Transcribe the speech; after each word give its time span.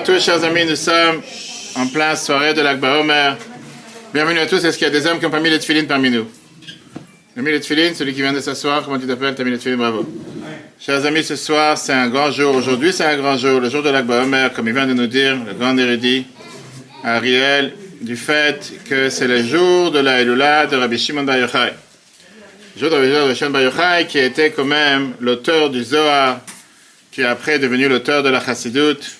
à 0.00 0.02
tous, 0.02 0.24
chers 0.24 0.42
amis. 0.44 0.64
Nous 0.64 0.76
sommes 0.76 1.20
en 1.76 1.86
pleine 1.88 2.16
soirée 2.16 2.54
de 2.54 2.62
l'Akba 2.62 3.00
Omer. 3.00 3.36
Bienvenue 4.14 4.38
à 4.38 4.46
tous. 4.46 4.64
Est-ce 4.64 4.78
qu'il 4.78 4.86
y 4.86 4.90
a 4.90 4.92
des 4.98 5.06
hommes 5.06 5.18
qui 5.18 5.26
n'ont 5.26 5.30
pas 5.30 5.40
mis 5.40 5.50
les 5.50 5.58
tefilines 5.58 5.86
parmi 5.86 6.08
nous? 6.08 6.26
Tu 7.34 7.42
mis 7.42 7.50
les 7.50 7.60
tefilines 7.60 7.94
Celui 7.94 8.14
qui 8.14 8.22
vient 8.22 8.32
de 8.32 8.40
s'asseoir, 8.40 8.82
comment 8.82 8.98
tu 8.98 9.06
t'appelles? 9.06 9.34
Tu 9.34 9.42
as 9.42 9.44
mis 9.44 9.50
les 9.50 9.58
tefilines, 9.58 9.76
bravo. 9.76 10.06
Chers 10.80 11.04
amis, 11.04 11.22
ce 11.22 11.36
soir, 11.36 11.76
c'est 11.76 11.92
un 11.92 12.08
grand 12.08 12.30
jour. 12.30 12.54
Aujourd'hui, 12.54 12.94
c'est 12.94 13.04
un 13.04 13.18
grand 13.18 13.36
jour. 13.36 13.60
Le 13.60 13.68
jour 13.68 13.82
de 13.82 13.90
l'Akba 13.90 14.22
Omer, 14.22 14.50
comme 14.54 14.68
il 14.68 14.72
vient 14.72 14.86
de 14.86 14.94
nous 14.94 15.06
dire, 15.06 15.36
le 15.46 15.52
grand 15.52 15.76
érudit, 15.76 16.24
Ariel, 17.04 17.74
du 18.00 18.16
fait 18.16 18.72
que 18.88 19.10
c'est 19.10 19.28
le 19.28 19.44
jour 19.44 19.90
de 19.90 19.98
la 19.98 20.22
Elula 20.22 20.66
de 20.66 20.76
Rabbi 20.76 20.96
Shimon 20.96 21.24
Bar 21.24 21.36
Yochai. 21.36 21.74
Le 22.74 22.80
jour 22.80 22.88
de 22.88 22.94
Rabbi 22.96 23.34
Shimon 23.34 23.50
Bar 23.50 23.62
Yochai, 23.62 24.06
qui 24.08 24.18
était 24.18 24.50
quand 24.52 24.64
même 24.64 25.12
l'auteur 25.20 25.68
du 25.68 25.84
Zohar, 25.84 26.40
qui 27.12 27.20
est 27.20 27.24
après 27.24 27.58
devenu 27.58 27.86
l'auteur 27.86 28.22
de 28.22 28.30
la 28.30 28.42
Chassidoute, 28.42 29.19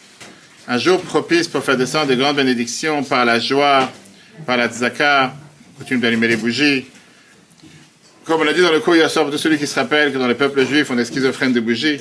un 0.71 0.79
jour 0.79 1.01
propice 1.01 1.49
pour 1.49 1.65
faire 1.65 1.77
descendre 1.77 2.07
des 2.07 2.17
grandes 2.17 2.37
bénédictions 2.37 3.03
par 3.03 3.25
la 3.25 3.41
joie, 3.41 3.91
par 4.47 4.57
la 4.57 4.69
tzaka, 4.69 5.35
coutume 5.77 5.99
d'allumer 5.99 6.29
les 6.29 6.37
bougies. 6.37 6.85
Comme 8.25 8.43
on 8.43 8.45
l'a 8.45 8.53
dit 8.53 8.61
dans 8.61 8.71
le 8.71 8.79
cours 8.79 8.95
hier 8.95 9.11
soir, 9.11 9.29
tous 9.29 9.37
celui 9.37 9.59
qui 9.59 9.67
se 9.67 9.75
rappelle 9.75 10.13
que 10.13 10.19
dans 10.19 10.29
les 10.29 10.37
peuples 10.37 10.65
juifs, 10.65 10.89
on 10.89 10.97
est 10.97 11.05
schizophrène 11.05 11.53
de 11.53 11.59
bougies, 11.59 12.01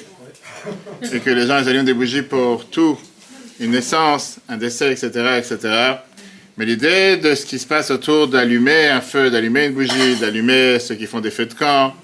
et 1.12 1.20
que 1.20 1.32
les 1.32 1.48
gens 1.48 1.58
ils 1.60 1.68
allument 1.68 1.84
des 1.84 1.96
bougies 1.96 2.22
pour 2.22 2.70
tout, 2.70 2.96
une 3.60 3.72
naissance, 3.72 4.38
un 4.48 4.58
décès, 4.58 4.92
etc., 4.92 5.10
etc. 5.40 5.58
Mais 6.56 6.66
l'idée 6.66 7.18
de 7.18 7.34
ce 7.34 7.48
qui 7.48 7.58
se 7.58 7.66
passe 7.66 7.90
autour 7.90 8.28
d'allumer 8.28 8.90
un 8.90 9.02
feu, 9.02 9.32
d'allumer 9.32 9.66
une 9.66 9.74
bougie, 9.74 10.16
d'allumer 10.22 10.78
ceux 10.78 10.94
qui 10.94 11.08
font 11.08 11.22
des 11.22 11.32
feux 11.32 11.48
de 11.48 11.56
camp, 11.56 11.96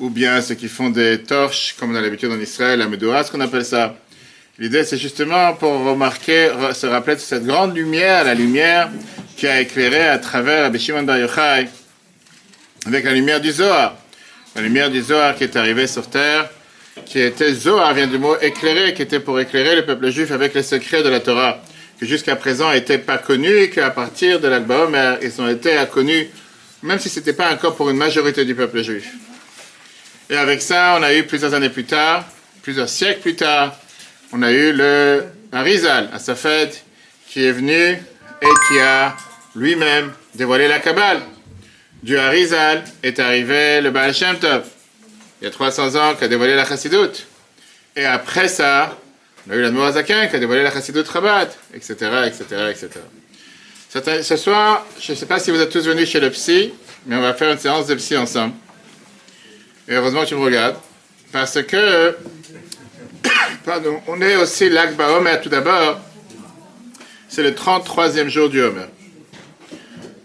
ou 0.00 0.10
bien 0.10 0.42
ceux 0.42 0.56
qui 0.56 0.66
font 0.66 0.90
des 0.90 1.22
torches, 1.22 1.76
comme 1.78 1.92
on 1.92 1.94
a 1.94 2.00
l'habitude 2.00 2.32
en 2.32 2.40
Israël, 2.40 2.80
la 2.80 2.88
Medoura, 2.88 3.22
ce 3.22 3.30
qu'on 3.30 3.40
appelle 3.40 3.64
ça. 3.64 3.96
L'idée, 4.58 4.84
c'est 4.84 4.98
justement 4.98 5.54
pour 5.54 5.72
remarquer, 5.72 6.50
se 6.74 6.86
rappeler 6.86 7.16
de 7.16 7.20
cette 7.20 7.46
grande 7.46 7.74
lumière, 7.74 8.24
la 8.24 8.34
lumière 8.34 8.90
qui 9.34 9.46
a 9.46 9.62
éclairé 9.62 10.06
à 10.06 10.18
travers 10.18 10.64
Rabbi 10.64 10.78
Shimon 10.78 11.08
avec 11.08 13.04
la 13.04 13.12
lumière 13.12 13.40
du 13.40 13.50
Zohar. 13.50 13.96
La 14.54 14.60
lumière 14.60 14.90
du 14.90 15.00
Zohar 15.00 15.36
qui 15.36 15.44
est 15.44 15.56
arrivée 15.56 15.86
sur 15.86 16.10
terre, 16.10 16.50
qui 17.06 17.18
était 17.18 17.54
Zohar, 17.54 17.94
vient 17.94 18.06
du 18.06 18.18
mot 18.18 18.36
éclairer, 18.42 18.92
qui 18.92 19.00
était 19.00 19.20
pour 19.20 19.40
éclairer 19.40 19.74
le 19.74 19.86
peuple 19.86 20.10
juif 20.10 20.30
avec 20.30 20.52
les 20.52 20.62
secrets 20.62 21.02
de 21.02 21.08
la 21.08 21.20
Torah, 21.20 21.62
qui 21.98 22.06
jusqu'à 22.06 22.36
présent 22.36 22.70
n'étaient 22.72 22.98
pas 22.98 23.16
connus 23.16 23.56
et 23.56 23.70
qu'à 23.70 23.88
partir 23.88 24.38
de 24.38 24.48
mais 24.90 25.18
ils 25.22 25.40
ont 25.40 25.48
été 25.48 25.82
connus, 25.90 26.28
même 26.82 26.98
si 26.98 27.08
ce 27.08 27.20
n'était 27.20 27.32
pas 27.32 27.50
encore 27.50 27.74
pour 27.74 27.88
une 27.88 27.96
majorité 27.96 28.44
du 28.44 28.54
peuple 28.54 28.82
juif. 28.82 29.12
Et 30.28 30.36
avec 30.36 30.60
ça, 30.60 30.96
on 30.98 31.02
a 31.02 31.14
eu 31.14 31.22
plusieurs 31.22 31.54
années 31.54 31.70
plus 31.70 31.84
tard, 31.84 32.26
plusieurs 32.62 32.90
siècles 32.90 33.20
plus 33.20 33.36
tard, 33.36 33.78
on 34.32 34.42
a 34.42 34.50
eu 34.50 34.72
le 34.72 35.24
Harizal, 35.52 36.08
à 36.12 36.18
sa 36.18 36.34
fête, 36.34 36.84
qui 37.28 37.44
est 37.44 37.52
venu 37.52 37.74
et 37.74 38.54
qui 38.68 38.78
a 38.80 39.16
lui-même 39.54 40.12
dévoilé 40.34 40.68
la 40.68 40.80
Kabbale. 40.80 41.20
Du 42.02 42.18
Harizal 42.18 42.82
est 43.02 43.18
arrivé 43.20 43.80
le 43.80 43.90
Baal 43.90 44.12
Shem 44.12 44.38
Tov, 44.38 44.64
il 45.40 45.44
y 45.44 45.46
a 45.46 45.50
300 45.50 45.96
ans, 45.96 46.14
qui 46.14 46.24
a 46.24 46.28
dévoilé 46.28 46.56
la 46.56 46.64
Chassidoute. 46.64 47.26
Et 47.94 48.04
après 48.04 48.48
ça, 48.48 48.98
on 49.46 49.52
a 49.52 49.56
eu 49.56 49.62
la 49.62 49.70
Mourazakin 49.70 50.26
qui 50.26 50.36
a 50.36 50.38
dévoilé 50.38 50.62
la 50.62 50.72
Chassidoute 50.72 51.08
Rabat, 51.08 51.48
etc., 51.74 51.94
etc., 52.26 52.44
etc. 52.70 53.00
Ce 54.22 54.36
soir, 54.36 54.86
je 54.98 55.12
ne 55.12 55.16
sais 55.16 55.26
pas 55.26 55.38
si 55.38 55.50
vous 55.50 55.60
êtes 55.60 55.70
tous 55.70 55.86
venus 55.86 56.08
chez 56.08 56.20
le 56.20 56.30
psy, 56.30 56.72
mais 57.06 57.16
on 57.16 57.20
va 57.20 57.34
faire 57.34 57.52
une 57.52 57.58
séance 57.58 57.86
de 57.86 57.94
psy 57.94 58.16
ensemble. 58.16 58.54
Et 59.86 59.94
heureusement 59.94 60.24
tu 60.24 60.34
me 60.34 60.40
regardes. 60.40 60.76
Parce 61.30 61.62
que, 61.62 62.16
pardon, 63.64 64.00
on 64.06 64.20
est 64.20 64.36
aussi 64.36 64.68
l'Akba 64.68 65.12
Homer 65.12 65.38
tout 65.42 65.48
d'abord. 65.48 65.98
C'est 67.28 67.42
le 67.42 67.52
33e 67.52 68.28
jour 68.28 68.48
du 68.48 68.60
Homer. 68.60 68.86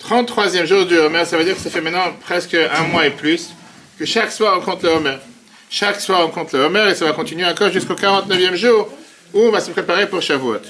33e 0.01 0.65
jour 0.65 0.85
du 0.85 0.97
Homer, 0.97 1.25
ça 1.25 1.37
veut 1.37 1.43
dire 1.43 1.55
que 1.55 1.61
ça 1.61 1.69
fait 1.69 1.81
maintenant 1.81 2.13
presque 2.21 2.55
un 2.55 2.83
mois 2.83 3.05
et 3.05 3.11
plus 3.11 3.49
que 3.99 4.05
chaque 4.05 4.31
soir 4.31 4.57
on 4.59 4.61
compte 4.63 4.83
le 4.83 4.89
Homer. 4.89 5.17
Chaque 5.69 5.99
soir 5.99 6.21
on 6.25 6.29
compte 6.29 6.53
le 6.53 6.59
Homer 6.59 6.89
et 6.89 6.95
ça 6.95 7.05
va 7.05 7.13
continuer 7.13 7.45
encore 7.45 7.71
jusqu'au 7.71 7.95
49e 7.95 8.55
jour 8.55 8.89
où 9.33 9.39
on 9.39 9.51
va 9.51 9.59
se 9.59 9.71
préparer 9.71 10.07
pour 10.07 10.21
Shavuot. 10.21 10.61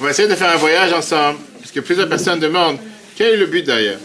On 0.00 0.04
va 0.04 0.10
essayer 0.10 0.28
de 0.28 0.34
faire 0.34 0.50
un 0.50 0.56
voyage 0.56 0.92
ensemble, 0.92 1.38
puisque 1.60 1.80
plusieurs 1.82 2.08
personnes 2.08 2.40
demandent 2.40 2.78
quel 3.16 3.34
est 3.34 3.36
le 3.36 3.46
but 3.46 3.64
d'ailleurs? 3.64 4.00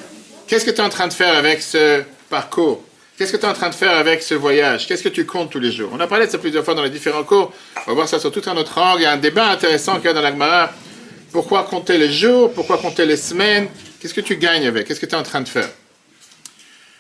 Qu'est-ce 0.45 0.65
que 0.65 0.71
tu 0.71 0.77
es 0.77 0.83
en 0.83 0.89
train 0.89 1.07
de 1.07 1.13
faire 1.13 1.35
avec 1.35 1.61
ce 1.61 2.03
parcours? 2.29 2.83
Qu'est-ce 3.17 3.31
que 3.31 3.37
tu 3.37 3.45
es 3.45 3.49
en 3.49 3.53
train 3.53 3.69
de 3.69 3.75
faire 3.75 3.97
avec 3.97 4.21
ce 4.21 4.35
voyage? 4.35 4.85
Qu'est-ce 4.85 5.01
que 5.01 5.09
tu 5.09 5.25
comptes 5.25 5.49
tous 5.49 5.59
les 5.59 5.71
jours? 5.71 5.89
On 5.91 5.99
a 5.99 6.05
parlé 6.05 6.27
de 6.27 6.31
ça 6.31 6.37
plusieurs 6.37 6.63
fois 6.63 6.75
dans 6.75 6.83
les 6.83 6.91
différents 6.91 7.23
cours. 7.23 7.51
On 7.87 7.91
va 7.91 7.93
voir 7.93 8.07
ça 8.07 8.19
sur 8.19 8.31
tout 8.31 8.43
un 8.45 8.55
autre 8.55 8.77
angle. 8.77 9.01
Il 9.01 9.03
y 9.03 9.07
a 9.07 9.11
un 9.13 9.17
débat 9.17 9.47
intéressant 9.47 9.95
qu'il 9.95 10.05
y 10.05 10.09
a 10.09 10.13
dans 10.13 10.21
l'Agmara. 10.21 10.71
Pourquoi 11.31 11.63
compter 11.63 11.97
les 11.97 12.11
jours? 12.11 12.53
Pourquoi 12.53 12.77
compter 12.77 13.07
les 13.07 13.17
semaines? 13.17 13.69
Qu'est-ce 13.99 14.13
que 14.13 14.21
tu 14.21 14.37
gagnes 14.37 14.67
avec? 14.67 14.87
Qu'est-ce 14.87 14.99
que 14.99 15.07
tu 15.07 15.15
es 15.15 15.17
en 15.17 15.23
train 15.23 15.41
de 15.41 15.49
faire? 15.49 15.67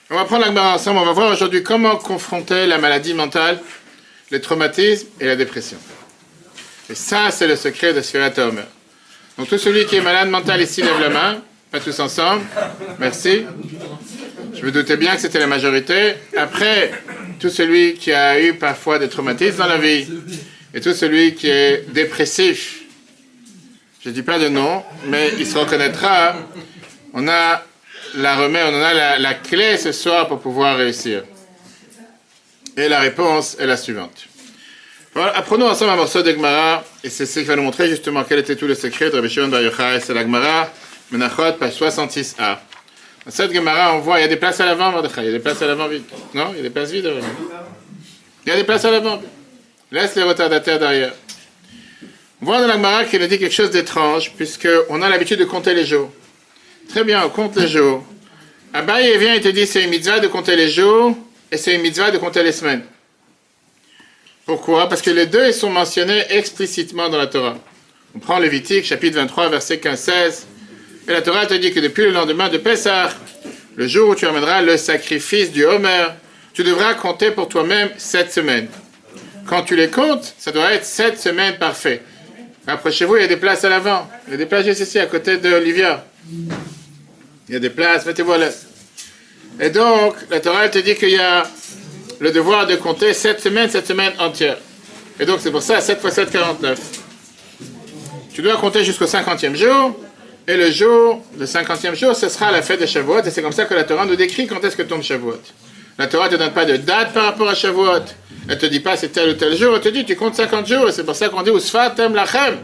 On 0.09 0.15
va 0.15 0.25
prendre 0.25 0.43
l'Agmara 0.43 0.73
ensemble. 0.73 0.97
On 0.97 1.05
va 1.05 1.11
voir 1.11 1.31
aujourd'hui 1.31 1.61
comment 1.61 1.95
confronter 1.97 2.65
la 2.65 2.79
maladie 2.79 3.13
mentale, 3.13 3.59
les 4.31 4.41
traumatismes 4.41 5.09
et 5.19 5.27
la 5.27 5.35
dépression. 5.35 5.77
Et 6.89 6.95
ça, 6.95 7.29
c'est 7.29 7.47
le 7.47 7.55
secret 7.55 7.93
de 7.93 8.01
Sphirat 8.01 8.31
Omer. 8.39 8.65
Donc 9.37 9.49
tout 9.49 9.59
celui 9.59 9.85
qui 9.85 9.97
est 9.97 10.01
malade 10.01 10.29
mental 10.29 10.59
ici, 10.63 10.81
lève 10.81 10.99
la 10.99 11.09
main. 11.09 11.41
Pas 11.69 11.79
tous 11.79 11.99
ensemble. 11.99 12.41
Merci. 12.97 13.45
Je 14.59 14.65
me 14.65 14.71
doutais 14.71 14.97
bien 14.97 15.13
que 15.13 15.21
c'était 15.21 15.39
la 15.39 15.45
majorité. 15.45 16.15
Après, 16.35 16.91
tout 17.39 17.49
celui 17.49 17.93
qui 17.93 18.11
a 18.11 18.41
eu 18.41 18.55
parfois 18.55 18.97
des 18.97 19.07
traumatismes 19.07 19.57
dans 19.57 19.67
la 19.67 19.77
vie, 19.77 20.07
et 20.73 20.81
tout 20.81 20.93
celui 20.93 21.35
qui 21.35 21.47
est 21.47 21.85
dépressif, 21.93 22.81
je 24.03 24.09
ne 24.09 24.13
dis 24.15 24.23
pas 24.23 24.39
de 24.39 24.49
nom, 24.49 24.83
mais 25.05 25.31
il 25.37 25.45
se 25.45 25.57
reconnaîtra. 25.59 26.35
On 27.13 27.27
a 27.27 27.63
la 28.15 28.35
remède, 28.35 28.65
on 28.73 28.81
a 28.81 29.19
la, 29.19 29.33
clé 29.35 29.77
ce 29.77 29.91
soir 29.91 30.27
pour 30.27 30.39
pouvoir 30.39 30.77
réussir. 30.77 31.23
Et 32.75 32.89
la 32.89 32.99
réponse 32.99 33.57
est 33.59 33.67
la 33.67 33.77
suivante. 33.77 34.27
Apprenons 35.15 35.67
ensemble 35.67 35.91
un 35.91 35.95
morceau 35.97 36.23
d'Egmara, 36.23 36.83
et 37.03 37.09
c'est 37.11 37.27
ce 37.27 37.39
qui 37.39 37.45
va 37.45 37.55
nous 37.55 37.63
montrer 37.63 37.89
justement 37.89 38.23
quel 38.23 38.39
était 38.39 38.55
tout 38.55 38.67
le 38.67 38.75
secret 38.75 39.11
de 39.11 39.15
Rabbi 39.15 39.29
Shimon 39.29 39.49
Bar 39.49 39.61
Yochai. 39.61 39.99
C'est 39.99 40.15
l'Agmara, 40.15 40.71
Menachot, 41.11 41.53
page 41.59 41.73
66a. 41.73 42.57
Cette 43.29 43.53
Gemara, 43.53 43.95
on 43.95 43.99
voit, 43.99 44.19
il 44.19 44.21
y 44.21 44.25
a 44.25 44.27
des 44.27 44.37
places 44.37 44.59
à 44.59 44.65
l'avant. 44.65 44.93
Il 45.17 45.23
y 45.23 45.27
a 45.27 45.31
des 45.31 45.39
places 45.39 45.61
à 45.61 45.67
l'avant 45.67 45.87
vides. 45.87 46.03
Non 46.33 46.51
Il 46.51 46.57
y 46.57 46.59
a 46.59 46.63
des 46.63 46.69
places 46.69 46.91
vides. 46.91 47.11
Il 48.45 48.49
y 48.49 48.51
a 48.51 48.55
des 48.55 48.63
places 48.63 48.85
à 48.85 48.91
l'avant. 48.91 49.21
Laisse 49.91 50.15
les 50.15 50.23
retardataires 50.23 50.79
derrière. 50.79 51.13
On 52.41 52.45
voit 52.45 52.61
dans 52.61 52.67
la 52.67 52.73
Gemara 52.73 53.05
qu'il 53.05 53.21
a 53.21 53.27
dit 53.27 53.39
quelque 53.39 53.53
chose 53.53 53.71
d'étrange, 53.71 54.31
puisqu'on 54.35 55.01
a 55.01 55.09
l'habitude 55.09 55.39
de 55.39 55.45
compter 55.45 55.73
les 55.73 55.85
jours. 55.85 56.11
Très 56.89 57.03
bien, 57.03 57.25
on 57.25 57.29
compte 57.29 57.55
les 57.57 57.67
jours. 57.67 58.05
Abaye 58.73 59.17
vient 59.17 59.33
et 59.33 59.41
te 59.41 59.47
dit 59.47 59.65
c'est 59.65 59.83
une 59.83 59.89
mitzvah 59.89 60.19
de 60.19 60.27
compter 60.27 60.55
les 60.55 60.69
jours, 60.69 61.17
et 61.51 61.57
c'est 61.57 61.73
une 61.73 61.81
mitzvah 61.81 62.11
de 62.11 62.17
compter 62.17 62.43
les 62.43 62.51
semaines. 62.51 62.83
Pourquoi? 64.45 64.87
Parce 64.87 65.01
que 65.01 65.09
les 65.09 65.25
deux 65.25 65.47
ils 65.47 65.53
sont 65.53 65.69
mentionnés 65.69 66.23
explicitement 66.29 67.09
dans 67.09 67.17
la 67.17 67.27
Torah. 67.27 67.57
On 68.15 68.19
prend 68.19 68.39
Lévitique, 68.39 68.85
chapitre 68.85 69.17
23, 69.17 69.49
verset 69.49 69.77
15-16. 69.77 70.45
Et 71.07 71.13
la 71.13 71.21
Torah 71.21 71.45
te 71.45 71.53
dit 71.53 71.71
que 71.71 71.79
depuis 71.79 72.03
le 72.03 72.11
lendemain 72.11 72.49
de 72.49 72.57
Pessah, 72.57 73.09
le 73.75 73.87
jour 73.87 74.09
où 74.09 74.15
tu 74.15 74.25
amèneras 74.25 74.61
le 74.61 74.75
sacrifice 74.75 75.51
du 75.51 75.63
Homer, 75.63 76.07
tu 76.53 76.63
devras 76.63 76.95
compter 76.95 77.31
pour 77.31 77.47
toi-même 77.47 77.89
sept 77.97 78.31
semaines. 78.31 78.67
Quand 79.45 79.63
tu 79.63 79.75
les 79.75 79.89
comptes, 79.89 80.33
ça 80.37 80.51
doit 80.51 80.73
être 80.73 80.83
sept 80.83 81.17
semaines 81.19 81.57
parfaites. 81.57 82.01
Approchez-vous, 82.65 83.15
il 83.15 83.21
y 83.21 83.25
a 83.25 83.27
des 83.27 83.37
places 83.37 83.63
à 83.63 83.69
l'avant. 83.69 84.09
Il 84.27 84.31
y 84.31 84.33
a 84.33 84.37
des 84.37 84.45
places 84.45 84.65
juste 84.65 84.81
ici, 84.81 84.99
à 84.99 85.05
côté 85.05 85.37
de 85.37 85.53
Olivia. 85.53 86.05
Il 87.47 87.53
y 87.53 87.55
a 87.55 87.59
des 87.59 87.69
places, 87.69 88.05
mettez-vous 88.05 88.33
là. 88.33 88.49
Et 89.61 89.69
donc, 89.69 90.15
la 90.29 90.41
Torah 90.41 90.67
te 90.67 90.79
dit 90.79 90.95
qu'il 90.95 91.11
y 91.11 91.19
a 91.19 91.43
le 92.19 92.31
devoir 92.31 92.67
de 92.67 92.75
compter 92.75 93.13
sept 93.13 93.39
semaines, 93.39 93.69
sept 93.69 93.87
semaines 93.87 94.13
entières. 94.19 94.57
Et 95.19 95.25
donc, 95.25 95.39
c'est 95.41 95.51
pour 95.51 95.63
ça, 95.63 95.79
7 95.79 95.99
x 96.03 96.13
7, 96.13 96.31
49. 96.31 96.79
Tu 98.33 98.41
dois 98.41 98.57
compter 98.57 98.83
jusqu'au 98.83 99.05
50e 99.05 99.55
jour. 99.55 99.97
Et 100.49 100.55
le 100.55 100.71
jour, 100.71 101.25
le 101.37 101.45
cinquantième 101.45 101.93
jour, 101.93 102.15
ce 102.15 102.29
sera 102.29 102.53
la 102.53 102.61
fête 102.61 102.79
de 102.79 102.85
Shavuot. 102.85 103.21
Et 103.23 103.31
c'est 103.31 103.41
comme 103.41 103.51
ça 103.51 103.65
que 103.65 103.73
la 103.73 103.83
Torah 103.83 104.05
nous 104.05 104.15
décrit 104.15 104.47
quand 104.47 104.63
est-ce 104.63 104.77
que 104.77 104.83
tombe 104.83 105.01
Shavuot. 105.01 105.41
La 105.97 106.07
Torah 106.07 106.27
ne 106.27 106.31
te 106.31 106.35
donne 106.37 106.53
pas 106.53 106.63
de 106.63 106.77
date 106.77 107.11
par 107.13 107.25
rapport 107.25 107.49
à 107.49 107.53
Shavuot. 107.53 108.05
Elle 108.47 108.55
ne 108.55 108.59
te 108.61 108.65
dit 108.65 108.79
pas 108.79 108.95
c'est 108.95 109.09
tel 109.09 109.31
ou 109.31 109.33
tel 109.33 109.57
jour. 109.57 109.75
Elle 109.75 109.81
te 109.81 109.89
dit 109.89 110.05
tu 110.05 110.15
comptes 110.15 110.35
50 110.35 110.65
jours. 110.65 110.87
Et 110.87 110.93
c'est 110.93 111.03
pour 111.03 111.15
ça 111.15 111.27
qu'on 111.27 111.41
dit 111.41 111.51
Usfatem 111.51 112.15
Lachem. 112.15 112.59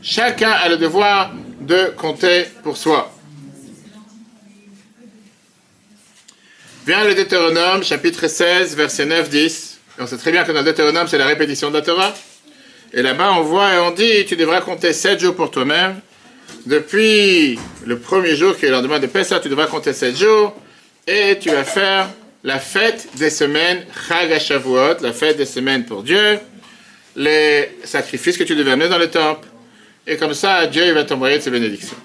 Chacun 0.00 0.50
a 0.50 0.68
le 0.68 0.76
devoir 0.76 1.32
de 1.60 1.92
compter 1.96 2.46
pour 2.62 2.76
soi. 2.76 3.10
Vient 6.86 7.02
le 7.02 7.16
Deutéronome, 7.16 7.82
chapitre 7.82 8.28
16, 8.28 8.76
verset 8.76 9.06
9-10. 9.06 9.78
On 9.98 10.06
sait 10.06 10.18
très 10.18 10.30
bien 10.30 10.44
que 10.44 10.52
dans 10.52 10.60
le 10.60 10.66
Deutéronome, 10.66 11.08
c'est 11.08 11.18
la 11.18 11.26
répétition 11.26 11.70
de 11.70 11.78
la 11.78 11.82
Torah. 11.82 12.14
Et 12.92 13.02
là-bas, 13.02 13.32
on 13.32 13.42
voit 13.42 13.74
et 13.74 13.78
on 13.78 13.90
dit 13.90 14.24
tu 14.24 14.36
devras 14.36 14.60
compter 14.60 14.92
7 14.92 15.18
jours 15.18 15.34
pour 15.34 15.50
toi-même 15.50 16.00
depuis 16.66 17.58
le 17.86 17.98
premier 17.98 18.36
jour 18.36 18.56
qui 18.56 18.66
est 18.66 18.68
le 18.68 18.74
lendemain 18.74 18.98
de 18.98 19.06
Pessah, 19.06 19.40
tu 19.40 19.48
devras 19.48 19.66
compter 19.66 19.92
7 19.92 20.16
jours 20.16 20.54
et 21.06 21.38
tu 21.38 21.50
vas 21.50 21.64
faire 21.64 22.08
la 22.42 22.58
fête 22.58 23.08
des 23.16 23.30
semaines 23.30 23.84
Chag 24.08 24.30
la 24.30 25.12
fête 25.12 25.36
des 25.36 25.46
semaines 25.46 25.84
pour 25.84 26.02
Dieu. 26.02 26.38
les 27.16 27.70
sacrifices 27.84 28.36
que 28.36 28.44
tu 28.44 28.56
devais 28.56 28.72
amener 28.72 28.88
dans 28.88 28.98
le 28.98 29.08
temple. 29.08 29.46
Et 30.06 30.16
comme 30.16 30.34
ça, 30.34 30.66
Dieu 30.66 30.92
va 30.92 31.04
t'envoyer 31.04 31.40
ses 31.40 31.50
bénédictions. 31.50 31.96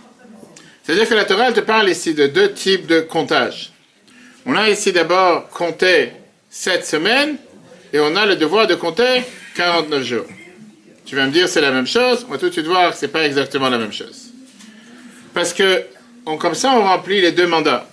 C'est-à-dire 0.84 1.08
que 1.08 1.14
la 1.14 1.26
Torah 1.26 1.52
te 1.52 1.60
parle 1.60 1.90
ici 1.90 2.14
de 2.14 2.28
deux 2.28 2.52
types 2.52 2.86
de 2.88 3.02
comptage. 3.02 3.72
On 4.46 4.56
a 4.56 4.70
ici 4.70 4.92
d'abord 4.92 5.50
compté 5.50 6.12
sept 6.50 6.86
semaines 6.86 7.38
et 7.94 8.00
on 8.00 8.16
a 8.16 8.26
le 8.26 8.36
devoir 8.36 8.68
de 8.68 8.76
compter 8.76 9.24
49 9.56 10.04
jours. 10.04 10.26
Tu 11.06 11.16
vas 11.16 11.26
me 11.26 11.32
dire 11.32 11.48
c'est 11.48 11.62
la 11.62 11.72
même 11.72 11.88
chose, 11.88 12.26
on 12.28 12.32
va 12.32 12.38
tout 12.38 12.48
de 12.48 12.52
suite 12.54 12.66
voir 12.66 12.92
que 12.92 12.98
ce 12.98 13.06
n'est 13.06 13.12
pas 13.12 13.26
exactement 13.26 13.70
la 13.70 13.78
même 13.78 13.94
chose. 13.94 14.19
Parce 15.40 15.54
que 15.54 15.84
comme 16.38 16.54
ça, 16.54 16.74
on 16.76 16.82
remplit 16.82 17.22
les 17.22 17.32
deux 17.32 17.48
mandats. 17.48 17.88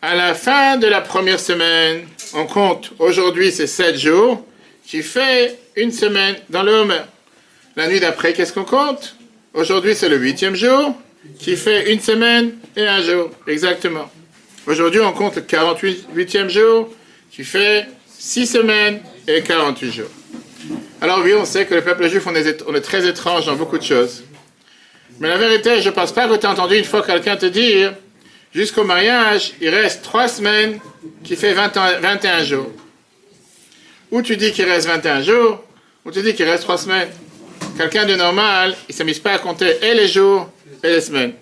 À 0.00 0.14
la 0.14 0.34
fin 0.34 0.76
de 0.76 0.86
la 0.86 1.00
première 1.00 1.40
semaine, 1.40 2.06
on 2.32 2.46
compte 2.46 2.92
aujourd'hui 3.00 3.50
c'est 3.50 3.66
7 3.66 3.98
jours, 3.98 4.46
qui 4.86 5.02
fait 5.02 5.58
une 5.74 5.90
semaine 5.90 6.36
dans 6.50 6.62
le 6.62 6.70
Homer. 6.70 7.00
La 7.74 7.88
nuit 7.88 7.98
d'après, 7.98 8.34
qu'est-ce 8.34 8.52
qu'on 8.52 8.62
compte? 8.62 9.16
Aujourd'hui 9.52 9.96
c'est 9.96 10.08
le 10.08 10.16
huitième 10.16 10.54
jour, 10.54 10.94
qui 11.40 11.56
fait 11.56 11.92
une 11.92 11.98
semaine 11.98 12.52
et 12.76 12.86
un 12.86 13.02
jour, 13.02 13.30
exactement. 13.48 14.08
Aujourd'hui 14.64 15.00
on 15.00 15.12
compte 15.12 15.34
le 15.34 15.42
48e 15.42 16.48
jour, 16.48 16.88
qui 17.32 17.42
fait 17.42 17.88
6 18.16 18.46
semaines 18.46 19.00
et 19.26 19.42
48 19.42 19.90
jours. 19.92 20.10
Alors 21.00 21.18
oui, 21.24 21.34
on 21.34 21.44
sait 21.44 21.66
que 21.66 21.74
le 21.74 21.82
peuple 21.82 22.08
juif, 22.08 22.24
on 22.28 22.34
est, 22.36 22.62
on 22.68 22.74
est 22.76 22.80
très 22.80 23.08
étrange 23.08 23.46
dans 23.46 23.56
beaucoup 23.56 23.76
de 23.76 23.82
choses. 23.82 24.22
Mais 25.20 25.28
la 25.28 25.38
vérité, 25.38 25.80
je 25.80 25.88
ne 25.88 25.94
pense 25.94 26.12
pas 26.12 26.28
que 26.28 26.36
tu 26.36 26.46
as 26.46 26.50
entendu 26.50 26.76
une 26.76 26.84
fois 26.84 27.02
quelqu'un 27.02 27.36
te 27.36 27.46
dire 27.46 27.94
Jusqu'au 28.54 28.84
mariage, 28.84 29.52
il 29.60 29.68
reste 29.68 30.04
trois 30.04 30.28
semaines 30.28 30.78
qui 31.24 31.34
fait 31.34 31.54
21 31.54 32.44
jours. 32.44 32.70
Ou 34.12 34.22
tu 34.22 34.36
dis 34.36 34.52
qu'il 34.52 34.66
reste 34.66 34.86
21 34.86 35.22
jours, 35.22 35.64
ou 36.04 36.12
tu 36.12 36.22
dis 36.22 36.34
qu'il 36.34 36.48
reste 36.48 36.62
trois 36.62 36.78
semaines. 36.78 37.08
Quelqu'un 37.76 38.04
de 38.04 38.14
normal, 38.14 38.76
il 38.88 38.92
ne 38.92 38.96
s'amuse 38.96 39.18
pas 39.18 39.32
à 39.32 39.38
compter 39.38 39.78
et 39.82 39.94
les 39.94 40.06
jours 40.06 40.48
et 40.84 40.88
les 40.88 41.00
semaines. 41.00 41.32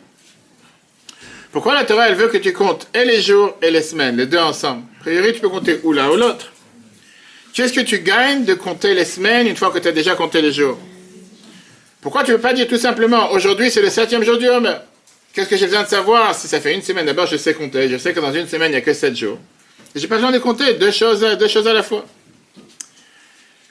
Pourquoi 1.50 1.74
la 1.74 1.84
Torah, 1.84 2.08
elle 2.08 2.14
veut 2.14 2.28
que 2.28 2.38
tu 2.38 2.54
comptes 2.54 2.88
et 2.94 3.04
les 3.04 3.20
jours 3.20 3.58
et 3.60 3.70
les 3.70 3.82
semaines, 3.82 4.16
les 4.16 4.24
deux 4.24 4.38
ensemble? 4.38 4.84
A 5.00 5.02
priori, 5.02 5.34
tu 5.34 5.40
peux 5.40 5.50
compter 5.50 5.80
ou 5.82 5.92
l'un 5.92 6.08
ou 6.08 6.16
l'autre. 6.16 6.50
Qu'est-ce 7.52 7.74
que 7.74 7.80
tu 7.82 7.98
gagnes 7.98 8.46
de 8.46 8.54
compter 8.54 8.94
les 8.94 9.04
semaines 9.04 9.46
une 9.46 9.56
fois 9.56 9.70
que 9.70 9.78
tu 9.78 9.88
as 9.88 9.92
déjà 9.92 10.14
compté 10.14 10.40
les 10.40 10.52
jours? 10.52 10.78
Pourquoi 12.02 12.24
tu 12.24 12.32
ne 12.32 12.36
veux 12.36 12.42
pas 12.42 12.52
dire 12.52 12.66
tout 12.66 12.76
simplement, 12.76 13.30
aujourd'hui 13.30 13.70
c'est 13.70 13.80
le 13.80 13.88
septième 13.88 14.24
jour 14.24 14.36
du 14.36 14.48
Homer 14.48 14.74
Qu'est-ce 15.32 15.48
que 15.48 15.56
j'ai 15.56 15.66
besoin 15.66 15.84
de 15.84 15.88
savoir? 15.88 16.34
Si 16.34 16.48
ça 16.48 16.60
fait 16.60 16.74
une 16.74 16.82
semaine 16.82 17.06
D'abord, 17.06 17.26
je 17.26 17.36
sais 17.38 17.54
compter. 17.54 17.88
Je 17.88 17.96
sais 17.96 18.12
que 18.12 18.20
dans 18.20 18.32
une 18.32 18.46
semaine, 18.46 18.70
il 18.70 18.74
n'y 18.74 18.78
a 18.78 18.82
que 18.82 18.92
sept 18.92 19.16
jours. 19.16 19.38
Je 19.94 20.00
n'ai 20.00 20.06
pas 20.06 20.16
besoin 20.16 20.32
de 20.32 20.38
compter 20.38 20.74
deux 20.74 20.90
choses, 20.90 21.20
deux 21.38 21.48
choses 21.48 21.66
à 21.66 21.72
la 21.72 21.82
fois. 21.82 22.04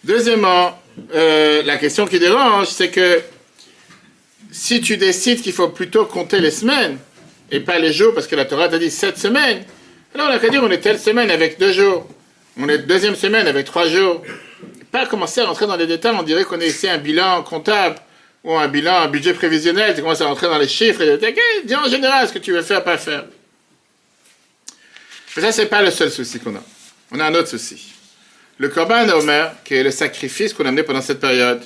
Deuxièmement, 0.04 0.80
euh, 1.14 1.62
la 1.64 1.78
question 1.78 2.08
qui 2.08 2.18
dérange, 2.18 2.68
c'est 2.68 2.90
que 2.90 3.22
si 4.50 4.82
tu 4.82 4.98
décides 4.98 5.42
qu'il 5.42 5.54
faut 5.54 5.68
plutôt 5.68 6.06
compter 6.06 6.40
les 6.40 6.52
semaines 6.52 6.98
et 7.52 7.60
pas 7.60 7.78
les 7.78 7.94
jours, 7.94 8.14
parce 8.14 8.28
que 8.28 8.36
la 8.36 8.46
Torah 8.46 8.70
t'a 8.70 8.80
dit 8.80 8.90
sept 8.90 9.20
semaines, 9.20 9.64
alors 10.16 10.30
on 10.30 10.32
a 10.32 10.40
qu'à 10.40 10.50
dire 10.50 10.64
on 10.64 10.72
est 10.72 10.80
telle 10.80 11.00
semaine 11.00 11.30
avec 11.30 11.60
deux 11.60 11.74
jours, 11.74 12.08
on 12.58 12.68
est 12.70 12.80
deuxième 12.80 13.16
semaine 13.16 13.46
avec 13.46 13.66
trois 13.66 13.88
jours. 13.88 14.24
Pas 14.92 15.06
commencer 15.06 15.42
à 15.42 15.46
rentrer 15.46 15.68
dans 15.68 15.76
les 15.76 15.88
détails, 15.88 16.16
on 16.18 16.24
dirait 16.24 16.44
qu'on 16.44 16.60
est 16.60 16.68
ici 16.68 16.90
un 16.90 16.98
bilan 16.98 17.44
comptable 17.44 17.98
ou 18.44 18.56
un 18.56 18.68
bilan, 18.68 19.02
un 19.02 19.08
budget 19.08 19.34
prévisionnel, 19.34 19.94
tu 19.96 20.02
commences 20.02 20.22
à 20.22 20.26
rentrer 20.26 20.48
dans 20.48 20.58
les 20.58 20.68
chiffres 20.68 21.02
et 21.02 21.20
tu 21.20 21.68
dis 21.68 21.76
en 21.76 21.88
général 21.88 22.28
ce 22.28 22.34
que 22.34 22.40
tu 22.40 22.52
veux 22.52 22.64
faire, 22.64 22.84
pas 22.84 22.98
faire. 22.98 23.26
Mais 25.36 25.44
ça, 25.44 25.52
c'est 25.52 25.68
pas 25.68 25.82
le 25.82 25.92
seul 25.92 26.12
souci 26.12 26.40
qu'on 26.40 26.56
a. 26.56 26.64
On 27.12 27.20
a 27.20 27.26
un 27.26 27.36
autre 27.36 27.48
souci. 27.48 27.94
Le 28.58 28.70
Korban 28.70 29.08
Omer, 29.10 29.54
qui 29.64 29.76
est 29.76 29.84
le 29.84 29.92
sacrifice 29.92 30.54
qu'on 30.54 30.66
a 30.66 30.70
amené 30.70 30.84
pendant 30.84 31.02
cette 31.02 31.20
période, 31.20 31.62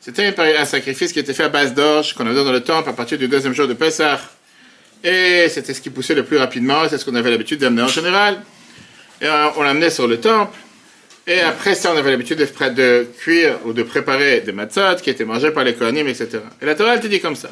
c'était 0.00 0.34
un 0.38 0.64
sacrifice 0.64 1.12
qui 1.12 1.18
était 1.18 1.32
fait 1.32 1.44
à 1.44 1.48
base 1.48 1.74
d'orge, 1.74 2.14
qu'on 2.14 2.26
amené 2.26 2.44
dans 2.44 2.52
le 2.52 2.62
temple 2.62 2.90
à 2.90 2.92
partir 2.92 3.18
du 3.18 3.26
deuxième 3.26 3.54
jour 3.54 3.66
de 3.66 3.74
Pessah. 3.74 4.20
Et 5.02 5.48
c'était 5.48 5.74
ce 5.74 5.80
qui 5.80 5.90
poussait 5.90 6.14
le 6.14 6.24
plus 6.24 6.36
rapidement, 6.36 6.88
c'est 6.88 6.98
ce 6.98 7.04
qu'on 7.04 7.14
avait 7.14 7.30
l'habitude 7.30 7.60
d'amener 7.60 7.82
en 7.82 7.88
général. 7.88 8.42
Et 9.20 9.28
on 9.56 9.62
l'amenait 9.62 9.90
sur 9.90 10.06
le 10.06 10.20
temple. 10.20 10.56
Et 11.26 11.40
après 11.40 11.74
ça, 11.74 11.92
on 11.94 11.96
avait 11.96 12.10
l'habitude 12.10 12.38
de, 12.38 13.06
cuire 13.18 13.58
ou 13.64 13.72
de 13.72 13.82
préparer 13.82 14.40
des 14.40 14.52
matzot 14.52 14.96
qui 15.02 15.10
étaient 15.10 15.24
mangés 15.24 15.50
par 15.50 15.64
les 15.64 15.74
Kohanim, 15.74 16.06
etc. 16.06 16.40
Et 16.60 16.66
la 16.66 16.74
Torah, 16.74 16.98
te 16.98 17.06
dit 17.06 17.20
comme 17.20 17.36
ça. 17.36 17.50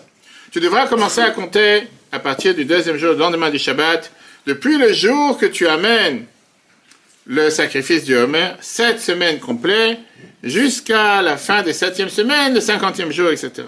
Tu 0.50 0.60
devras 0.60 0.86
commencer 0.86 1.22
à 1.22 1.30
compter 1.30 1.84
à 2.10 2.18
partir 2.18 2.54
du 2.54 2.66
deuxième 2.66 2.98
jour, 2.98 3.12
le 3.12 3.18
lendemain 3.18 3.48
du 3.48 3.58
Shabbat, 3.58 4.12
depuis 4.46 4.76
le 4.76 4.92
jour 4.92 5.38
que 5.38 5.46
tu 5.46 5.66
amènes 5.66 6.26
le 7.24 7.48
sacrifice 7.48 8.04
du 8.04 8.14
Homer, 8.16 8.50
sept 8.60 9.00
semaines 9.00 9.38
complètes, 9.38 9.98
jusqu'à 10.42 11.22
la 11.22 11.38
fin 11.38 11.62
des 11.62 11.72
septième 11.72 12.10
semaines, 12.10 12.52
le 12.52 12.60
cinquantième 12.60 13.12
jour, 13.12 13.30
etc. 13.30 13.62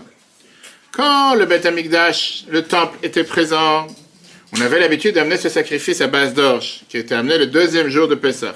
Quand 0.93 1.35
le 1.35 1.47
Beth 1.47 1.65
Amikdash, 1.65 2.45
le 2.51 2.63
temple, 2.63 2.99
était 3.03 3.25
présent, 3.25 3.87
on 4.57 4.61
avait 4.61 4.81
l'habitude 4.81 5.15
d'amener 5.15 5.37
ce 5.37 5.49
sacrifice 5.49 6.01
à 6.01 6.09
base 6.09 6.35
d'orge, 6.35 6.81
qui 6.89 6.99
était 6.99 7.15
amené 7.15 7.39
le 7.39 7.47
deuxième 7.47 7.89
jour 7.89 8.09
de 8.09 8.15
Pessah. 8.15 8.55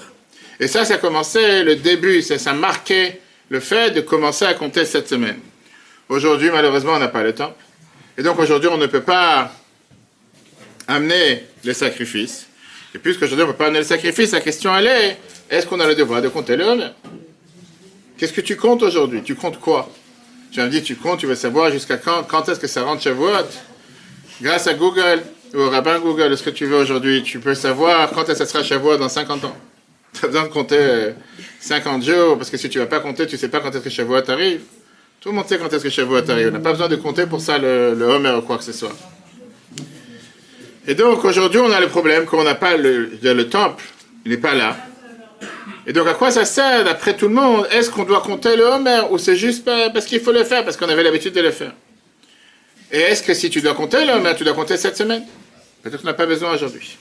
Et 0.61 0.67
ça, 0.67 0.85
ça 0.85 0.99
commençait 0.99 1.63
le 1.63 1.77
début, 1.77 2.23
ça, 2.23 2.39
ça 2.39 2.53
marquait 2.53 3.21
le 3.49 3.61
fait 3.61 3.91
de 3.91 4.01
commencer 4.01 4.45
à 4.45 4.55
compter 4.55 4.85
cette 4.85 5.09
semaine. 5.09 5.39
Aujourd'hui, 6.09 6.51
malheureusement, 6.51 6.95
on 6.95 6.99
n'a 6.99 7.09
pas 7.09 7.23
le 7.23 7.35
temps. 7.35 7.55
Et 8.17 8.23
donc 8.23 8.39
aujourd'hui, 8.39 8.69
on 8.73 8.79
ne 8.79 8.87
peut 8.87 9.03
pas 9.03 9.53
amener 10.89 11.45
le 11.65 11.73
sacrifice. 11.73 12.47
Et 12.95 12.99
puisqu'aujourd'hui, 12.99 13.45
on 13.45 13.49
ne 13.49 13.53
peut 13.53 13.59
pas 13.59 13.67
amener 13.67 13.81
le 13.81 13.85
sacrifice, 13.85 14.33
la 14.33 14.41
question 14.41 14.77
elle 14.77 14.87
est, 14.87 15.19
est-ce 15.51 15.67
qu'on 15.67 15.79
a 15.81 15.87
le 15.87 15.95
devoir 15.95 16.23
de 16.23 16.29
compter 16.29 16.57
le 16.57 16.65
Qu'est-ce 18.17 18.33
que 18.33 18.41
tu 18.41 18.57
comptes 18.57 18.83
aujourd'hui? 18.83 19.23
Tu 19.23 19.37
comptes 19.37 19.61
quoi? 19.61 19.89
Tu 20.51 20.59
vas 20.59 20.67
me 20.67 20.71
dire, 20.71 20.83
tu 20.83 20.97
comptes, 20.97 21.21
tu 21.21 21.27
veux 21.27 21.35
savoir 21.35 21.71
jusqu'à 21.71 21.99
quand, 21.99 22.25
quand 22.25 22.49
est-ce 22.49 22.59
que 22.59 22.67
ça 22.67 22.83
rentre 22.83 23.03
chez 23.03 23.13
vous 23.13 23.29
Grâce 24.41 24.67
à 24.67 24.75
Google 24.75 25.23
ou 25.55 25.59
au 25.59 25.71
rabbin 25.71 25.99
Google, 26.01 26.37
ce 26.37 26.43
que 26.43 26.51
tu 26.51 26.67
veux 26.67 26.79
aujourd'hui, 26.79 27.23
tu 27.23 27.39
peux 27.39 27.55
savoir 27.55 28.11
quand 28.11 28.23
est-ce 28.29 28.41
que 28.41 28.45
ça 28.45 28.47
sera 28.47 28.65
chez 28.65 28.77
vous 28.77 28.97
dans 28.97 29.09
50 29.09 29.45
ans? 29.45 29.57
Tu 30.13 30.25
as 30.25 30.29
besoin 30.29 30.45
de 30.45 30.49
compter 30.49 31.13
50 31.61 32.03
jours, 32.03 32.37
parce 32.39 32.51
que 32.51 32.57
si 32.57 32.69
tu 32.69 32.79
ne 32.79 32.85
vas 32.85 32.89
pas 32.89 33.01
compter, 33.01 33.27
tu 33.27 33.35
ne 33.35 33.41
sais 33.41 33.49
pas 33.49 33.61
quand 33.61 33.71
est-ce 33.75 33.85
que 33.85 33.91
Shavuot 33.91 34.29
arrive. 34.31 34.61
Tout 35.21 35.31
le 35.31 35.35
monde 35.35 35.49
sait 35.49 35.59
quand 35.59 35.73
est-ce 35.73 35.83
que 35.83 35.91
Shavuot 35.91 36.31
arrive. 36.31 36.49
On 36.49 36.53
n'a 36.53 36.61
pas 36.61 36.73
besoin 36.73 36.89
de 36.89 36.97
compter 36.97 37.27
pour 37.27 37.41
ça 37.41 37.59
le, 37.59 37.95
le 37.95 38.05
Homer 38.05 38.35
ou 38.39 38.43
quoi 38.43 38.59
que 38.59 38.65
ce 38.65 38.73
soit. 38.73 38.95
Et 40.87 40.95
donc 40.95 41.25
aujourd'hui, 41.25 41.61
on 41.61 41.71
a 41.71 41.81
le 41.81 41.89
problème 41.89 42.25
qu'on 42.25 42.43
n'a 42.45 42.55
pas 42.55 42.77
le, 42.77 43.11
le 43.23 43.49
temple, 43.49 43.85
il 44.25 44.31
n'est 44.31 44.39
pas 44.39 44.55
là. 44.55 44.77
Et 45.87 45.93
donc 45.93 46.07
à 46.07 46.15
quoi 46.15 46.31
ça 46.31 46.45
sert, 46.45 46.85
d'après 46.85 47.15
tout 47.15 47.29
le 47.29 47.35
monde? 47.35 47.67
Est-ce 47.71 47.91
qu'on 47.91 48.05
doit 48.05 48.23
compter 48.23 48.57
le 48.57 48.65
Homer 48.65 49.03
ou 49.11 49.19
c'est 49.19 49.37
juste 49.37 49.65
parce 49.67 50.07
qu'il 50.07 50.21
faut 50.21 50.33
le 50.33 50.45
faire, 50.45 50.65
parce 50.65 50.77
qu'on 50.77 50.89
avait 50.89 51.03
l'habitude 51.03 51.35
de 51.35 51.41
le 51.43 51.51
faire? 51.51 51.73
Et 52.91 53.01
est-ce 53.01 53.23
que 53.23 53.35
si 53.35 53.51
tu 53.51 53.61
dois 53.61 53.75
compter 53.75 54.05
le 54.05 54.13
Homer, 54.13 54.33
tu 54.37 54.45
dois 54.45 54.55
compter 54.55 54.77
cette 54.79 54.97
semaine 54.97 55.25
Peut-être 55.83 56.01
qu'on 56.01 56.07
n'a 56.09 56.15
pas 56.15 56.27
besoin 56.27 56.55
aujourd'hui. 56.55 56.97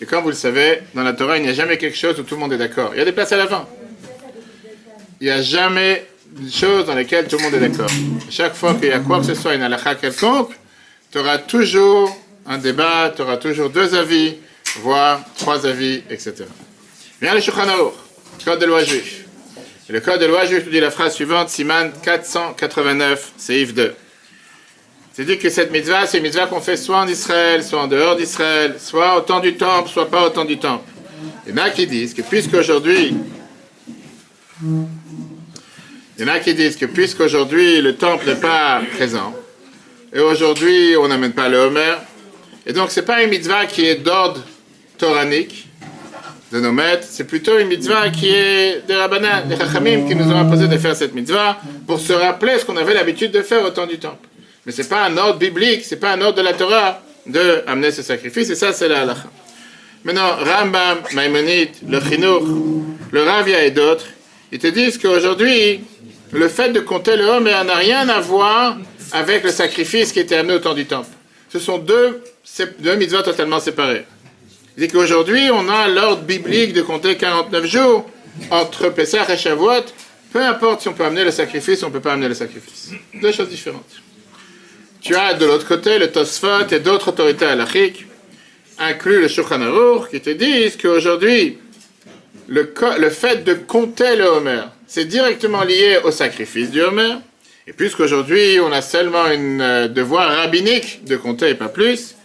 Et 0.00 0.06
comme 0.06 0.22
vous 0.22 0.30
le 0.30 0.34
savez, 0.34 0.80
dans 0.94 1.02
la 1.02 1.12
Torah, 1.12 1.38
il 1.38 1.42
n'y 1.42 1.48
a 1.48 1.54
jamais 1.54 1.78
quelque 1.78 1.96
chose 1.96 2.18
où 2.20 2.22
tout 2.22 2.34
le 2.34 2.40
monde 2.40 2.52
est 2.52 2.58
d'accord. 2.58 2.90
Il 2.94 2.98
y 2.98 3.00
a 3.00 3.04
des 3.04 3.12
places 3.12 3.32
à 3.32 3.36
la 3.36 3.46
fin. 3.46 3.66
Il 5.20 5.26
n'y 5.26 5.30
a 5.30 5.40
jamais 5.40 6.06
une 6.38 6.52
chose 6.52 6.84
dans 6.84 6.94
laquelle 6.94 7.26
tout 7.26 7.38
le 7.38 7.44
monde 7.44 7.54
est 7.54 7.68
d'accord. 7.68 7.90
Chaque 8.28 8.54
fois 8.54 8.74
qu'il 8.74 8.88
y 8.88 8.92
a 8.92 8.98
quoi 8.98 9.20
que 9.20 9.26
ce 9.26 9.34
soit, 9.34 9.54
une 9.54 9.62
halakha 9.62 9.94
quelconque, 9.94 10.52
tu 11.10 11.18
auras 11.18 11.38
toujours 11.38 12.14
un 12.46 12.58
débat, 12.58 13.12
tu 13.14 13.22
auras 13.22 13.38
toujours 13.38 13.70
deux 13.70 13.94
avis, 13.94 14.36
voire 14.80 15.20
trois 15.38 15.66
avis, 15.66 16.02
etc. 16.10 16.44
Viens 17.22 17.34
le 17.34 17.40
Shulchan 17.40 17.62
code 18.44 18.60
de 18.60 18.66
loi 18.66 18.84
juif. 18.84 19.24
Et 19.88 19.92
le 19.92 20.00
code 20.00 20.20
de 20.20 20.26
loi 20.26 20.44
juif 20.44 20.64
nous 20.66 20.70
dit 20.70 20.80
la 20.80 20.90
phrase 20.90 21.14
suivante, 21.14 21.48
Siman 21.48 21.90
489, 22.02 23.32
Seif 23.36 23.74
2. 23.74 23.94
C'est-à-dire 25.16 25.38
que 25.38 25.48
cette 25.48 25.72
mitzvah, 25.72 26.06
c'est 26.06 26.18
une 26.18 26.24
mitzvah 26.24 26.46
qu'on 26.46 26.60
fait 26.60 26.76
soit 26.76 26.98
en 26.98 27.08
Israël, 27.08 27.64
soit 27.64 27.80
en 27.80 27.86
dehors 27.86 28.16
d'Israël, 28.16 28.74
soit 28.78 29.16
au 29.16 29.22
temps 29.22 29.40
du 29.40 29.54
temple, 29.54 29.88
soit 29.88 30.10
pas 30.10 30.26
au 30.26 30.28
temps 30.28 30.44
du 30.44 30.58
temple. 30.58 30.84
Il 31.46 31.52
y 31.52 31.54
en 31.54 31.64
a 31.64 31.70
qui 31.70 31.86
disent 31.86 32.12
que 32.12 32.20
puisqu'aujourd'hui, 32.20 33.16
il 34.62 36.20
y 36.20 36.22
en 36.22 36.28
a 36.28 36.38
qui 36.38 36.52
disent 36.52 36.76
que 36.76 36.84
puisqu'aujourd'hui 36.84 37.80
le 37.80 37.96
temple 37.96 38.26
n'est 38.26 38.34
pas 38.34 38.82
présent, 38.94 39.34
et 40.12 40.20
aujourd'hui 40.20 40.96
on 40.98 41.08
n'amène 41.08 41.32
pas 41.32 41.48
le 41.48 41.60
Homer, 41.60 41.94
et 42.66 42.74
donc 42.74 42.90
c'est 42.90 43.06
pas 43.06 43.22
une 43.22 43.30
mitzvah 43.30 43.64
qui 43.64 43.86
est 43.86 43.96
d'ordre 43.96 44.42
toranique 44.98 45.66
de 46.52 46.60
nos 46.60 46.72
maîtres, 46.72 47.06
c'est 47.08 47.24
plutôt 47.24 47.58
une 47.58 47.68
mitzvah 47.68 48.10
qui 48.10 48.28
est 48.28 48.86
des 48.86 48.94
rabbinats, 48.94 49.40
des 49.40 49.56
chachamim 49.56 50.06
qui 50.06 50.14
nous 50.14 50.30
ont 50.30 50.36
imposé 50.36 50.68
de 50.68 50.76
faire 50.76 50.94
cette 50.94 51.14
mitzvah 51.14 51.58
pour 51.86 52.00
se 52.00 52.12
rappeler 52.12 52.58
ce 52.58 52.66
qu'on 52.66 52.76
avait 52.76 52.92
l'habitude 52.92 53.32
de 53.32 53.40
faire 53.40 53.64
au 53.64 53.70
temps 53.70 53.86
du 53.86 53.98
temple. 53.98 54.18
Mais 54.66 54.72
ce 54.72 54.82
n'est 54.82 54.88
pas 54.88 55.04
un 55.04 55.16
ordre 55.16 55.38
biblique, 55.38 55.84
ce 55.84 55.94
n'est 55.94 56.00
pas 56.00 56.12
un 56.12 56.20
ordre 56.20 56.38
de 56.38 56.42
la 56.42 56.52
Torah 56.52 57.00
de 57.24 57.62
amener 57.68 57.92
ce 57.92 58.02
sacrifice, 58.02 58.50
et 58.50 58.56
ça, 58.56 58.72
c'est 58.72 58.88
la 58.88 59.02
halakha. 59.02 59.30
Maintenant, 60.04 60.36
Rambam, 60.36 60.98
Maïmonide, 61.14 61.70
le 61.88 62.00
Chinour, 62.00 62.44
le 63.12 63.22
Ravia 63.22 63.64
et 63.64 63.70
d'autres, 63.70 64.06
ils 64.52 64.58
te 64.58 64.66
disent 64.66 64.98
qu'aujourd'hui, 64.98 65.80
le 66.32 66.48
fait 66.48 66.70
de 66.70 66.80
compter 66.80 67.16
le 67.16 67.24
homme 67.24 67.44
n'a 67.44 67.74
rien 67.74 68.08
à 68.08 68.20
voir 68.20 68.76
avec 69.12 69.44
le 69.44 69.50
sacrifice 69.50 70.12
qui 70.12 70.20
était 70.20 70.36
amené 70.36 70.54
au 70.54 70.58
temps 70.58 70.74
du 70.74 70.86
temple. 70.86 71.08
Ce 71.48 71.58
sont 71.58 71.78
deux, 71.78 72.22
deux 72.80 72.96
mitzvahs 72.96 73.22
totalement 73.22 73.60
séparés. 73.60 74.04
Disent 74.76 74.92
qu'aujourd'hui, 74.92 75.48
on 75.52 75.68
a 75.68 75.88
l'ordre 75.88 76.22
biblique 76.22 76.72
de 76.72 76.82
compter 76.82 77.16
49 77.16 77.66
jours 77.66 78.08
entre 78.50 78.90
Pessah 78.90 79.32
et 79.32 79.36
Shavuot, 79.36 79.86
peu 80.32 80.44
importe 80.44 80.82
si 80.82 80.88
on 80.88 80.92
peut 80.92 81.04
amener 81.04 81.24
le 81.24 81.30
sacrifice 81.30 81.82
ou 81.82 81.86
on 81.86 81.88
ne 81.88 81.94
peut 81.94 82.00
pas 82.00 82.12
amener 82.12 82.28
le 82.28 82.34
sacrifice. 82.34 82.90
Deux 83.20 83.32
choses 83.32 83.48
différentes. 83.48 84.02
Tu 85.06 85.14
as 85.14 85.34
de 85.34 85.46
l'autre 85.46 85.68
côté 85.68 86.00
le 86.00 86.10
Tosfot 86.10 86.66
et 86.72 86.80
d'autres 86.80 87.10
autorités 87.10 87.44
halachiques, 87.44 88.06
inclus 88.76 89.20
le 89.20 89.28
Shulchan 89.28 89.62
Aruch, 89.62 90.10
qui 90.10 90.20
te 90.20 90.30
disent 90.30 90.76
qu'aujourd'hui, 90.76 91.58
le, 92.48 92.74
le, 92.98 93.10
fait 93.10 93.44
de 93.44 93.54
compter 93.54 94.16
le 94.16 94.24
Homer, 94.24 94.62
c'est 94.88 95.04
directement 95.04 95.62
lié 95.62 96.00
au 96.02 96.10
sacrifice 96.10 96.72
du 96.72 96.82
Homer. 96.82 97.18
Et 97.68 97.72
puisqu'aujourd'hui, 97.72 98.58
on 98.58 98.72
a 98.72 98.82
seulement 98.82 99.22
un 99.22 99.60
euh, 99.60 99.86
devoir 99.86 100.28
rabbinique 100.28 101.04
de 101.04 101.16
compter 101.16 101.50
et 101.50 101.54
pas 101.54 101.68
plus, 101.68 102.16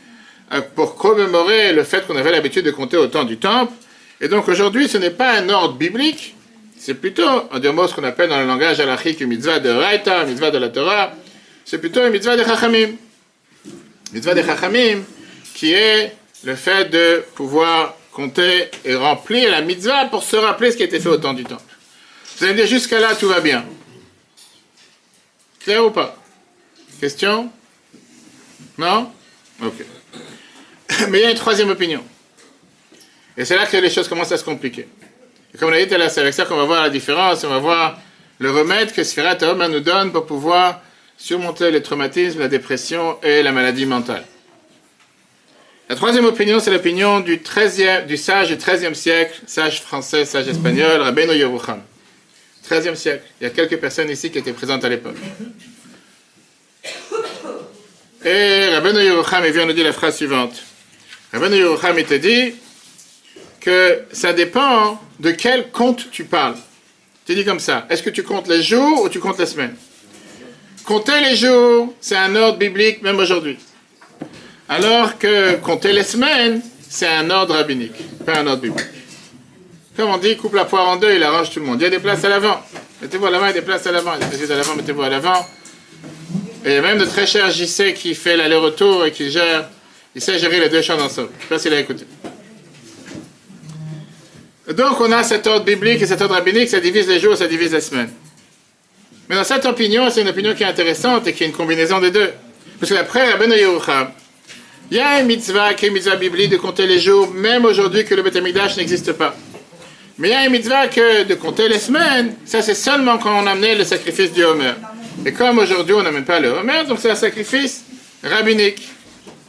euh, 0.51 0.61
pour 0.73 0.95
commémorer 0.95 1.73
le 1.73 1.83
fait 1.83 2.07
qu'on 2.07 2.15
avait 2.15 2.31
l'habitude 2.31 2.65
de 2.65 2.71
compter 2.71 2.97
au 2.97 3.05
temps 3.05 3.25
du 3.25 3.37
temple. 3.37 3.73
Et 4.21 4.27
donc 4.27 4.49
aujourd'hui, 4.49 4.87
ce 4.87 4.97
n'est 4.97 5.11
pas 5.11 5.37
un 5.37 5.49
ordre 5.49 5.75
biblique, 5.75 6.35
c'est 6.79 6.95
plutôt, 6.95 7.29
en 7.51 7.59
deux 7.59 7.71
mots, 7.71 7.85
ce 7.85 7.93
qu'on 7.93 8.03
appelle 8.03 8.29
dans 8.29 8.39
le 8.39 8.47
langage 8.47 8.79
halachique 8.79 9.21
une 9.21 9.27
mitzvah 9.27 9.59
de 9.59 9.69
Raita, 9.69 10.23
une 10.23 10.29
mitzvah 10.29 10.49
de 10.49 10.57
la 10.57 10.69
Torah, 10.69 11.11
c'est 11.65 11.77
plutôt 11.77 12.05
une 12.05 12.11
mitzvah 12.11 12.37
de 12.37 12.43
Chachamim. 12.43 12.95
Mitzvah 14.13 14.33
de 14.33 14.43
Chachamim, 14.43 15.03
qui 15.53 15.73
est 15.73 16.15
le 16.43 16.55
fait 16.55 16.85
de 16.85 17.23
pouvoir 17.35 17.95
compter 18.11 18.69
et 18.83 18.95
remplir 18.95 19.49
la 19.51 19.61
mitzvah 19.61 20.05
pour 20.05 20.23
se 20.23 20.35
rappeler 20.35 20.71
ce 20.71 20.77
qui 20.77 20.83
a 20.83 20.85
été 20.85 20.99
fait 20.99 21.09
au 21.09 21.17
temps 21.17 21.33
du 21.33 21.43
temple. 21.43 21.63
Vous 22.37 22.43
allez 22.43 22.53
me 22.53 22.59
dire, 22.59 22.67
jusqu'à 22.67 22.99
là, 22.99 23.15
tout 23.15 23.27
va 23.27 23.39
bien. 23.39 23.65
Clair 25.59 25.85
ou 25.85 25.91
pas? 25.91 26.17
Question? 26.99 27.51
Non? 28.77 29.11
Ok. 29.61 29.85
Mais 31.09 31.19
il 31.19 31.21
y 31.21 31.25
a 31.25 31.31
une 31.31 31.37
troisième 31.37 31.69
opinion. 31.69 32.03
Et 33.37 33.45
c'est 33.45 33.55
là 33.55 33.65
que 33.65 33.77
les 33.77 33.89
choses 33.89 34.07
commencent 34.07 34.31
à 34.31 34.37
se 34.37 34.43
compliquer. 34.43 34.87
Et 35.53 35.57
comme 35.57 35.69
on 35.69 35.73
a 35.73 35.83
dit 35.83 35.87
c'est 35.89 36.21
avec 36.21 36.33
ça 36.33 36.45
qu'on 36.45 36.57
va 36.57 36.65
voir 36.65 36.81
la 36.81 36.89
différence, 36.89 37.43
on 37.43 37.49
va 37.49 37.59
voir 37.59 37.99
le 38.39 38.51
remède 38.51 38.91
que 38.91 39.03
Sphirat 39.03 39.37
nous 39.69 39.79
donne 39.79 40.11
pour 40.11 40.25
pouvoir 40.25 40.81
surmonter 41.21 41.69
le 41.69 41.83
traumatisme, 41.83 42.39
la 42.39 42.47
dépression 42.47 43.17
et 43.21 43.43
la 43.43 43.51
maladie 43.51 43.85
mentale. 43.85 44.25
La 45.87 45.95
troisième 45.95 46.25
opinion, 46.25 46.59
c'est 46.59 46.71
l'opinion 46.71 47.19
du, 47.19 47.37
13e, 47.37 48.07
du 48.07 48.17
sage 48.17 48.47
du 48.47 48.55
XIIIe 48.55 48.95
siècle, 48.95 49.39
sage 49.45 49.81
français, 49.81 50.25
sage 50.25 50.47
espagnol, 50.47 50.99
Rabbeinu 51.01 51.33
Yerucham. 51.33 51.81
13e 52.67 52.95
siècle. 52.95 53.23
Il 53.39 53.43
y 53.43 53.47
a 53.47 53.51
quelques 53.51 53.77
personnes 53.77 54.09
ici 54.09 54.31
qui 54.31 54.39
étaient 54.39 54.53
présentes 54.53 54.83
à 54.83 54.89
l'époque. 54.89 55.17
Et 58.25 58.69
Rabbeinu 58.73 59.03
Yerucham, 59.03 59.45
vient 59.45 59.65
nous 59.67 59.73
dire 59.73 59.85
la 59.85 59.93
phrase 59.93 60.17
suivante. 60.17 60.55
Rabbeinu 61.33 61.57
Yerucham, 61.57 61.99
il 61.99 62.05
te 62.05 62.15
dit 62.15 62.55
que 63.59 64.05
ça 64.11 64.33
dépend 64.33 64.99
de 65.19 65.29
quel 65.31 65.69
compte 65.69 66.09
tu 66.09 66.23
parles. 66.23 66.57
Tu 67.27 67.35
dis 67.35 67.45
comme 67.45 67.59
ça. 67.59 67.85
Est-ce 67.91 68.01
que 68.01 68.09
tu 68.09 68.23
comptes 68.23 68.47
les 68.47 68.63
jours 68.63 69.03
ou 69.03 69.09
tu 69.09 69.19
comptes 69.19 69.37
les 69.37 69.45
semaines 69.45 69.75
Compter 70.85 71.21
les 71.21 71.35
jours, 71.35 71.93
c'est 72.01 72.15
un 72.15 72.35
ordre 72.35 72.57
biblique 72.57 73.01
même 73.01 73.19
aujourd'hui. 73.19 73.57
Alors 74.67 75.17
que 75.17 75.55
compter 75.57 75.93
les 75.93 76.03
semaines, 76.03 76.61
c'est 76.89 77.07
un 77.07 77.29
ordre 77.29 77.55
rabbinique, 77.55 77.93
pas 78.25 78.39
un 78.39 78.47
ordre 78.47 78.61
biblique. 78.61 78.87
Comme 79.95 80.09
on 80.09 80.17
dit, 80.17 80.37
coupe 80.37 80.55
la 80.55 80.65
poire 80.65 80.87
en 80.87 80.95
deux, 80.95 81.13
il 81.13 81.23
arrange 81.23 81.51
tout 81.51 81.59
le 81.59 81.65
monde. 81.65 81.79
Il 81.81 81.83
y 81.83 81.87
a 81.87 81.89
des 81.89 81.99
places 81.99 82.23
à 82.23 82.29
l'avant. 82.29 82.61
Mettez-vous 83.01 83.25
à 83.25 83.29
l'avant, 83.29 83.45
il 83.45 83.49
y 83.49 83.51
a 83.51 83.53
des 83.53 83.61
places 83.61 83.85
à 83.85 83.91
l'avant. 83.91 84.17
Places 84.17 84.49
à 84.49 84.55
l'avant, 84.55 84.75
mettez-vous 84.75 85.01
à 85.01 85.09
l'avant. 85.09 85.45
Et 86.65 86.69
il 86.69 86.73
y 86.73 86.77
a 86.77 86.81
même 86.81 86.97
de 86.97 87.05
très 87.05 87.27
cher 87.27 87.51
JC 87.51 87.93
qui 87.93 88.15
fait 88.15 88.37
l'aller-retour 88.37 89.05
et 89.05 89.11
qui 89.11 89.29
gère, 89.29 89.69
il 90.15 90.21
sait 90.21 90.39
gérer 90.39 90.59
les 90.59 90.69
deux 90.69 90.81
champs 90.81 90.99
ensemble. 90.99 91.29
Je 91.31 91.37
ne 91.37 91.41
sais 91.41 91.47
pas 91.49 91.59
s'il 91.59 91.73
a 91.73 91.79
écouté. 91.79 92.05
Donc 94.73 95.01
on 95.01 95.11
a 95.11 95.23
cet 95.23 95.47
ordre 95.47 95.65
biblique 95.65 96.01
et 96.01 96.07
cet 96.07 96.21
ordre 96.21 96.35
rabbinique, 96.35 96.69
ça 96.69 96.79
divise 96.79 97.07
les 97.07 97.19
jours, 97.19 97.35
ça 97.35 97.47
divise 97.47 97.73
les 97.73 97.81
semaines. 97.81 98.11
Mais 99.31 99.37
dans 99.37 99.45
cette 99.45 99.65
opinion, 99.65 100.09
c'est 100.09 100.23
une 100.23 100.27
opinion 100.27 100.53
qui 100.53 100.63
est 100.63 100.65
intéressante 100.65 101.25
et 101.25 101.31
qui 101.31 101.45
est 101.45 101.47
une 101.47 101.53
combinaison 101.53 102.01
des 102.01 102.11
deux. 102.11 102.33
Parce 102.77 102.91
que 102.91 102.97
d'après 102.97 103.29
Yerucham, 103.29 104.09
il 104.91 104.97
y 104.97 104.99
a 104.99 105.21
une 105.21 105.27
mitzvah 105.27 105.73
qui 105.73 105.85
est 105.85 105.87
une 105.87 105.93
mitzvah 105.93 106.17
biblique 106.17 106.49
de 106.49 106.57
compter 106.57 106.85
les 106.85 106.99
jours, 106.99 107.31
même 107.31 107.63
aujourd'hui 107.63 108.03
que 108.03 108.13
le 108.13 108.23
Beth 108.23 108.35
n'existe 108.75 109.13
pas. 109.13 109.33
Mais 110.17 110.27
il 110.27 110.31
y 110.31 110.35
a 110.35 110.45
une 110.45 110.51
mitzvah 110.51 110.89
que 110.89 111.23
de 111.23 111.33
compter 111.35 111.69
les 111.69 111.79
semaines, 111.79 112.35
ça 112.43 112.61
c'est 112.61 112.75
seulement 112.75 113.19
quand 113.19 113.41
on 113.41 113.47
amenait 113.47 113.75
le 113.75 113.85
sacrifice 113.85 114.33
du 114.33 114.43
Homer. 114.43 114.73
Et 115.25 115.31
comme 115.31 115.59
aujourd'hui 115.59 115.93
on 115.93 116.03
n'amène 116.03 116.25
pas 116.25 116.41
le 116.41 116.49
Homer, 116.49 116.83
donc 116.85 116.99
c'est 116.99 117.11
un 117.11 117.15
sacrifice 117.15 117.85
rabbinique. 118.21 118.85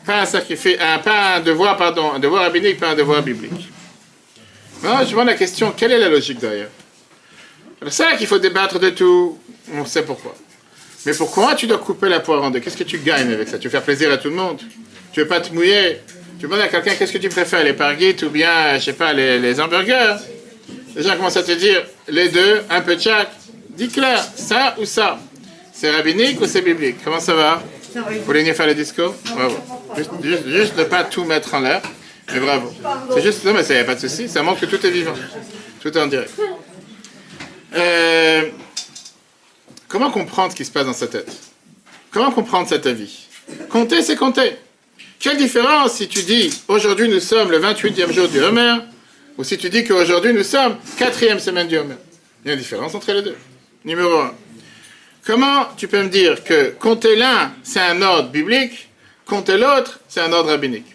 Pas 0.06 0.20
un, 0.20 0.26
sacrifice, 0.26 0.76
pas 0.76 1.38
un 1.38 1.40
devoir, 1.40 1.76
pardon, 1.76 2.12
un 2.12 2.20
devoir 2.20 2.44
rabbinique, 2.44 2.78
pas 2.78 2.90
un 2.90 2.94
devoir 2.94 3.20
biblique. 3.20 3.68
Maintenant, 4.80 5.00
je 5.00 5.06
me 5.06 5.10
demande 5.10 5.26
la 5.26 5.34
question, 5.34 5.74
quelle 5.76 5.90
est 5.90 5.98
la 5.98 6.08
logique 6.08 6.38
derrière? 6.38 6.68
C'est 7.84 8.04
ça 8.04 8.12
qu'il 8.16 8.28
faut 8.28 8.38
débattre 8.38 8.78
de 8.78 8.90
tout, 8.90 9.38
on 9.74 9.84
sait 9.84 10.02
pourquoi. 10.02 10.34
Mais 11.04 11.14
pourquoi 11.14 11.54
tu 11.54 11.66
dois 11.66 11.78
couper 11.78 12.08
la 12.08 12.20
poire 12.20 12.42
en 12.42 12.50
deux? 12.50 12.60
Qu'est-ce 12.60 12.76
que 12.76 12.84
tu 12.84 12.98
gagnes 12.98 13.32
avec 13.32 13.48
ça? 13.48 13.58
Tu 13.58 13.68
veux 13.68 13.72
faire 13.72 13.82
plaisir 13.82 14.12
à 14.12 14.18
tout 14.18 14.28
le 14.28 14.36
monde? 14.36 14.60
Tu 15.12 15.20
veux 15.20 15.26
pas 15.26 15.40
te 15.40 15.52
mouiller? 15.52 15.98
Tu 16.38 16.46
demandes 16.46 16.60
à 16.60 16.68
quelqu'un 16.68 16.94
qu'est-ce 16.94 17.12
que 17.12 17.18
tu 17.18 17.28
préfères, 17.28 17.64
les 17.64 17.72
parguites 17.72 18.22
ou 18.22 18.30
bien, 18.30 18.78
je 18.78 18.84
sais 18.84 18.92
pas, 18.92 19.12
les, 19.12 19.60
hamburgers? 19.60 20.16
Les 20.94 21.02
gens 21.02 21.16
commencent 21.16 21.36
à 21.36 21.42
te 21.42 21.52
dire 21.52 21.84
les 22.08 22.28
deux, 22.28 22.62
un 22.70 22.80
peu 22.80 22.96
de 22.96 23.00
chaque. 23.00 23.30
Dis 23.70 23.88
clair, 23.88 24.24
ça 24.36 24.76
ou 24.80 24.84
ça? 24.84 25.18
C'est 25.72 25.90
rabbinique 25.90 26.40
ou 26.40 26.46
c'est 26.46 26.62
biblique? 26.62 26.96
Comment 27.04 27.20
ça 27.20 27.34
va? 27.34 27.62
Vous 27.94 28.24
voulez 28.24 28.40
venir 28.40 28.54
faire 28.54 28.66
le 28.66 28.74
discours? 28.74 29.14
Bravo. 29.34 29.56
Juste, 30.22 30.48
juste, 30.48 30.78
ne 30.78 30.84
pas 30.84 31.04
tout 31.04 31.24
mettre 31.24 31.54
en 31.54 31.60
l'air. 31.60 31.82
Mais 32.32 32.40
bravo. 32.40 32.72
C'est 33.14 33.22
juste, 33.22 33.44
non 33.44 33.52
mais 33.52 33.62
ça 33.62 33.74
n'y 33.74 33.80
a 33.80 33.84
pas 33.84 33.94
de 33.94 34.00
souci, 34.00 34.28
ça 34.28 34.42
montre 34.42 34.60
que 34.60 34.66
tout 34.66 34.84
est 34.86 34.90
vivant. 34.90 35.14
Tout 35.80 35.96
est 35.96 36.00
en 36.00 36.06
direct. 36.06 36.30
Euh, 37.74 38.42
Comment 39.92 40.10
comprendre 40.10 40.52
ce 40.52 40.56
qui 40.56 40.64
se 40.64 40.70
passe 40.70 40.86
dans 40.86 40.94
sa 40.94 41.06
tête? 41.06 41.30
Comment 42.12 42.30
comprendre 42.30 42.66
cet 42.66 42.86
avis? 42.86 43.26
Compter, 43.68 44.00
c'est 44.00 44.16
compter. 44.16 44.56
Quelle 45.18 45.36
différence 45.36 45.92
si 45.96 46.08
tu 46.08 46.22
dis 46.22 46.50
aujourd'hui 46.66 47.10
nous 47.10 47.20
sommes 47.20 47.50
le 47.50 47.60
28e 47.60 48.10
jour 48.10 48.26
du 48.26 48.40
Homer 48.40 48.76
ou 49.36 49.44
si 49.44 49.58
tu 49.58 49.68
dis 49.68 49.84
qu'aujourd'hui 49.84 50.32
nous 50.32 50.44
sommes 50.44 50.78
quatrième 50.96 51.38
semaine 51.38 51.68
du 51.68 51.76
Homer? 51.76 51.96
Il 52.42 52.48
y 52.48 52.50
a 52.52 52.54
une 52.54 52.60
différence 52.60 52.94
entre 52.94 53.12
les 53.12 53.20
deux. 53.20 53.36
Numéro 53.84 54.18
1. 54.18 54.34
Comment 55.26 55.66
tu 55.76 55.88
peux 55.88 56.02
me 56.02 56.08
dire 56.08 56.42
que 56.42 56.70
compter 56.70 57.14
l'un, 57.14 57.52
c'est 57.62 57.80
un 57.80 58.00
ordre 58.00 58.30
biblique, 58.30 58.88
compter 59.26 59.58
l'autre, 59.58 60.00
c'est 60.08 60.20
un 60.20 60.32
ordre 60.32 60.48
rabbinique? 60.48 60.86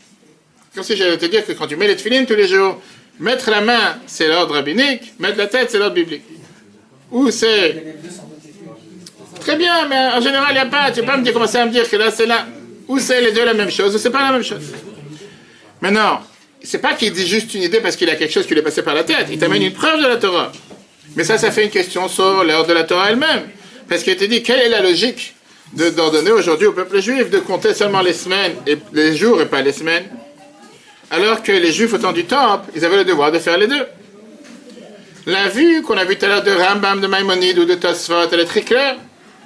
Comme 0.74 0.84
si 0.84 0.98
j'allais 0.98 1.20
te 1.20 1.28
dire 1.28 1.46
que 1.46 1.52
quand 1.52 1.68
tu 1.68 1.76
mets 1.76 1.88
les 1.88 1.98
tefilines 1.98 2.26
tous 2.26 2.34
les 2.34 2.48
jours, 2.48 2.82
mettre 3.20 3.52
la 3.52 3.62
main, 3.62 4.00
c'est 4.08 4.28
l'ordre 4.28 4.56
rabbinique, 4.56 5.14
mettre 5.20 5.38
la 5.38 5.46
tête, 5.46 5.70
c'est 5.70 5.78
l'ordre 5.78 5.94
biblique. 5.94 6.24
Ou 7.12 7.30
c'est 7.30 7.96
Très 9.48 9.56
bien, 9.56 9.88
mais 9.88 10.10
en 10.14 10.20
général, 10.20 10.48
il 10.50 10.56
n'y 10.56 10.60
a 10.60 10.66
pas. 10.66 10.92
Tu 10.92 11.00
peux 11.00 11.06
pas 11.06 11.16
me 11.16 11.24
dire, 11.24 11.32
commencer 11.32 11.58
à 11.58 11.66
me 11.66 11.72
dire 11.72 11.90
que 11.90 11.96
là, 11.96 12.12
c'est 12.12 12.26
là. 12.26 12.46
Ou 12.90 13.00
c'est 13.00 13.22
les 13.22 13.32
deux 13.32 13.46
la 13.46 13.54
même 13.54 13.72
chose, 13.72 13.96
ou 13.96 13.98
c'est 13.98 14.10
pas 14.10 14.24
la 14.24 14.34
même 14.34 14.44
chose. 14.44 14.74
Maintenant, 15.80 16.20
c'est 16.62 16.80
pas 16.80 16.96
qu'il 16.96 17.14
dit 17.14 17.26
juste 17.26 17.54
une 17.54 17.62
idée 17.62 17.80
parce 17.80 17.96
qu'il 17.96 18.10
a 18.10 18.16
quelque 18.16 18.34
chose 18.34 18.46
qui 18.46 18.54
lui 18.54 18.60
est 18.60 18.64
passé 18.64 18.82
par 18.82 18.94
la 18.94 19.06
tête. 19.06 19.28
Il 19.32 19.38
t'amène 19.38 19.64
une 19.64 19.72
preuve 19.72 20.04
de 20.04 20.08
la 20.08 20.18
Torah. 20.18 20.52
Mais 21.16 21.24
ça, 21.24 21.38
ça 21.38 21.50
fait 21.50 21.64
une 21.64 21.70
question 21.70 22.10
sur 22.10 22.44
l'heure 22.44 22.68
de 22.68 22.74
la 22.74 22.84
Torah 22.84 23.10
elle-même. 23.10 23.44
Parce 23.88 24.04
qu'il 24.04 24.18
te 24.18 24.26
dit, 24.26 24.44
quelle 24.44 24.60
est 24.60 24.68
la 24.68 24.82
logique 24.82 25.34
d'ordonner 25.72 26.32
aujourd'hui 26.32 26.68
au 26.68 26.74
peuple 26.74 27.00
juif 27.00 27.30
de 27.30 27.40
compter 27.40 27.74
seulement 27.74 28.02
les 28.02 28.14
semaines, 28.14 28.56
et 28.68 28.78
les 28.92 29.16
jours 29.16 29.42
et 29.42 29.46
pas 29.46 29.62
les 29.62 29.72
semaines, 29.72 30.08
alors 31.10 31.42
que 31.42 31.54
les 31.54 31.72
juifs 31.72 31.94
au 31.94 31.98
temps 31.98 32.12
du 32.12 32.26
temple, 32.26 32.70
ils 32.76 32.84
avaient 32.84 32.98
le 32.98 33.06
devoir 33.06 33.32
de 33.32 33.40
faire 33.40 33.58
les 33.58 33.68
deux. 33.68 33.86
La 35.26 35.48
vue 35.48 35.84
qu'on 35.84 35.96
a 35.96 36.04
vue 36.04 36.18
tout 36.18 36.26
à 36.26 36.28
l'heure 36.28 36.44
de 36.44 36.52
Rambam, 36.52 37.00
de 37.00 37.08
Maïmonide 37.08 37.60
ou 37.60 37.66
de 37.66 37.76
Tosfot, 37.76 38.28
elle 38.30 38.42
est 38.42 38.46
très 38.46 38.62
claire. 38.62 38.98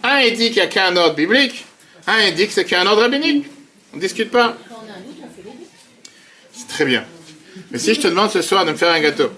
Un 0.04 0.16
indique 0.28 0.54
qu'il 0.54 0.56
n'y 0.56 0.62
a 0.62 0.68
qu'un 0.68 0.96
ordre 0.96 1.16
biblique, 1.16 1.66
un 2.08 2.28
indique 2.28 2.50
qu'il 2.50 2.72
y 2.72 2.76
a 2.76 2.82
un 2.82 2.88
ordre 2.88 3.02
rabbinique. 3.02 3.46
On 3.94 3.98
ne 3.98 4.02
discute 4.02 4.32
pas. 4.32 4.58
C'est 6.54 6.68
très 6.68 6.86
bien. 6.86 7.06
Mais 7.70 7.80
si 7.80 7.94
je 7.94 8.02
te 8.02 8.08
demande 8.08 8.32
ce 8.32 8.42
soir 8.42 8.66
de 8.66 8.72
me 8.72 8.78
faire 8.78 8.92
un 8.92 9.00
gâteau, 9.00 9.32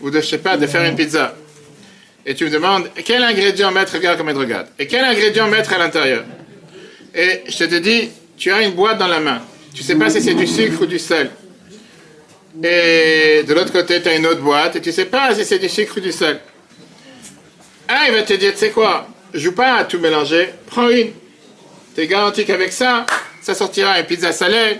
ou 0.00 0.10
de, 0.10 0.20
je 0.20 0.26
sais 0.26 0.38
pas, 0.38 0.56
de 0.56 0.66
faire 0.66 0.82
une 0.84 0.96
pizza, 0.96 1.34
et 2.24 2.34
tu 2.34 2.44
me 2.44 2.50
demandes 2.50 2.88
quel 3.04 3.22
ingrédient 3.22 3.70
mettre, 3.70 3.94
regarde 3.94 4.18
comme 4.18 4.28
elle 4.28 4.36
regarde, 4.36 4.68
et 4.78 4.86
quel 4.86 5.04
ingrédient 5.04 5.48
mettre 5.48 5.72
à 5.72 5.78
l'intérieur, 5.78 6.24
et 7.14 7.42
je 7.48 7.64
te 7.64 7.74
dis, 7.76 8.10
tu 8.36 8.52
as 8.52 8.62
une 8.62 8.72
boîte 8.72 8.98
dans 8.98 9.08
la 9.08 9.20
main, 9.20 9.42
tu 9.74 9.82
ne 9.82 9.86
sais 9.86 9.96
pas 9.96 10.10
si 10.10 10.20
c'est 10.22 10.34
du 10.34 10.46
sucre 10.46 10.82
ou 10.82 10.86
du 10.86 10.98
sel, 10.98 11.30
et 12.62 13.44
de 13.46 13.54
l'autre 13.54 13.72
côté, 13.72 14.00
tu 14.00 14.08
as 14.08 14.14
une 14.14 14.26
autre 14.26 14.40
boîte, 14.40 14.76
et 14.76 14.80
tu 14.80 14.92
sais 14.92 15.06
pas 15.06 15.34
si 15.34 15.44
c'est 15.44 15.58
du 15.58 15.68
sucre 15.68 15.94
ou 15.96 16.00
du 16.00 16.12
sel. 16.12 16.40
Un, 17.88 18.06
il 18.06 18.12
va 18.12 18.22
te 18.22 18.34
dire, 18.34 18.52
tu 18.52 18.58
sais 18.58 18.70
quoi, 18.70 19.08
joue 19.34 19.52
pas 19.52 19.74
à 19.74 19.84
tout 19.84 19.98
mélanger, 19.98 20.50
prends 20.66 20.88
une. 20.88 21.12
Tu 21.94 22.00
es 22.02 22.06
garanti 22.06 22.44
qu'avec 22.44 22.72
ça, 22.72 23.06
ça 23.42 23.54
sortira 23.54 23.98
une 23.98 24.06
pizza 24.06 24.32
salée. 24.32 24.78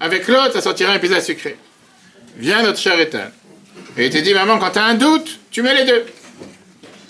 Avec 0.00 0.26
l'autre, 0.28 0.52
ça 0.54 0.60
sortira 0.60 0.94
une 0.94 1.00
pizza 1.00 1.20
sucrée. 1.20 1.56
Viens 2.36 2.62
notre 2.62 2.78
cher 2.78 2.98
Ethan. 2.98 3.30
Et 3.96 4.06
il 4.06 4.10
te 4.10 4.18
dit, 4.18 4.34
maman, 4.34 4.58
quand 4.58 4.70
tu 4.70 4.78
as 4.78 4.84
un 4.84 4.94
doute, 4.94 5.38
tu 5.50 5.62
mets 5.62 5.74
les 5.74 5.84
deux. 5.84 6.04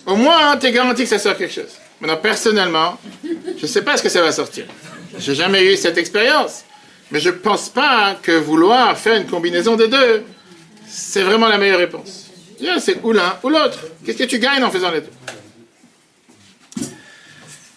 Au 0.07 0.17
moins, 0.17 0.57
tu 0.57 0.67
es 0.67 0.73
garanti 0.73 1.05
que 1.05 1.09
ça 1.09 1.19
sort 1.19 1.37
quelque 1.37 1.55
chose. 1.55 1.73
Maintenant, 2.00 2.17
personnellement, 2.17 2.99
je 3.23 3.62
ne 3.62 3.67
sais 3.67 3.83
pas 3.83 3.97
ce 3.97 4.02
que 4.02 4.09
ça 4.09 4.21
va 4.21 4.33
sortir. 4.33 4.64
J'ai 5.19 5.35
jamais 5.35 5.64
eu 5.64 5.76
cette 5.76 5.97
expérience. 5.99 6.64
Mais 7.12 7.21
je 7.21 7.29
ne 7.29 7.35
pense 7.35 7.69
pas 7.69 8.17
que 8.21 8.33
vouloir 8.33 8.99
faire 8.99 9.17
une 9.17 9.26
combinaison 9.26 9.76
des 9.76 9.87
deux, 9.87 10.25
c'est 10.88 11.23
vraiment 11.23 11.49
la 11.49 11.59
meilleure 11.59 11.79
réponse. 11.79 12.26
C'est 12.81 12.99
ou 13.02 13.12
l'un 13.12 13.38
ou 13.43 13.49
l'autre. 13.49 13.79
Qu'est-ce 14.05 14.19
que 14.19 14.25
tu 14.25 14.38
gagnes 14.38 14.64
en 14.64 14.71
faisant 14.71 14.91
les 14.91 15.02
deux? 15.02 15.11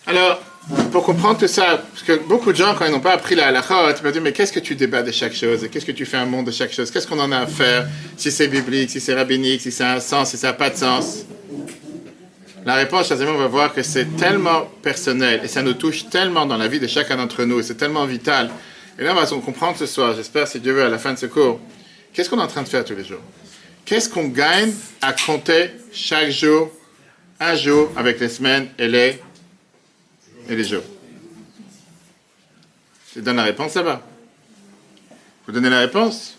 Alors, 0.07 0.41
pour 0.91 1.03
comprendre 1.03 1.39
tout 1.39 1.47
ça, 1.47 1.83
parce 1.91 2.03
que 2.03 2.27
beaucoup 2.27 2.51
de 2.51 2.57
gens, 2.57 2.75
quand 2.75 2.85
ils 2.85 2.91
n'ont 2.91 2.99
pas 2.99 3.13
appris 3.13 3.35
la 3.35 3.47
halakha, 3.47 3.95
ils 3.97 4.03
me 4.03 4.11
disent, 4.11 4.21
mais 4.21 4.31
qu'est-ce 4.31 4.53
que 4.53 4.59
tu 4.59 4.75
débats 4.75 5.03
de 5.03 5.11
chaque 5.11 5.33
chose? 5.33 5.67
Qu'est-ce 5.71 5.85
que 5.85 5.91
tu 5.91 6.05
fais 6.05 6.17
un 6.17 6.25
monde 6.25 6.45
de 6.45 6.51
chaque 6.51 6.71
chose? 6.71 6.91
Qu'est-ce 6.91 7.07
qu'on 7.07 7.19
en 7.19 7.31
a 7.31 7.39
à 7.39 7.47
faire? 7.47 7.87
Si 8.17 8.31
c'est 8.31 8.47
biblique, 8.47 8.89
si 8.89 8.99
c'est 8.99 9.13
rabbinique, 9.13 9.61
si 9.61 9.71
ça 9.71 9.91
a 9.91 9.95
un 9.95 9.99
sens, 9.99 10.31
si 10.31 10.37
ça 10.37 10.47
n'a 10.47 10.53
pas 10.53 10.69
de 10.69 10.77
sens? 10.77 11.25
La 12.65 12.75
réponse, 12.75 13.07
chers 13.07 13.21
amis, 13.21 13.29
on 13.29 13.37
va 13.37 13.47
voir 13.47 13.73
que 13.73 13.83
c'est 13.83 14.15
tellement 14.17 14.65
personnel 14.81 15.41
et 15.43 15.47
ça 15.47 15.61
nous 15.61 15.73
touche 15.73 16.09
tellement 16.09 16.47
dans 16.47 16.57
la 16.57 16.67
vie 16.67 16.79
de 16.79 16.87
chacun 16.87 17.15
d'entre 17.15 17.43
nous 17.43 17.59
et 17.59 17.63
c'est 17.63 17.75
tellement 17.75 18.05
vital. 18.05 18.49
Et 18.97 19.03
là, 19.03 19.11
on 19.11 19.15
va 19.15 19.25
comprendre 19.25 19.77
ce 19.77 19.85
soir, 19.85 20.15
j'espère, 20.15 20.47
si 20.47 20.59
Dieu 20.59 20.73
veut, 20.73 20.83
à 20.83 20.89
la 20.89 20.97
fin 20.97 21.13
de 21.13 21.19
ce 21.19 21.27
cours, 21.27 21.59
qu'est-ce 22.11 22.27
qu'on 22.29 22.39
est 22.39 22.43
en 22.43 22.47
train 22.47 22.63
de 22.63 22.67
faire 22.67 22.83
tous 22.83 22.95
les 22.95 23.03
jours? 23.03 23.21
Qu'est-ce 23.85 24.09
qu'on 24.09 24.29
gagne 24.29 24.73
à 25.01 25.13
compter 25.13 25.69
chaque 25.93 26.31
jour, 26.31 26.71
un 27.39 27.55
jour, 27.55 27.91
avec 27.95 28.19
les 28.19 28.29
semaines 28.29 28.67
et 28.79 28.87
les 28.87 29.21
et 30.49 30.55
les 30.55 30.63
jours. 30.63 30.83
Je 33.15 33.21
donne 33.21 33.37
la 33.37 33.43
réponse 33.43 33.75
là-bas. 33.75 34.01
Vous 35.45 35.53
donnez 35.53 35.69
la 35.69 35.79
réponse? 35.79 36.37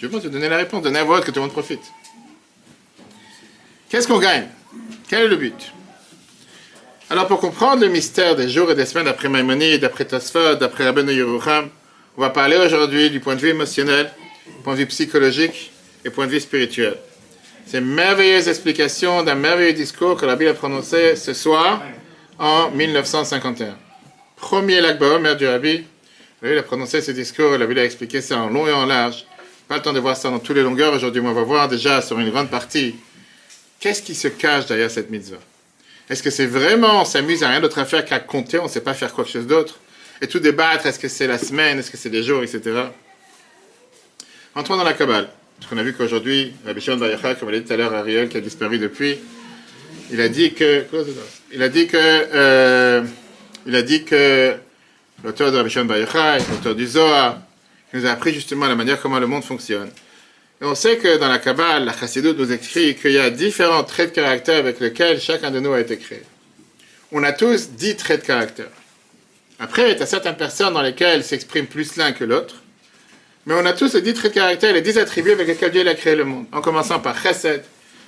Je 0.00 0.06
pense 0.06 0.22
que 0.22 0.26
vous 0.26 0.32
donnez 0.32 0.48
la 0.48 0.58
réponse? 0.58 0.82
Donnez 0.82 0.98
à 0.98 1.04
voix 1.04 1.20
que 1.20 1.30
tout 1.30 1.36
le 1.36 1.42
monde 1.42 1.52
profite. 1.52 1.82
Qu'est-ce 3.88 4.06
qu'on 4.06 4.18
gagne? 4.18 4.48
Quel 5.08 5.24
est 5.24 5.28
le 5.28 5.36
but? 5.36 5.72
Alors, 7.10 7.26
pour 7.26 7.40
comprendre 7.40 7.80
le 7.82 7.88
mystère 7.88 8.36
des 8.36 8.50
jours 8.50 8.70
et 8.70 8.74
des 8.74 8.84
semaines 8.84 9.06
d'après 9.06 9.30
Maïmonide, 9.30 9.80
d'après 9.80 10.04
Tosfot, 10.04 10.56
d'après 10.56 10.84
Rabbeinu 10.84 11.12
Yerucham, 11.12 11.70
on 12.16 12.20
va 12.20 12.28
parler 12.30 12.56
aujourd'hui 12.56 13.08
du 13.08 13.18
point 13.20 13.34
de 13.34 13.40
vue 13.40 13.48
émotionnel, 13.48 14.12
du 14.46 14.62
point 14.62 14.74
de 14.74 14.80
vue 14.80 14.86
psychologique 14.86 15.72
et 16.04 16.10
du 16.10 16.14
point 16.14 16.26
de 16.26 16.32
vue 16.32 16.40
spirituel. 16.40 16.98
C'est 17.66 17.78
une 17.78 17.86
merveilleuse 17.86 18.48
explication 18.48 19.22
d'un 19.22 19.36
merveilleux 19.36 19.72
discours 19.72 20.18
que 20.18 20.26
la 20.26 20.36
Bible 20.36 20.50
a 20.50 20.54
prononcé 20.54 21.16
ce 21.16 21.32
soir 21.32 21.82
en 22.38 22.70
1951. 22.70 23.76
Premier 24.36 24.80
lac 24.80 25.00
mère 25.00 25.36
du 25.36 25.46
Rabbi. 25.46 25.84
Il 26.42 26.56
a 26.56 26.62
prononcé 26.62 27.00
ce 27.00 27.10
discours, 27.10 27.56
il 27.56 27.78
a 27.78 27.84
expliqué 27.84 28.20
ça 28.20 28.38
en 28.38 28.48
long 28.48 28.66
et 28.66 28.72
en 28.72 28.86
large. 28.86 29.26
Pas 29.66 29.76
le 29.76 29.82
temps 29.82 29.92
de 29.92 29.98
voir 29.98 30.16
ça 30.16 30.30
dans 30.30 30.38
toutes 30.38 30.56
les 30.56 30.62
longueurs. 30.62 30.94
Aujourd'hui, 30.94 31.20
on 31.20 31.32
va 31.32 31.42
voir 31.42 31.68
déjà 31.68 32.00
sur 32.00 32.18
une 32.18 32.30
grande 32.30 32.48
partie 32.48 32.94
qu'est-ce 33.80 34.02
qui 34.02 34.14
se 34.14 34.28
cache 34.28 34.66
derrière 34.66 34.90
cette 34.90 35.10
mitzvah? 35.10 35.38
Est-ce 36.08 36.22
que 36.22 36.30
c'est 36.30 36.46
vraiment, 36.46 37.02
on 37.02 37.04
s'amuse 37.04 37.42
à 37.42 37.48
rien 37.48 37.60
d'autre 37.60 37.78
à 37.78 37.84
faire 37.84 38.04
qu'à 38.04 38.18
compter, 38.18 38.58
on 38.58 38.64
ne 38.64 38.68
sait 38.68 38.80
pas 38.80 38.94
faire 38.94 39.12
quoi 39.12 39.24
chose 39.24 39.46
d'autre? 39.46 39.78
Et 40.22 40.26
tout 40.26 40.38
débattre, 40.38 40.86
est-ce 40.86 40.98
que 40.98 41.08
c'est 41.08 41.26
la 41.26 41.38
semaine, 41.38 41.78
est-ce 41.78 41.90
que 41.90 41.96
c'est 41.96 42.10
des 42.10 42.22
jours, 42.22 42.42
etc. 42.42 42.84
Entrons 44.54 44.76
dans 44.76 44.84
la 44.84 44.94
Kabbale. 44.94 45.28
Parce 45.58 45.70
qu'on 45.70 45.78
a 45.78 45.82
vu 45.82 45.92
qu'aujourd'hui, 45.92 46.54
Rabbi 46.64 46.80
Shimon 46.80 46.98
comme 47.38 47.50
l'a 47.50 47.58
dit 47.58 47.66
tout 47.66 47.72
à 47.72 47.76
l'heure, 47.76 47.92
Ariel, 47.92 48.28
qui 48.28 48.36
a 48.36 48.40
disparu 48.40 48.78
depuis, 48.78 49.18
il 50.10 50.20
a 50.20 50.28
dit 50.28 50.54
que, 50.54 50.84
il 51.52 51.62
a 51.62 51.68
dit 51.68 51.86
que, 51.86 51.96
euh, 51.96 53.04
il 53.66 53.74
a 53.74 53.82
dit 53.82 54.04
que 54.04 54.54
l'auteur 55.24 55.52
de 55.52 55.56
Rabbi 55.56 55.70
Shimon 55.70 55.94
l'auteur 55.94 56.74
du 56.74 56.86
Zohar, 56.86 57.40
nous 57.92 58.06
a 58.06 58.10
appris 58.10 58.34
justement 58.34 58.66
la 58.66 58.74
manière 58.74 59.00
comment 59.00 59.18
le 59.18 59.26
monde 59.26 59.44
fonctionne. 59.44 59.90
Et 60.60 60.64
on 60.64 60.74
sait 60.74 60.98
que 60.98 61.18
dans 61.18 61.28
la 61.28 61.38
Kabbale, 61.38 61.84
la 61.84 61.96
Chassidut 61.96 62.34
nous 62.34 62.52
écrit 62.52 62.96
qu'il 62.96 63.12
y 63.12 63.18
a 63.18 63.30
différents 63.30 63.84
traits 63.84 64.10
de 64.10 64.14
caractère 64.16 64.58
avec 64.58 64.80
lesquels 64.80 65.20
chacun 65.20 65.50
de 65.50 65.60
nous 65.60 65.72
a 65.72 65.80
été 65.80 65.96
créé. 65.96 66.22
On 67.12 67.22
a 67.22 67.32
tous 67.32 67.70
dix 67.70 67.96
traits 67.96 68.22
de 68.22 68.26
caractère. 68.26 68.70
Après, 69.60 69.92
il 69.92 69.98
y 69.98 70.02
a 70.02 70.06
certaines 70.06 70.36
personnes 70.36 70.74
dans 70.74 70.82
lesquelles 70.82 71.24
s'exprime 71.24 71.66
plus 71.66 71.96
l'un 71.96 72.12
que 72.12 72.24
l'autre. 72.24 72.56
Mais 73.46 73.54
on 73.54 73.64
a 73.64 73.72
tous 73.72 73.94
les 73.94 74.02
dix 74.02 74.14
traits 74.14 74.32
de 74.32 74.40
caractère, 74.40 74.74
les 74.74 74.82
dix 74.82 74.98
attributs 74.98 75.32
avec 75.32 75.46
lesquels 75.46 75.70
Dieu 75.70 75.88
a 75.88 75.94
créé 75.94 76.16
le 76.16 76.24
monde. 76.24 76.46
En 76.52 76.60
commençant 76.60 76.98
par 76.98 77.20
chesed, 77.20 77.62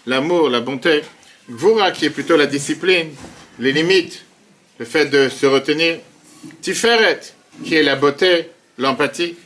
l'amour, 0.07 0.51
la 0.51 0.61
bonté. 0.61 1.03
Gvura, 1.51 1.91
qui 1.91 2.05
est 2.05 2.11
plutôt 2.11 2.37
la 2.37 2.47
discipline, 2.47 3.11
les 3.59 3.73
limites, 3.73 4.25
le 4.79 4.85
fait 4.85 5.07
de 5.07 5.29
se 5.29 5.47
retenir. 5.47 5.99
Tiferet, 6.63 7.21
qui 7.65 7.75
est 7.75 7.83
la 7.83 7.97
beauté, 7.97 8.51
l'empathie. 8.79 9.37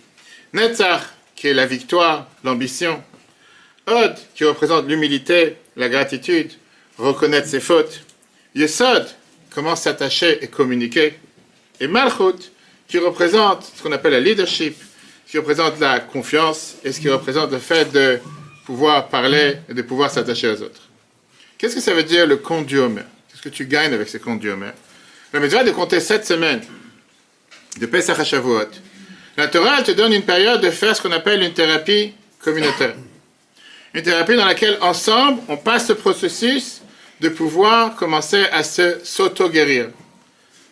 Netzach, 0.52 1.02
qui 1.34 1.48
est 1.48 1.54
la 1.54 1.66
victoire, 1.66 2.28
l'ambition. 2.44 3.02
Od, 3.86 4.14
qui 4.34 4.44
représente 4.44 4.86
l'humilité, 4.86 5.56
la 5.76 5.88
gratitude, 5.88 6.52
reconnaître 6.98 7.48
ses 7.48 7.60
fautes. 7.60 8.02
Yesod, 8.54 9.06
comment 9.50 9.74
s'attacher 9.74 10.44
et 10.44 10.48
communiquer. 10.48 11.14
Et 11.80 11.86
Malchut, 11.86 12.52
qui 12.86 12.98
représente 12.98 13.64
ce 13.74 13.82
qu'on 13.82 13.92
appelle 13.92 14.12
la 14.12 14.20
leadership, 14.20 14.76
qui 15.26 15.38
représente 15.38 15.80
la 15.80 16.00
confiance 16.00 16.76
et 16.84 16.92
ce 16.92 17.00
qui 17.00 17.08
représente 17.08 17.50
le 17.50 17.58
fait 17.58 17.90
de 17.92 18.20
pouvoir 18.66 19.08
parler 19.08 19.56
et 19.68 19.74
de 19.74 19.82
pouvoir 19.82 20.10
s'attacher 20.10 20.50
aux 20.50 20.62
autres. 20.62 20.90
Qu'est-ce 21.58 21.76
que 21.76 21.80
ça 21.80 21.94
veut 21.94 22.02
dire 22.02 22.26
le 22.26 22.36
compte 22.36 22.66
du 22.66 22.78
Homer 22.78 23.02
Qu'est-ce 23.28 23.42
que 23.42 23.48
tu 23.48 23.66
gagnes 23.66 23.94
avec 23.94 24.08
ce 24.08 24.18
compte 24.18 24.40
du 24.40 24.50
Homer 24.50 24.72
La 25.32 25.40
mitzvah 25.40 25.64
de 25.64 25.70
compter 25.70 26.00
sept 26.00 26.26
semaines 26.26 26.62
de 27.78 27.86
Pesach 27.86 28.18
à 28.18 28.24
Shavuot. 28.24 28.68
La 29.36 29.48
Torah, 29.48 29.82
te 29.82 29.90
donne 29.90 30.12
une 30.12 30.22
période 30.22 30.60
de 30.60 30.70
faire 30.70 30.94
ce 30.94 31.02
qu'on 31.02 31.12
appelle 31.12 31.42
une 31.42 31.52
thérapie 31.52 32.12
communautaire. 32.40 32.94
Une 33.92 34.02
thérapie 34.02 34.36
dans 34.36 34.44
laquelle, 34.44 34.78
ensemble, 34.80 35.40
on 35.48 35.56
passe 35.56 35.88
ce 35.88 35.92
processus 35.92 36.82
de 37.20 37.28
pouvoir 37.28 37.96
commencer 37.96 38.44
à 38.52 38.62
se 38.62 38.98
s'auto-guérir, 39.02 39.88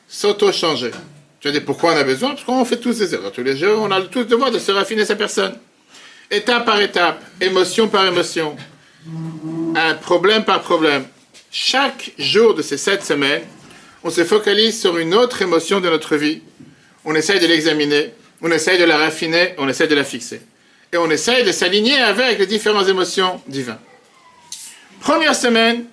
s'auto-changer. 0.09 0.91
Tu 1.41 1.49
vas 1.49 1.53
dire 1.53 1.65
pourquoi 1.65 1.95
on 1.95 1.97
a 1.97 2.05
besoin? 2.05 2.31
Parce 2.31 2.45
qu'on 2.45 2.65
fait 2.65 2.77
tous 2.77 2.99
des 2.99 3.15
erreurs 3.15 3.33
tous 3.33 3.43
les 3.43 3.57
jours, 3.57 3.81
on 3.83 3.91
a 3.91 4.01
tous 4.03 4.21
le 4.21 4.25
devoir 4.27 4.51
de 4.51 4.59
se 4.59 4.71
raffiner 4.71 5.05
sa 5.05 5.17
personne. 5.17 5.57
Étape 6.31 6.65
par 6.65 6.81
étape, 6.81 7.23
émotion 7.41 7.89
par 7.89 8.07
émotion, 8.07 8.57
un 9.75 9.95
problème 9.95 10.45
par 10.45 10.63
problème. 10.63 11.07
Chaque 11.51 12.13
jour 12.19 12.55
de 12.55 12.63
ces 12.63 12.77
sept 12.77 13.05
semaines, 13.05 13.43
on 14.05 14.11
se 14.11 14.25
focalise 14.25 14.81
sur 14.81 14.99
une 14.99 15.15
autre 15.15 15.43
émotion 15.43 15.81
de 15.81 15.89
notre 15.89 16.17
vie. 16.17 16.43
On 17.05 17.15
essaye 17.15 17.41
de 17.41 17.47
l'examiner, 17.47 18.13
on 18.41 18.51
essaye 18.51 18.79
de 18.79 18.85
la 18.85 18.97
raffiner, 18.97 19.55
on 19.59 19.69
essaye 19.69 19.89
de 19.89 19.95
la 19.95 20.05
fixer. 20.05 20.41
Et 20.93 20.97
on 20.97 21.11
essaye 21.11 21.45
de 21.45 21.53
s'aligner 21.53 21.97
avec 21.97 22.39
les 22.39 22.47
différentes 22.47 22.89
émotions 22.89 23.41
divines. 23.47 23.79
Première 25.01 25.35
semaine, 25.35 25.85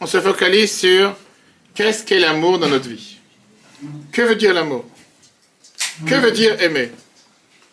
on 0.00 0.06
se 0.06 0.20
focalise 0.20 0.78
sur 0.78 1.14
qu'est-ce 1.74 2.04
qu'est 2.04 2.20
l'amour 2.20 2.58
dans 2.58 2.68
notre 2.68 2.88
vie. 2.88 3.18
Que 4.12 4.22
veut 4.22 4.36
dire 4.36 4.54
l'amour? 4.54 4.84
Que 6.06 6.14
veut 6.14 6.32
dire 6.32 6.60
aimer? 6.62 6.90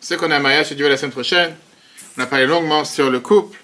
C'est 0.00 0.16
qu'on 0.16 0.30
a 0.30 0.36
un 0.36 0.40
mariage, 0.40 0.66
c'est 0.68 0.74
Dieu 0.74 0.88
la 0.88 0.96
semaine 0.96 1.12
prochaine. 1.12 1.56
On 2.16 2.22
a 2.22 2.26
parlé 2.26 2.46
longuement 2.46 2.84
sur 2.84 3.10
le 3.10 3.20
couple 3.20 3.58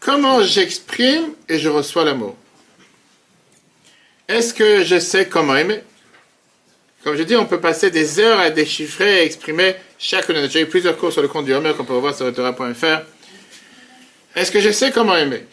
comment 0.00 0.42
j'exprime 0.42 1.32
et 1.48 1.58
je 1.58 1.68
reçois 1.68 2.04
l'amour. 2.04 2.36
Est-ce 4.28 4.52
que 4.52 4.84
je 4.84 4.98
sais 4.98 5.26
comment 5.26 5.56
aimer? 5.56 5.82
Comme 7.04 7.16
je 7.16 7.22
dis, 7.22 7.36
on 7.36 7.46
peut 7.46 7.60
passer 7.60 7.90
des 7.90 8.20
heures 8.20 8.40
à 8.40 8.50
déchiffrer 8.50 9.22
et 9.22 9.24
exprimer 9.24 9.76
chaque 9.98 10.30
de 10.30 10.48
J'ai 10.48 10.62
eu 10.62 10.66
plusieurs 10.66 10.96
cours 10.96 11.12
sur 11.12 11.22
le 11.22 11.28
compte 11.28 11.46
du 11.46 11.54
Homer 11.54 11.72
qu'on 11.76 11.84
peut 11.84 11.94
voir 11.94 12.14
sur 12.14 12.32
Torah.fr. 12.34 13.02
Est-ce 14.34 14.50
que 14.50 14.60
je 14.60 14.70
sais 14.70 14.90
comment 14.90 15.16
aimer? 15.16 15.46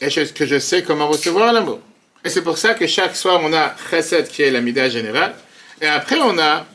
Est-ce 0.00 0.32
que 0.32 0.46
je 0.46 0.58
sais 0.58 0.82
comment 0.82 1.06
recevoir 1.06 1.52
l'amour? 1.52 1.80
Et 2.24 2.28
c'est 2.28 2.42
pour 2.42 2.58
ça 2.58 2.74
que 2.74 2.86
chaque 2.86 3.14
soir, 3.14 3.40
on 3.42 3.52
a 3.52 3.74
Chesed 3.90 4.28
qui 4.28 4.42
est 4.42 4.50
l'amida 4.50 4.88
générale. 4.88 5.34
Et 5.80 5.86
après, 5.86 6.18
on 6.20 6.38
a 6.38 6.66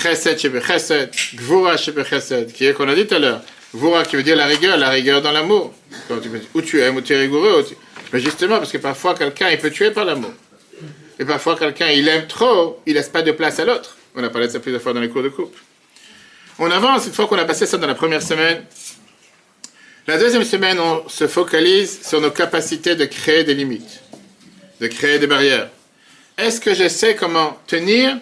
Chesed 0.00 0.38
Shebe 0.38 0.60
Chesed, 0.60 1.10
Gvura 1.34 1.76
Shebe 1.76 2.04
Chesed, 2.04 2.52
qui 2.52 2.66
est 2.66 2.72
qu'on 2.72 2.88
a 2.88 2.94
dit 2.94 3.06
tout 3.06 3.14
à 3.14 3.18
l'heure. 3.18 3.42
Gvura 3.74 4.04
qui 4.04 4.16
veut 4.16 4.22
dire 4.22 4.36
la 4.36 4.46
rigueur, 4.46 4.76
la 4.76 4.88
rigueur 4.88 5.20
dans 5.22 5.32
l'amour. 5.32 5.74
Ou 6.54 6.62
tu 6.62 6.80
aimes 6.80 6.96
ou 6.96 7.00
tu 7.00 7.12
es 7.12 7.18
rigoureux. 7.18 7.66
Mais 8.12 8.20
justement, 8.20 8.58
parce 8.58 8.72
que 8.72 8.78
parfois 8.78 9.14
quelqu'un, 9.14 9.50
il 9.50 9.58
peut 9.58 9.70
tuer 9.70 9.90
par 9.90 10.04
l'amour. 10.04 10.32
Et 11.18 11.24
parfois 11.24 11.56
quelqu'un, 11.56 11.88
il 11.88 12.06
aime 12.08 12.26
trop, 12.26 12.80
il 12.86 12.94
laisse 12.94 13.08
pas 13.08 13.22
de 13.22 13.32
place 13.32 13.58
à 13.58 13.64
l'autre. 13.64 13.96
On 14.14 14.22
a 14.22 14.30
parlé 14.30 14.46
de 14.46 14.52
ça 14.52 14.60
plusieurs 14.60 14.82
fois 14.82 14.92
dans 14.92 15.00
les 15.00 15.08
cours 15.08 15.22
de 15.22 15.28
couple. 15.28 15.58
On 16.58 16.70
avance, 16.70 17.06
une 17.06 17.12
fois 17.12 17.26
qu'on 17.26 17.38
a 17.38 17.44
passé 17.44 17.66
ça 17.66 17.76
dans 17.76 17.86
la 17.86 17.94
première 17.94 18.22
semaine. 18.22 18.64
La 20.06 20.18
deuxième 20.18 20.44
semaine, 20.44 20.78
on 20.78 21.08
se 21.08 21.26
focalise 21.26 22.06
sur 22.06 22.20
nos 22.20 22.30
capacités 22.30 22.94
de 22.94 23.04
créer 23.04 23.44
des 23.44 23.54
limites, 23.54 24.02
de 24.80 24.86
créer 24.86 25.18
des 25.18 25.26
barrières. 25.26 25.68
Est-ce 26.38 26.60
que 26.60 26.74
je 26.74 26.88
sais 26.88 27.16
comment 27.16 27.58
tenir 27.66 28.16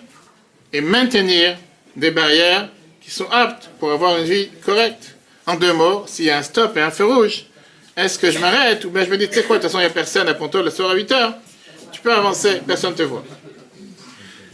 et 0.73 0.81
maintenir 0.81 1.57
des 1.95 2.11
barrières 2.11 2.69
qui 3.01 3.11
sont 3.11 3.29
aptes 3.31 3.69
pour 3.79 3.93
avoir 3.93 4.19
une 4.19 4.25
vie 4.25 4.49
correcte? 4.65 5.15
En 5.47 5.57
deux 5.57 5.73
mots, 5.75 6.05
s'il 6.07 6.25
y 6.25 6.31
a 6.31 6.39
un 6.39 6.43
stop 6.43 6.77
et 6.77 6.81
un 6.81 6.91
feu 6.91 7.05
rouge, 7.05 7.45
est-ce 7.97 8.19
que 8.19 8.31
je 8.31 8.39
m'arrête 8.39 8.85
ou 8.85 8.91
bien 8.91 9.05
je 9.05 9.11
me 9.11 9.17
dis, 9.17 9.29
tu 9.29 9.35
sais 9.35 9.43
quoi, 9.45 9.57
de 9.57 9.63
toute 9.63 9.71
façon, 9.71 9.79
il 9.79 9.87
n'y 9.87 9.91
a 9.91 9.95
personne 9.95 10.29
à 10.29 10.35
Ponto 10.35 10.63
le 10.63 10.71
soir 10.71 10.91
à 10.91 10.95
8 10.95 11.13
heures. 11.13 11.35
Tu 11.93 12.01
peux 12.01 12.13
avancer, 12.13 12.61
personne 12.67 12.91
ne 12.91 12.97
te 12.97 13.03
voit. 13.05 13.25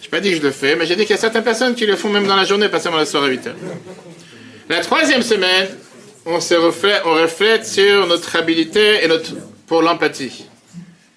Je 0.01 0.07
n'ai 0.07 0.11
pas 0.11 0.21
dit 0.21 0.31
que 0.31 0.37
je 0.37 0.43
le 0.43 0.51
fais, 0.51 0.77
mais 0.77 0.87
j'ai 0.87 0.95
dit 0.95 1.03
qu'il 1.03 1.13
y 1.13 1.19
a 1.19 1.21
certaines 1.21 1.45
personnes 1.45 1.75
qui 1.75 1.87
le 1.87 1.97
font 1.97 2.11
même 2.11 2.27
dans 2.27 2.37
la 2.37 2.45
journée, 2.45 2.69
pas 2.69 2.81
seulement 2.81 2.99
le 2.99 3.07
soir 3.07 3.25
à 3.25 3.29
8 3.29 3.47
heures. 3.47 3.57
La 4.69 4.81
troisième 4.81 5.23
semaine, 5.23 5.69
on, 6.27 6.39
se 6.39 6.55
reflète, 6.55 7.67
sur 7.67 8.07
notre 8.07 8.37
habilité 8.37 9.03
et 9.03 9.09
notre, 9.09 9.33
pour 9.67 9.81
l'empathie. 9.81 10.45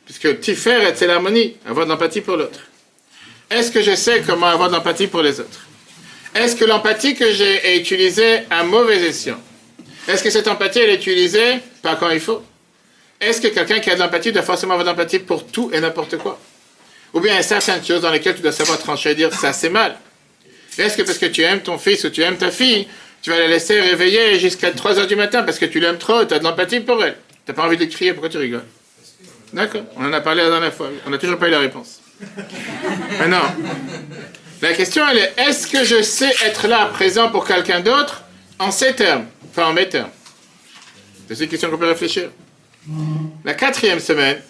Puisque 0.06 0.40
Tiferet, 0.40 0.94
c'est 0.96 1.08
l'harmonie, 1.08 1.58
avoir 1.66 1.86
de 1.86 1.92
l'empathie 1.92 2.22
pour 2.22 2.38
l'autre. 2.38 2.60
Est-ce 3.52 3.72
que 3.72 3.82
je 3.82 3.96
sais 3.96 4.24
comment 4.26 4.48
avoir 4.48 4.70
de 4.70 4.76
l'empathie 4.76 5.08
pour 5.08 5.22
les 5.22 5.40
autres? 5.40 5.68
Est-ce 6.34 6.56
que 6.56 6.66
l'empathie 6.66 7.16
que 7.16 7.32
j'ai 7.32 7.74
est 7.74 7.78
utilisée 7.78 8.40
à 8.50 8.64
mauvais 8.64 8.98
escient? 9.08 9.40
Est-ce 10.08 10.24
que 10.24 10.30
cette 10.30 10.48
empathie, 10.48 10.80
elle 10.80 10.90
est 10.90 10.96
utilisée 10.96 11.60
pas 11.84 11.96
quand 11.96 12.10
il 12.10 12.19
faut. 12.19 12.41
Est-ce 13.22 13.39
que 13.39 13.50
quelqu'un 13.50 13.80
qui 13.80 13.91
a 13.91 13.96
de 13.96 14.00
l'empathie 14.00 14.32
doit 14.32 14.41
forcément 14.41 14.74
avoir 14.74 14.86
de 14.86 14.89
l'empathie 14.89 15.19
pour 15.19 15.46
tout 15.46 15.69
et 15.72 15.80
n'importe 15.80 16.17
quoi? 16.17 16.39
Ou 17.13 17.19
bien 17.19 17.34
il 17.34 17.36
y 17.36 17.39
a 17.39 17.43
certaines 17.43 17.86
choses 17.86 18.02
dans 18.02 18.10
lesquelles 18.10 18.36
tu 18.36 18.41
dois 18.41 18.52
savoir 18.52 18.80
trancher 18.80 19.12
et 19.12 19.15
dire 19.15 19.32
ça 19.32 19.54
c'est 19.54 19.69
mal? 19.69 19.98
Est-ce 20.80 20.98
que 20.98 21.04
parce 21.04 21.19
que 21.19 21.28
tu 21.28 21.43
aimes 21.43 21.62
ton 21.62 21.78
fils 21.78 22.04
ou 22.06 22.10
tu 22.10 22.22
aimes 22.22 22.38
ta 22.38 22.50
fille, 22.50 22.88
tu 23.22 23.30
vas 23.30 23.38
la 23.38 23.48
laisser 23.48 23.80
réveiller 23.80 24.39
jusqu'à 24.39 24.72
3 24.72 24.98
heures 24.98 25.08
du 25.08 25.15
matin 25.15 25.43
parce 25.43 25.60
que 25.60 25.65
tu 25.65 25.80
l'aimes 25.80 26.00
trop, 26.00 26.26
tu 26.26 26.34
as 26.34 26.39
de 26.39 26.43
l'empathie 26.43 26.80
pour 26.80 27.04
elle? 27.04 27.15
Tu 27.46 27.52
n'as 27.52 27.54
pas 27.54 27.65
envie 27.65 27.78
de 27.78 27.86
crier, 27.86 28.13
pourquoi 28.13 28.30
tu 28.30 28.38
rigoles? 28.38 28.65
D'accord, 29.52 29.84
on 29.98 30.06
en 30.06 30.13
a 30.13 30.22
parlé 30.22 30.41
la 30.41 30.50
dernière 30.50 30.74
fois, 30.74 30.89
on 31.06 31.12
n'a 31.12 31.19
toujours 31.19 31.38
pas 31.38 31.48
eu 31.48 31.52
la 31.52 31.60
réponse. 31.60 32.00
Maintenant, 33.19 33.43
la 34.62 34.74
question 34.74 35.04
elle 35.08 35.17
est 35.17 35.34
est-ce 35.38 35.67
que 35.67 35.84
je 35.84 36.02
sais 36.02 36.34
être 36.46 36.67
là, 36.67 36.86
présent 36.88 37.30
pour 37.30 37.46
quelqu'un 37.46 37.82
d'autre 37.82 38.24
en 38.58 38.72
ces 38.72 38.93
termes, 38.93 39.26
enfin 39.52 39.67
en 39.67 39.74
mes 39.74 39.88
termes 39.88 40.10
C'est 41.28 41.40
une 41.40 41.50
question 41.50 41.70
qu'on 41.70 41.78
peut 41.78 41.88
réfléchir. 41.88 42.30
La 43.44 43.54
quatrième 43.54 44.00
semaine, 44.00 44.42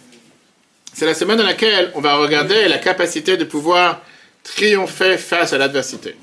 c'est 0.94 1.06
la 1.06 1.14
semaine 1.14 1.38
dans 1.38 1.44
laquelle 1.44 1.92
on 1.96 2.02
va 2.02 2.16
regarder 2.16 2.68
la 2.68 2.78
capacité 2.78 3.38
de 3.38 3.44
pouvoir 3.44 4.02
triompher 4.44 5.18
face 5.18 5.54
à 5.54 5.58
l'adversité. 5.58 6.16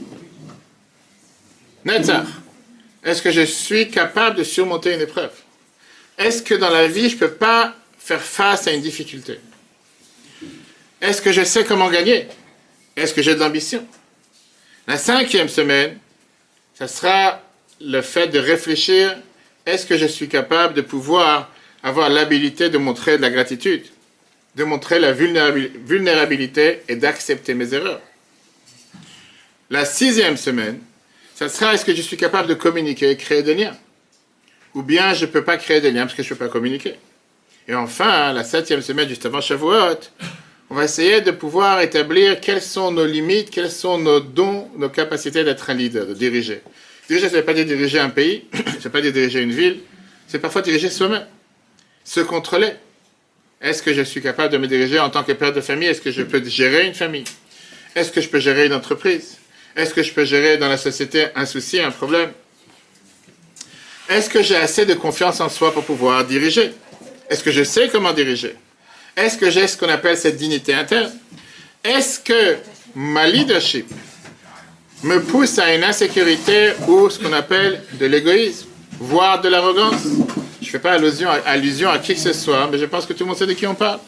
Netzach, 1.84 2.26
est-ce 3.02 3.22
que 3.22 3.30
je 3.30 3.42
suis 3.42 3.90
capable 3.90 4.36
de 4.36 4.44
surmonter 4.44 4.94
une 4.94 5.00
épreuve? 5.00 5.32
Est-ce 6.18 6.42
que 6.42 6.54
dans 6.54 6.70
la 6.70 6.86
vie, 6.86 7.08
je 7.08 7.14
ne 7.14 7.20
peux 7.20 7.32
pas 7.32 7.74
faire 7.98 8.20
face 8.20 8.66
à 8.66 8.72
une 8.72 8.82
difficulté? 8.82 9.40
Est-ce 11.00 11.22
que 11.22 11.32
je 11.32 11.42
sais 11.42 11.64
comment 11.64 11.88
gagner? 11.88 12.28
Est-ce 12.96 13.14
que 13.14 13.22
j'ai 13.22 13.34
de 13.34 13.40
l'ambition? 13.40 13.86
La 14.86 14.98
cinquième 14.98 15.48
semaine, 15.48 15.98
ça 16.74 16.88
sera 16.88 17.40
le 17.80 18.02
fait 18.02 18.26
de 18.28 18.38
réfléchir, 18.38 19.16
est-ce 19.70 19.86
que 19.86 19.96
je 19.96 20.06
suis 20.06 20.28
capable 20.28 20.74
de 20.74 20.80
pouvoir 20.80 21.50
avoir 21.82 22.08
l'habilité 22.08 22.68
de 22.68 22.78
montrer 22.78 23.16
de 23.16 23.22
la 23.22 23.30
gratitude, 23.30 23.84
de 24.56 24.64
montrer 24.64 24.98
la 24.98 25.12
vulnérabilité 25.12 26.82
et 26.88 26.96
d'accepter 26.96 27.54
mes 27.54 27.72
erreurs? 27.74 28.02
La 29.70 29.84
sixième 29.84 30.36
semaine, 30.36 30.80
ça 31.34 31.48
sera 31.48 31.74
est-ce 31.74 31.84
que 31.84 31.94
je 31.94 32.02
suis 32.02 32.16
capable 32.16 32.48
de 32.48 32.54
communiquer 32.54 33.10
et 33.10 33.16
créer 33.16 33.42
des 33.42 33.54
liens? 33.54 33.76
Ou 34.74 34.82
bien 34.82 35.14
je 35.14 35.24
ne 35.24 35.30
peux 35.30 35.44
pas 35.44 35.56
créer 35.56 35.80
des 35.80 35.90
liens 35.90 36.02
parce 36.02 36.14
que 36.14 36.22
je 36.22 36.32
ne 36.32 36.38
peux 36.38 36.46
pas 36.46 36.50
communiquer? 36.50 36.96
Et 37.68 37.74
enfin, 37.74 38.32
la 38.32 38.44
septième 38.44 38.82
semaine, 38.82 39.08
juste 39.08 39.26
avant 39.26 39.40
Shavuot, 39.40 40.00
on 40.70 40.74
va 40.74 40.84
essayer 40.84 41.20
de 41.20 41.30
pouvoir 41.30 41.80
établir 41.80 42.40
quelles 42.40 42.62
sont 42.62 42.90
nos 42.90 43.06
limites, 43.06 43.50
quels 43.50 43.70
sont 43.70 43.98
nos 43.98 44.20
dons, 44.20 44.68
nos 44.76 44.88
capacités 44.88 45.44
d'être 45.44 45.70
un 45.70 45.74
leader, 45.74 46.06
de 46.06 46.14
diriger. 46.14 46.62
Diriger, 47.10 47.28
ça 47.28 47.34
ne 47.34 47.40
veut 47.40 47.44
pas 47.44 47.54
dire 47.54 47.64
diriger 47.64 47.98
un 47.98 48.08
pays, 48.08 48.44
ça 48.54 48.60
ne 48.60 48.78
veut 48.78 48.90
pas 48.90 49.00
dire 49.00 49.12
diriger 49.12 49.40
une 49.40 49.50
ville, 49.50 49.80
c'est 50.28 50.38
parfois 50.38 50.62
diriger 50.62 50.88
soi-même. 50.88 51.26
Se 52.04 52.20
contrôler. 52.20 52.70
Est-ce 53.60 53.82
que 53.82 53.92
je 53.92 54.02
suis 54.02 54.22
capable 54.22 54.52
de 54.52 54.58
me 54.58 54.68
diriger 54.68 55.00
en 55.00 55.10
tant 55.10 55.24
que 55.24 55.32
père 55.32 55.52
de 55.52 55.60
famille? 55.60 55.88
Est-ce 55.88 56.00
que 56.00 56.12
je 56.12 56.22
peux 56.22 56.40
gérer 56.44 56.86
une 56.86 56.94
famille? 56.94 57.24
Est-ce 57.96 58.12
que 58.12 58.20
je 58.20 58.28
peux 58.28 58.38
gérer 58.38 58.66
une 58.66 58.72
entreprise? 58.72 59.38
Est-ce 59.74 59.92
que 59.92 60.04
je 60.04 60.12
peux 60.12 60.24
gérer 60.24 60.56
dans 60.56 60.68
la 60.68 60.76
société 60.76 61.26
un 61.34 61.46
souci, 61.46 61.80
un 61.80 61.90
problème? 61.90 62.30
Est-ce 64.08 64.30
que 64.30 64.44
j'ai 64.44 64.56
assez 64.56 64.86
de 64.86 64.94
confiance 64.94 65.40
en 65.40 65.48
soi 65.48 65.74
pour 65.74 65.84
pouvoir 65.84 66.24
diriger? 66.24 66.70
Est-ce 67.28 67.42
que 67.42 67.50
je 67.50 67.64
sais 67.64 67.88
comment 67.88 68.12
diriger? 68.12 68.54
Est-ce 69.16 69.36
que 69.36 69.50
j'ai 69.50 69.66
ce 69.66 69.76
qu'on 69.76 69.88
appelle 69.88 70.16
cette 70.16 70.36
dignité 70.36 70.74
interne? 70.74 71.10
Est-ce 71.82 72.20
que 72.20 72.56
ma 72.94 73.26
leadership 73.26 73.92
me 75.02 75.20
pousse 75.20 75.58
à 75.58 75.74
une 75.74 75.84
insécurité 75.84 76.72
ou 76.88 77.08
ce 77.08 77.18
qu'on 77.18 77.32
appelle 77.32 77.82
de 77.98 78.06
l'égoïsme, 78.06 78.66
voire 78.98 79.40
de 79.40 79.48
l'arrogance. 79.48 80.02
Je 80.60 80.66
ne 80.66 80.70
fais 80.70 80.78
pas 80.78 80.92
allusion 81.46 81.88
à, 81.88 81.98
qui 81.98 82.14
que 82.14 82.20
ce 82.20 82.32
soit, 82.32 82.68
mais 82.70 82.78
je 82.78 82.84
pense 82.84 83.06
que 83.06 83.12
tout 83.12 83.24
le 83.24 83.28
monde 83.28 83.36
sait 83.36 83.46
de 83.46 83.54
qui 83.54 83.66
on 83.66 83.74
parle. 83.74 83.98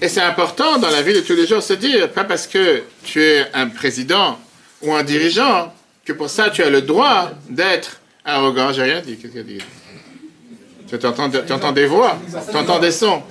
Et 0.00 0.08
c'est 0.08 0.20
important 0.20 0.78
dans 0.78 0.90
la 0.90 1.02
vie 1.02 1.14
de 1.14 1.20
tous 1.20 1.34
les 1.34 1.46
jours 1.46 1.58
de 1.58 1.62
se 1.62 1.72
dire, 1.72 2.10
pas 2.10 2.24
parce 2.24 2.46
que 2.46 2.82
tu 3.04 3.22
es 3.22 3.46
un 3.52 3.68
président 3.68 4.38
ou 4.82 4.94
un 4.94 5.02
dirigeant, 5.02 5.72
que 6.04 6.12
pour 6.12 6.30
ça 6.30 6.50
tu 6.50 6.62
as 6.62 6.70
le 6.70 6.82
droit 6.82 7.30
d'être 7.48 8.00
arrogant. 8.24 8.72
J'ai 8.72 8.82
rien 8.82 9.00
dit. 9.00 9.16
Qu'est-ce 9.16 9.32
qu'il 9.32 9.40
a 9.40 10.98
Tu 10.98 11.06
entends, 11.06 11.30
entends 11.54 11.72
des 11.72 11.86
voix, 11.86 12.18
tu 12.50 12.56
entends 12.56 12.78
des 12.78 12.90
sons. 12.90 13.22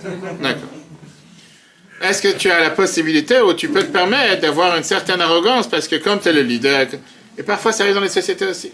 D'accord. 0.41 0.69
Est-ce 2.03 2.21
que 2.21 2.37
tu 2.37 2.51
as 2.51 2.59
la 2.59 2.71
possibilité 2.71 3.39
ou 3.39 3.53
tu 3.53 3.69
peux 3.69 3.81
te 3.81 3.91
permettre 3.91 4.41
d'avoir 4.41 4.75
une 4.75 4.83
certaine 4.83 5.21
arrogance 5.21 5.67
parce 5.67 5.87
que 5.87 5.95
comme 5.95 6.19
tu 6.19 6.27
es 6.27 6.33
le 6.33 6.41
leader, 6.41 6.85
et 7.37 7.43
parfois 7.43 7.71
ça 7.71 7.83
arrive 7.83 7.95
dans 7.95 8.01
les 8.01 8.09
sociétés 8.09 8.45
aussi. 8.45 8.73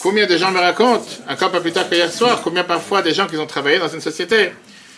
Combien 0.00 0.26
de 0.26 0.36
gens 0.36 0.52
me 0.52 0.60
racontent, 0.60 1.08
encore 1.28 1.50
pas 1.50 1.60
plus 1.60 1.72
tard 1.72 1.88
qu'hier 1.88 2.12
soir, 2.12 2.42
combien 2.44 2.62
parfois 2.62 3.02
des 3.02 3.12
gens 3.12 3.26
qui 3.26 3.36
ont 3.36 3.46
travaillé 3.46 3.80
dans 3.80 3.88
une 3.88 4.00
société 4.00 4.52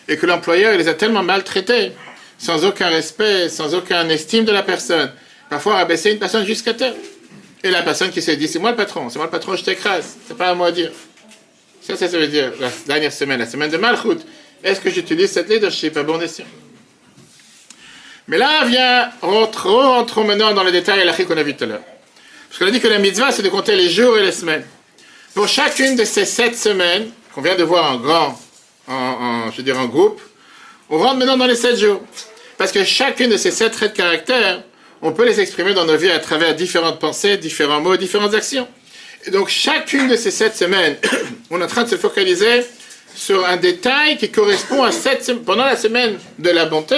et 0.06 0.18
que 0.18 0.26
l'employeur 0.26 0.76
les 0.76 0.88
a 0.88 0.94
tellement 0.94 1.22
maltraités, 1.22 1.92
sans 2.36 2.66
aucun 2.66 2.88
respect, 2.88 3.48
sans 3.48 3.74
aucune 3.74 4.10
estime 4.10 4.44
de 4.44 4.52
la 4.52 4.62
personne, 4.62 5.10
parfois 5.48 5.76
rabaisser 5.76 6.12
une 6.12 6.18
personne 6.18 6.44
jusqu'à 6.44 6.74
terre. 6.74 6.92
Et 7.64 7.70
la 7.70 7.80
personne 7.80 8.10
qui 8.10 8.20
s'est 8.20 8.36
dit, 8.36 8.46
c'est 8.46 8.58
moi 8.58 8.72
le 8.72 8.76
patron, 8.76 9.08
c'est 9.08 9.18
moi 9.18 9.24
le 9.24 9.30
patron, 9.30 9.56
je 9.56 9.64
t'écrase, 9.64 10.18
c'est 10.26 10.36
pas 10.36 10.50
à 10.50 10.54
moi 10.54 10.66
à 10.66 10.72
dire. 10.72 10.90
Ça, 11.80 11.96
ça, 11.96 12.06
veut 12.08 12.26
dire 12.26 12.52
la 12.60 12.68
dernière 12.86 13.12
semaine, 13.12 13.38
la 13.38 13.46
semaine 13.46 13.70
de 13.70 13.78
Malchut. 13.78 14.18
Est-ce 14.62 14.82
que 14.82 14.90
j'utilise 14.90 15.30
cette 15.30 15.48
leadership 15.48 15.96
à 15.96 16.02
bon 16.02 16.20
escient? 16.20 16.44
Mais 18.28 18.36
là, 18.36 18.64
vient, 18.66 19.10
rentrons, 19.22 20.24
maintenant 20.24 20.52
dans 20.52 20.62
les 20.62 20.70
détails 20.70 21.04
la 21.04 21.14
qu'on 21.14 21.36
a 21.36 21.42
vu 21.42 21.56
tout 21.56 21.64
à 21.64 21.66
l'heure. 21.66 21.80
Parce 22.48 22.58
qu'on 22.58 22.66
a 22.66 22.70
dit 22.70 22.78
que 22.78 22.86
la 22.86 22.98
mitzvah, 22.98 23.32
c'est 23.32 23.42
de 23.42 23.48
compter 23.48 23.74
les 23.74 23.88
jours 23.88 24.18
et 24.18 24.22
les 24.22 24.32
semaines. 24.32 24.64
Pour 25.34 25.48
chacune 25.48 25.96
de 25.96 26.04
ces 26.04 26.26
sept 26.26 26.54
semaines, 26.54 27.10
qu'on 27.34 27.40
vient 27.40 27.56
de 27.56 27.64
voir 27.64 27.90
en 27.90 27.96
grand, 27.96 28.38
en, 28.86 29.50
je 29.50 29.56
veux 29.56 29.62
dire 29.62 29.78
en 29.78 29.86
groupe, 29.86 30.20
on 30.90 30.98
rentre 30.98 31.16
maintenant 31.16 31.38
dans 31.38 31.46
les 31.46 31.56
sept 31.56 31.78
jours. 31.78 32.02
Parce 32.58 32.70
que 32.70 32.84
chacune 32.84 33.30
de 33.30 33.38
ces 33.38 33.50
sept 33.50 33.72
traits 33.72 33.92
de 33.92 33.96
caractère, 33.96 34.62
on 35.00 35.12
peut 35.12 35.24
les 35.24 35.40
exprimer 35.40 35.72
dans 35.72 35.86
nos 35.86 35.96
vies 35.96 36.10
à 36.10 36.18
travers 36.18 36.54
différentes 36.54 36.98
pensées, 36.98 37.38
différents 37.38 37.80
mots, 37.80 37.96
différentes 37.96 38.34
actions. 38.34 38.68
Et 39.26 39.30
donc, 39.30 39.48
chacune 39.48 40.08
de 40.08 40.16
ces 40.16 40.30
sept 40.30 40.54
semaines, 40.54 40.96
on 41.50 41.60
est 41.60 41.64
en 41.64 41.68
train 41.68 41.84
de 41.84 41.88
se 41.88 41.96
focaliser 41.96 42.62
sur 43.14 43.46
un 43.46 43.56
détail 43.56 44.18
qui 44.18 44.30
correspond 44.30 44.82
à 44.82 44.92
sept 44.92 45.32
pendant 45.46 45.64
la 45.64 45.76
semaine 45.76 46.18
de 46.38 46.50
la 46.50 46.66
bonté 46.66 46.96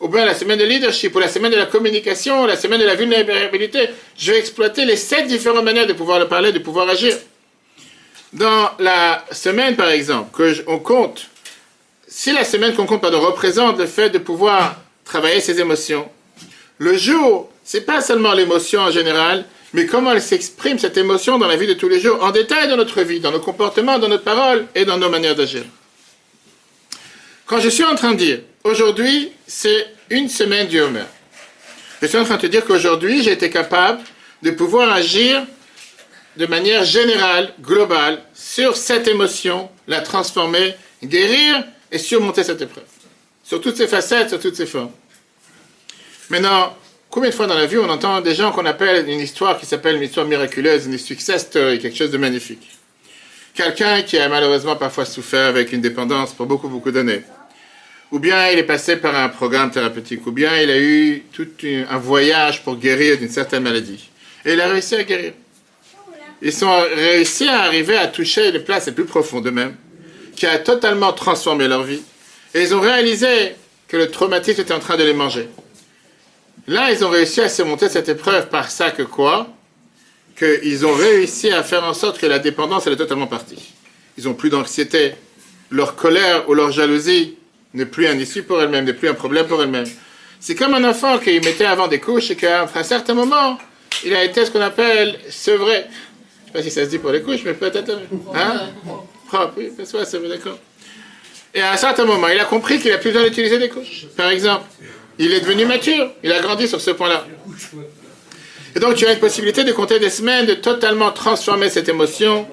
ou 0.00 0.08
bien 0.08 0.24
la 0.24 0.34
semaine 0.34 0.58
de 0.58 0.64
leadership, 0.64 1.14
ou 1.14 1.18
la 1.18 1.28
semaine 1.28 1.52
de 1.52 1.56
la 1.56 1.66
communication, 1.66 2.46
la 2.46 2.56
semaine 2.56 2.80
de 2.80 2.86
la 2.86 2.94
vulnérabilité, 2.94 3.90
je 4.18 4.32
vais 4.32 4.38
exploiter 4.38 4.84
les 4.84 4.96
sept 4.96 5.26
différentes 5.26 5.64
manières 5.64 5.86
de 5.86 5.92
pouvoir 5.92 6.18
le 6.18 6.28
parler, 6.28 6.52
de 6.52 6.58
pouvoir 6.58 6.88
agir. 6.88 7.16
Dans 8.32 8.70
la 8.80 9.24
semaine, 9.30 9.76
par 9.76 9.88
exemple, 9.88 10.36
que 10.36 10.64
on 10.66 10.78
compte, 10.78 11.26
si 12.08 12.32
la 12.32 12.44
semaine 12.44 12.74
qu'on 12.74 12.86
compte 12.86 13.00
pardon, 13.00 13.20
représente 13.20 13.78
le 13.78 13.86
fait 13.86 14.10
de 14.10 14.18
pouvoir 14.18 14.76
travailler 15.04 15.40
ses 15.40 15.60
émotions, 15.60 16.08
le 16.78 16.96
jour, 16.96 17.50
c'est 17.62 17.82
pas 17.82 18.00
seulement 18.00 18.32
l'émotion 18.32 18.80
en 18.80 18.90
général, 18.90 19.44
mais 19.72 19.86
comment 19.86 20.12
elle 20.12 20.22
s'exprime, 20.22 20.78
cette 20.78 20.96
émotion, 20.96 21.38
dans 21.38 21.48
la 21.48 21.56
vie 21.56 21.66
de 21.66 21.74
tous 21.74 21.88
les 21.88 22.00
jours, 22.00 22.22
en 22.22 22.30
détail 22.30 22.68
dans 22.68 22.76
notre 22.76 23.02
vie, 23.02 23.20
dans 23.20 23.32
nos 23.32 23.40
comportements, 23.40 23.98
dans 23.98 24.08
notre 24.08 24.24
parole 24.24 24.66
et 24.74 24.84
dans 24.84 24.98
nos 24.98 25.08
manières 25.08 25.34
d'agir. 25.34 25.62
Quand 27.46 27.60
je 27.60 27.68
suis 27.68 27.84
en 27.84 27.94
train 27.94 28.12
de 28.12 28.18
dire, 28.18 28.40
aujourd'hui, 28.64 29.32
c'est 29.46 29.86
une 30.10 30.28
semaine 30.28 30.68
du 30.68 30.80
Homer. 30.80 31.04
Je 32.00 32.06
suis 32.06 32.18
en 32.18 32.24
train 32.24 32.36
de 32.36 32.42
te 32.42 32.46
dire 32.46 32.64
qu'aujourd'hui, 32.64 33.22
j'ai 33.22 33.32
été 33.32 33.50
capable 33.50 34.02
de 34.42 34.50
pouvoir 34.50 34.92
agir 34.92 35.42
de 36.36 36.46
manière 36.46 36.84
générale, 36.84 37.54
globale, 37.60 38.22
sur 38.34 38.76
cette 38.76 39.06
émotion, 39.06 39.70
la 39.86 40.00
transformer, 40.00 40.74
guérir 41.02 41.64
et 41.92 41.98
surmonter 41.98 42.42
cette 42.42 42.60
épreuve. 42.60 42.84
Sur 43.44 43.60
toutes 43.60 43.76
ses 43.76 43.86
facettes, 43.86 44.30
sur 44.30 44.40
toutes 44.40 44.56
ses 44.56 44.66
formes. 44.66 44.90
Maintenant, 46.30 46.76
combien 47.10 47.30
de 47.30 47.34
fois 47.34 47.46
dans 47.46 47.54
la 47.54 47.66
vie 47.66 47.78
on 47.78 47.88
entend 47.88 48.20
des 48.20 48.34
gens 48.34 48.50
qu'on 48.50 48.66
appelle 48.66 49.08
une 49.08 49.20
histoire 49.20 49.58
qui 49.60 49.66
s'appelle 49.66 49.96
une 49.96 50.02
histoire 50.02 50.26
miraculeuse, 50.26 50.86
une 50.86 50.98
success 50.98 51.42
story, 51.42 51.78
quelque 51.78 51.96
chose 51.96 52.10
de 52.10 52.18
magnifique? 52.18 52.68
Quelqu'un 53.54 54.02
qui 54.02 54.18
a 54.18 54.28
malheureusement 54.28 54.74
parfois 54.74 55.04
souffert 55.04 55.46
avec 55.46 55.72
une 55.72 55.80
dépendance 55.80 56.32
pour 56.32 56.46
beaucoup, 56.46 56.68
beaucoup 56.68 56.90
d'années 56.90 57.22
ou 58.14 58.20
bien 58.20 58.48
il 58.50 58.60
est 58.60 58.62
passé 58.62 58.94
par 58.94 59.16
un 59.16 59.28
programme 59.28 59.72
thérapeutique, 59.72 60.24
ou 60.28 60.30
bien 60.30 60.56
il 60.60 60.70
a 60.70 60.78
eu 60.78 61.24
tout 61.32 61.48
un 61.64 61.98
voyage 61.98 62.62
pour 62.62 62.76
guérir 62.76 63.18
d'une 63.18 63.28
certaine 63.28 63.64
maladie. 63.64 64.08
Et 64.44 64.52
il 64.52 64.60
a 64.60 64.68
réussi 64.68 64.94
à 64.94 65.02
guérir. 65.02 65.32
Ils 66.40 66.64
ont 66.64 66.80
réussi 66.94 67.48
à 67.48 67.62
arriver 67.62 67.96
à 67.96 68.06
toucher 68.06 68.52
les 68.52 68.60
places 68.60 68.86
les 68.86 68.92
plus 68.92 69.04
profondes 69.04 69.42
d'eux-mêmes, 69.42 69.74
qui 70.36 70.46
a 70.46 70.60
totalement 70.60 71.12
transformé 71.12 71.66
leur 71.66 71.82
vie. 71.82 72.02
Et 72.54 72.62
ils 72.62 72.72
ont 72.72 72.80
réalisé 72.80 73.56
que 73.88 73.96
le 73.96 74.08
traumatisme 74.08 74.60
était 74.60 74.74
en 74.74 74.78
train 74.78 74.96
de 74.96 75.02
les 75.02 75.12
manger. 75.12 75.48
Là, 76.68 76.92
ils 76.92 77.04
ont 77.04 77.10
réussi 77.10 77.40
à 77.40 77.48
surmonter 77.48 77.88
cette 77.88 78.08
épreuve 78.08 78.48
par 78.48 78.70
ça 78.70 78.92
que 78.92 79.02
quoi? 79.02 79.48
Qu'ils 80.38 80.86
ont 80.86 80.94
réussi 80.94 81.50
à 81.50 81.64
faire 81.64 81.82
en 81.82 81.94
sorte 81.94 82.20
que 82.20 82.26
la 82.26 82.38
dépendance, 82.38 82.86
elle 82.86 82.92
est 82.92 82.96
totalement 82.96 83.26
partie. 83.26 83.74
Ils 84.16 84.26
n'ont 84.26 84.34
plus 84.34 84.50
d'anxiété. 84.50 85.14
Leur 85.70 85.96
colère 85.96 86.48
ou 86.48 86.54
leur 86.54 86.70
jalousie 86.70 87.38
n'est 87.74 87.86
plus 87.86 88.06
un 88.06 88.18
issue 88.18 88.42
pour 88.42 88.62
elle-même, 88.62 88.84
n'est 88.84 88.94
plus 88.94 89.08
un 89.08 89.14
problème 89.14 89.46
pour 89.46 89.62
elle-même. 89.62 89.86
C'est 90.40 90.54
comme 90.54 90.74
un 90.74 90.84
enfant 90.84 91.18
qui 91.18 91.40
mettait 91.40 91.64
avant 91.64 91.88
des 91.88 92.00
couches 92.00 92.30
et 92.30 92.36
qu'à 92.36 92.68
un 92.74 92.82
certain 92.82 93.14
moment, 93.14 93.58
il 94.04 94.14
a 94.14 94.24
été 94.24 94.44
ce 94.44 94.50
qu'on 94.50 94.60
appelle 94.60 95.18
sevré. 95.28 95.84
sais 96.46 96.52
pas 96.52 96.62
si 96.62 96.70
ça 96.70 96.84
se 96.84 96.90
dit 96.90 96.98
pour 96.98 97.10
les 97.10 97.22
couches, 97.22 97.40
mais 97.44 97.54
peut-être. 97.54 97.98
Hein? 98.34 98.70
Propre, 99.26 99.54
oui, 99.56 99.72
c'est 99.76 100.18
vrai, 100.18 100.28
d'accord. 100.28 100.58
Et 101.52 101.60
à 101.60 101.72
un 101.72 101.76
certain 101.76 102.04
moment, 102.04 102.28
il 102.28 102.38
a 102.38 102.44
compris 102.44 102.78
qu'il 102.78 102.92
a 102.92 102.98
plus 102.98 103.10
besoin 103.10 103.28
d'utiliser 103.28 103.58
des 103.58 103.68
couches. 103.68 104.06
Par 104.16 104.28
exemple, 104.28 104.64
il 105.18 105.32
est 105.32 105.40
devenu 105.40 105.64
mature, 105.64 106.10
il 106.22 106.32
a 106.32 106.40
grandi 106.40 106.66
sur 106.66 106.80
ce 106.80 106.90
point-là. 106.90 107.26
Et 108.76 108.80
donc 108.80 108.96
tu 108.96 109.06
as 109.06 109.12
une 109.12 109.20
possibilité 109.20 109.62
de 109.62 109.72
compter 109.72 110.00
des 110.00 110.10
semaines, 110.10 110.46
de 110.46 110.54
totalement 110.54 111.12
transformer 111.12 111.70
cette 111.70 111.88
émotion, 111.88 112.46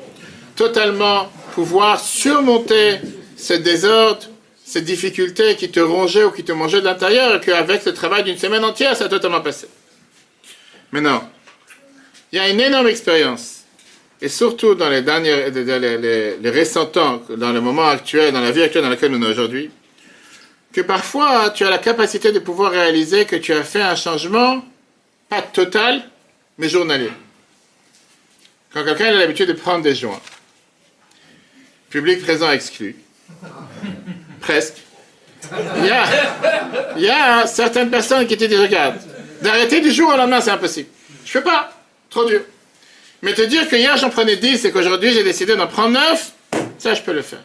totalement 0.55 1.31
pouvoir 1.55 1.99
surmonter 1.99 2.99
ce 3.36 3.53
désordre, 3.53 4.27
cette 4.71 4.86
difficulté 4.86 5.57
qui 5.57 5.69
te 5.69 5.81
rongeait 5.81 6.23
ou 6.23 6.31
qui 6.31 6.45
te 6.45 6.53
mangeait 6.53 6.79
de 6.79 6.86
l'intérieur, 6.86 7.36
et 7.36 7.41
qu'avec 7.41 7.84
le 7.84 7.93
travail 7.93 8.23
d'une 8.23 8.38
semaine 8.38 8.63
entière, 8.63 8.95
ça 8.95 9.03
a 9.03 9.10
totalement 9.10 9.41
passé. 9.41 9.67
Maintenant, 10.93 11.29
il 12.31 12.38
y 12.38 12.39
a 12.39 12.47
une 12.47 12.62
énorme 12.62 12.88
expérience, 12.88 13.63
et 14.21 14.29
surtout 14.29 14.73
dans 14.75 14.89
les 14.89 15.01
derniers, 15.01 15.49
les, 15.49 16.38
les 16.38 16.49
récents 16.49 16.86
temps, 16.86 17.21
dans 17.36 17.51
le 17.51 17.60
moment 17.60 17.86
actuel, 17.89 18.31
dans 18.31 18.39
la 18.39 18.51
vie 18.51 18.63
actuelle 18.63 18.84
dans 18.84 18.89
laquelle 18.89 19.12
nous 19.12 19.21
sommes 19.21 19.29
aujourd'hui, 19.29 19.71
que 20.71 20.79
parfois 20.79 21.49
tu 21.49 21.65
as 21.65 21.69
la 21.69 21.79
capacité 21.79 22.31
de 22.31 22.39
pouvoir 22.39 22.71
réaliser 22.71 23.25
que 23.25 23.36
tu 23.36 23.51
as 23.51 23.65
fait 23.65 23.81
un 23.81 23.95
changement, 23.97 24.63
pas 25.27 25.41
total, 25.41 26.01
mais 26.57 26.69
journalier. 26.69 27.12
Quand 28.73 28.86
quelqu'un 28.86 29.07
a 29.07 29.12
l'habitude 29.12 29.49
de 29.49 29.53
prendre 29.53 29.84
des 29.84 29.95
joints, 29.95 30.21
public 31.89 32.21
présent 32.21 32.49
exclu, 32.49 32.95
presque, 34.41 34.75
il 35.77 37.04
y 37.04 37.10
a, 37.10 37.47
certaines 37.47 37.89
personnes 37.89 38.27
qui 38.27 38.38
te 38.38 38.45
disent, 38.45 38.60
regarde, 38.60 38.95
d'arrêter 39.41 39.82
du 39.82 39.91
jour 39.91 40.13
au 40.13 40.17
lendemain, 40.17 40.41
c'est 40.41 40.51
impossible. 40.51 40.89
Je 41.25 41.34
peux 41.34 41.43
pas, 41.43 41.71
trop 42.10 42.25
dur. 42.25 42.41
Mais 43.21 43.34
te 43.34 43.41
dire 43.43 43.67
que 43.69 43.75
hier 43.75 43.95
j'en 43.97 44.10
prenais 44.10 44.36
10 44.36 44.65
et 44.65 44.71
qu'aujourd'hui 44.71 45.12
j'ai 45.13 45.23
décidé 45.23 45.56
d'en 45.56 45.67
prendre 45.67 45.91
9, 45.91 46.32
ça 46.80 46.93
je 46.93 47.01
peux 47.01 47.13
le 47.13 47.21
faire. 47.21 47.43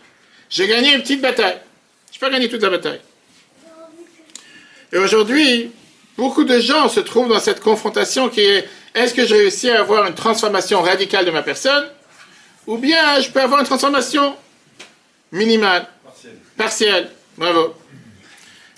J'ai 0.49 0.67
gagné 0.67 0.95
une 0.95 1.03
petite 1.03 1.21
bataille. 1.21 1.59
Je 2.13 2.19
peux 2.19 2.31
gagner 2.31 2.49
toute 2.49 2.63
la 2.63 2.71
bataille. 2.71 3.01
Et 4.93 4.99
aujourd'hui, 4.99 5.71
beaucoup 6.17 6.45
de 6.45 6.59
gens 6.61 6.89
se 6.89 7.01
trouvent 7.01 7.29
dans 7.29 7.41
cette 7.41 7.61
confrontation 7.61 8.29
qui 8.29 8.41
est 8.41 8.69
est-ce 8.95 9.13
que 9.13 9.27
je 9.27 9.35
réussis 9.35 9.69
à 9.71 9.81
avoir 9.81 10.07
une 10.07 10.15
transformation 10.15 10.81
radicale 10.81 11.27
de 11.27 11.31
ma 11.31 11.43
personne 11.43 11.85
Ou 12.67 12.79
bien 12.79 13.21
je 13.21 13.29
peux 13.29 13.41
avoir 13.41 13.61
une 13.61 13.67
transformation 13.67 14.35
minimale, 15.33 15.87
partielle. 16.57 17.11
Bravo. 17.37 17.75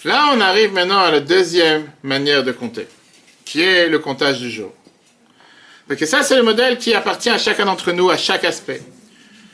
Là, 0.05 0.31
on 0.35 0.41
arrive 0.41 0.73
maintenant 0.73 1.01
à 1.01 1.11
la 1.11 1.21
deuxième 1.21 1.91
manière 2.03 2.45
de 2.45 2.53
compter, 2.53 2.87
qui 3.45 3.63
est 3.63 3.89
le 3.89 3.99
comptage 3.99 4.39
du 4.39 4.51
jour. 4.51 4.73
Parce 5.87 5.99
que 5.99 6.07
ça, 6.07 6.23
c'est 6.23 6.37
le 6.37 6.43
modèle 6.43 6.79
qui 6.79 6.95
appartient 6.95 7.31
à 7.31 7.39
chacun 7.39 7.65
d'entre 7.65 7.93
nous, 7.93 8.11
à 8.11 8.17
chaque 8.17 8.45
aspect. 8.45 8.83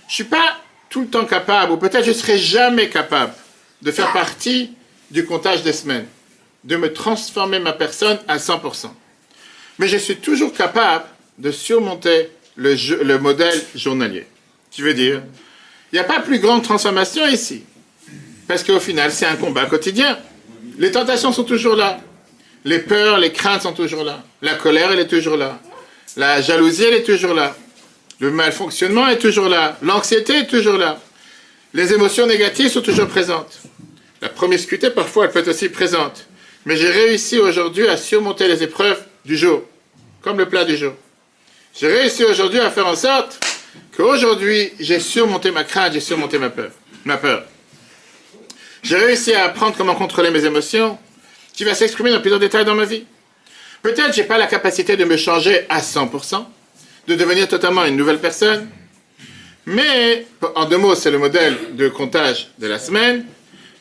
Je 0.08 0.12
ne 0.12 0.14
suis 0.14 0.24
pas 0.24 0.58
tout 0.90 1.02
le 1.02 1.06
temps 1.08 1.24
capable, 1.24 1.72
ou 1.72 1.76
peut-être 1.76 2.04
je 2.04 2.10
ne 2.10 2.14
serai 2.14 2.38
jamais 2.38 2.88
capable 2.88 3.32
de 3.80 3.90
faire 3.90 4.12
partie 4.12 4.72
du 5.10 5.24
comptage 5.24 5.62
des 5.62 5.72
semaines 5.72 6.06
de 6.64 6.76
me 6.76 6.92
transformer 6.92 7.58
ma 7.58 7.72
personne 7.72 8.18
à 8.26 8.38
100%. 8.38 8.88
Mais 9.78 9.88
je 9.88 9.96
suis 9.96 10.16
toujours 10.16 10.52
capable 10.52 11.04
de 11.38 11.50
surmonter 11.50 12.30
le 12.56 13.16
modèle 13.18 13.60
journalier. 13.74 14.26
Tu 14.70 14.82
veux 14.82 14.94
dire, 14.94 15.22
il 15.92 15.96
n'y 15.96 16.00
a 16.00 16.04
pas 16.04 16.20
plus 16.20 16.38
grande 16.38 16.62
transformation 16.62 17.26
ici. 17.26 17.64
Parce 18.46 18.62
qu'au 18.62 18.80
final, 18.80 19.10
c'est 19.10 19.26
un 19.26 19.36
combat 19.36 19.66
quotidien. 19.66 20.18
Les 20.78 20.90
tentations 20.90 21.32
sont 21.32 21.44
toujours 21.44 21.76
là. 21.76 22.00
Les 22.64 22.78
peurs, 22.78 23.18
les 23.18 23.32
craintes 23.32 23.62
sont 23.62 23.72
toujours 23.72 24.04
là. 24.04 24.22
La 24.42 24.54
colère, 24.54 24.90
elle 24.92 25.00
est 25.00 25.06
toujours 25.06 25.36
là. 25.36 25.60
La 26.16 26.40
jalousie, 26.40 26.84
elle 26.84 26.94
est 26.94 27.02
toujours 27.02 27.34
là. 27.34 27.56
Le 28.20 28.30
malfonctionnement 28.30 29.08
est 29.08 29.18
toujours 29.18 29.48
là. 29.48 29.76
L'anxiété 29.82 30.38
est 30.38 30.46
toujours 30.46 30.78
là. 30.78 31.00
Les 31.72 31.92
émotions 31.92 32.26
négatives 32.26 32.70
sont 32.70 32.80
toujours 32.80 33.08
présentes. 33.08 33.58
La 34.22 34.28
promiscuité, 34.28 34.90
parfois, 34.90 35.24
elle 35.24 35.32
peut 35.32 35.40
être 35.40 35.48
aussi 35.48 35.68
présente. 35.68 36.26
Mais 36.64 36.76
j'ai 36.76 36.90
réussi 36.90 37.38
aujourd'hui 37.38 37.86
à 37.88 37.96
surmonter 37.96 38.48
les 38.48 38.62
épreuves 38.62 39.02
du 39.24 39.36
jour, 39.36 39.62
comme 40.22 40.38
le 40.38 40.48
plat 40.48 40.64
du 40.64 40.76
jour. 40.76 40.94
J'ai 41.78 41.88
réussi 41.88 42.24
aujourd'hui 42.24 42.60
à 42.60 42.70
faire 42.70 42.86
en 42.86 42.94
sorte 42.94 43.44
qu'aujourd'hui, 43.96 44.72
j'ai 44.78 45.00
surmonté 45.00 45.50
ma 45.50 45.64
crainte, 45.64 45.92
j'ai 45.92 46.00
surmonté 46.00 46.38
ma 46.38 46.50
peur. 46.50 46.70
Ma 47.04 47.16
peur. 47.16 47.44
J'ai 48.84 48.96
réussi 48.96 49.34
à 49.34 49.46
apprendre 49.46 49.74
comment 49.76 49.96
contrôler 49.96 50.30
mes 50.30 50.44
émotions, 50.44 50.96
qui 51.52 51.64
va 51.64 51.74
s'exprimer 51.74 52.12
dans 52.12 52.20
plusieurs 52.20 52.38
détails 52.38 52.64
dans 52.64 52.76
ma 52.76 52.84
vie. 52.84 53.04
Peut-être 53.82 54.10
que 54.10 54.12
je 54.14 54.20
n'ai 54.20 54.26
pas 54.26 54.38
la 54.38 54.46
capacité 54.46 54.96
de 54.96 55.04
me 55.04 55.16
changer 55.16 55.66
à 55.68 55.80
100%, 55.80 56.44
de 57.08 57.14
devenir 57.16 57.48
totalement 57.48 57.84
une 57.84 57.96
nouvelle 57.96 58.20
personne, 58.20 58.68
mais 59.66 60.26
en 60.54 60.66
deux 60.66 60.78
mots, 60.78 60.94
c'est 60.94 61.10
le 61.10 61.18
modèle 61.18 61.74
de 61.74 61.88
comptage 61.88 62.50
de 62.58 62.68
la 62.68 62.78
semaine 62.78 63.24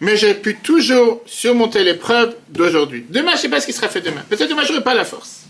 mais 0.04 0.18
j'ai 0.18 0.34
pu 0.34 0.58
toujours 0.58 1.22
surmonter 1.26 1.82
l'épreuve 1.82 2.36
d'aujourd'hui. 2.50 3.06
Demain, 3.10 3.32
je 3.32 3.36
ne 3.36 3.42
sais 3.44 3.50
pas 3.50 3.62
ce 3.62 3.66
qui 3.66 3.72
sera 3.72 3.88
fait 3.88 4.02
demain. 4.02 4.22
Peut-être 4.30 4.50
demain, 4.50 4.64
je 4.64 4.74
n'aurai 4.74 4.84
pas 4.84 4.94
la 4.94 5.06
force. 5.06 5.44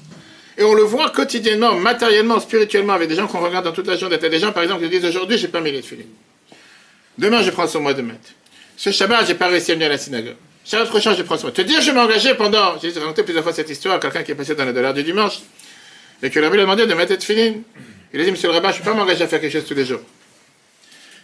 Et 0.59 0.63
on 0.63 0.75
le 0.75 0.83
voit 0.83 1.09
quotidiennement, 1.09 1.73
matériellement, 1.73 2.39
spirituellement, 2.39 2.93
avec 2.93 3.09
des 3.09 3.15
gens 3.15 3.25
qu'on 3.25 3.39
regarde 3.39 3.65
dans 3.65 3.71
toute 3.71 3.87
la 3.87 3.97
journée. 3.97 4.17
Il 4.19 4.21
y 4.21 4.25
a 4.27 4.29
des 4.29 4.37
gens, 4.37 4.51
par 4.51 4.61
exemple, 4.61 4.83
qui 4.83 4.89
disent 4.89 5.05
aujourd'hui, 5.05 5.39
j'ai 5.39 5.47
pas 5.47 5.59
mis 5.59 5.71
les 5.71 5.81
filets. 5.81 6.05
Demain, 7.17 7.41
je 7.41 7.49
prends 7.49 7.67
sur 7.67 7.81
moi 7.81 7.95
de 7.95 8.03
mettre. 8.03 8.29
Ce 8.77 8.91
Shabbat, 8.91 9.27
j'ai 9.27 9.35
pas 9.35 9.47
réussi 9.47 9.71
à 9.71 9.75
venir 9.75 9.87
à 9.87 9.91
la 9.91 9.97
synagogue. 9.97 10.35
Shabbat 10.65 10.89
prochain, 10.89 11.13
je 11.15 11.23
prends 11.23 11.37
moi. 11.41 11.51
Te 11.51 11.61
dire, 11.61 11.81
je 11.81 11.91
m'engageais 11.91 12.35
pendant. 12.35 12.79
J'ai 12.81 12.91
raconté 12.91 13.23
plusieurs 13.23 13.43
fois 13.43 13.53
cette 13.53 13.69
histoire 13.69 13.95
à 13.95 13.99
quelqu'un 13.99 14.23
qui 14.23 14.31
est 14.31 14.35
passé 14.35 14.55
dans 14.55 14.65
le 14.65 14.73
dollar 14.73 14.93
du 14.93 15.03
dimanche. 15.03 15.39
Et 16.21 16.29
que 16.29 16.39
l'homme 16.39 16.53
lui 16.53 16.59
a 16.59 16.63
demandé 16.63 16.87
de 16.87 16.93
mettre 16.93 17.21
filine. 17.21 17.63
Il 18.13 18.21
a 18.21 18.23
dit, 18.23 18.31
monsieur 18.31 18.47
le 18.47 18.53
rabbin, 18.53 18.71
je 18.71 18.79
ne 18.79 18.83
peux 18.83 18.91
pas 18.91 18.95
m'engager 18.95 19.23
à 19.23 19.27
faire 19.27 19.41
quelque 19.41 19.51
chose 19.51 19.65
tous 19.67 19.73
les 19.73 19.85
jours. 19.85 19.99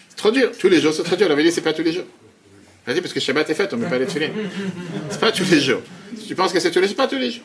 C'est 0.10 0.18
trop 0.18 0.32
dur. 0.32 0.52
Tous 0.60 0.68
les 0.68 0.82
jours, 0.82 0.94
c'est 0.94 1.04
trop 1.04 1.16
dur. 1.16 1.28
Il 1.28 1.32
avait 1.32 1.44
dit, 1.44 1.52
c'est 1.52 1.62
pas 1.62 1.74
tous 1.74 1.84
les 1.84 1.94
jours. 1.94 2.06
Vas-y, 2.86 3.02
parce 3.02 3.14
que 3.14 3.20
Shabbat 3.20 3.50
est 3.50 3.54
fait, 3.54 3.74
on 3.74 3.78
ne 3.78 3.84
peut 3.84 3.90
pas 3.90 3.98
les 3.98 4.08
Ce 4.08 4.20
C'est 5.12 5.20
pas 5.20 5.32
tous 5.32 5.50
les 5.50 5.62
jours. 5.62 5.82
Tu 6.28 6.36
penses 6.36 6.52
que 6.52 6.60
c'est 6.60 6.72
tous 6.72 6.80
les 6.80 6.88
jours, 6.88 6.96
c'est 6.98 7.04
pas 7.04 7.08
tous 7.08 7.20
les 7.20 7.32
jours. 7.32 7.44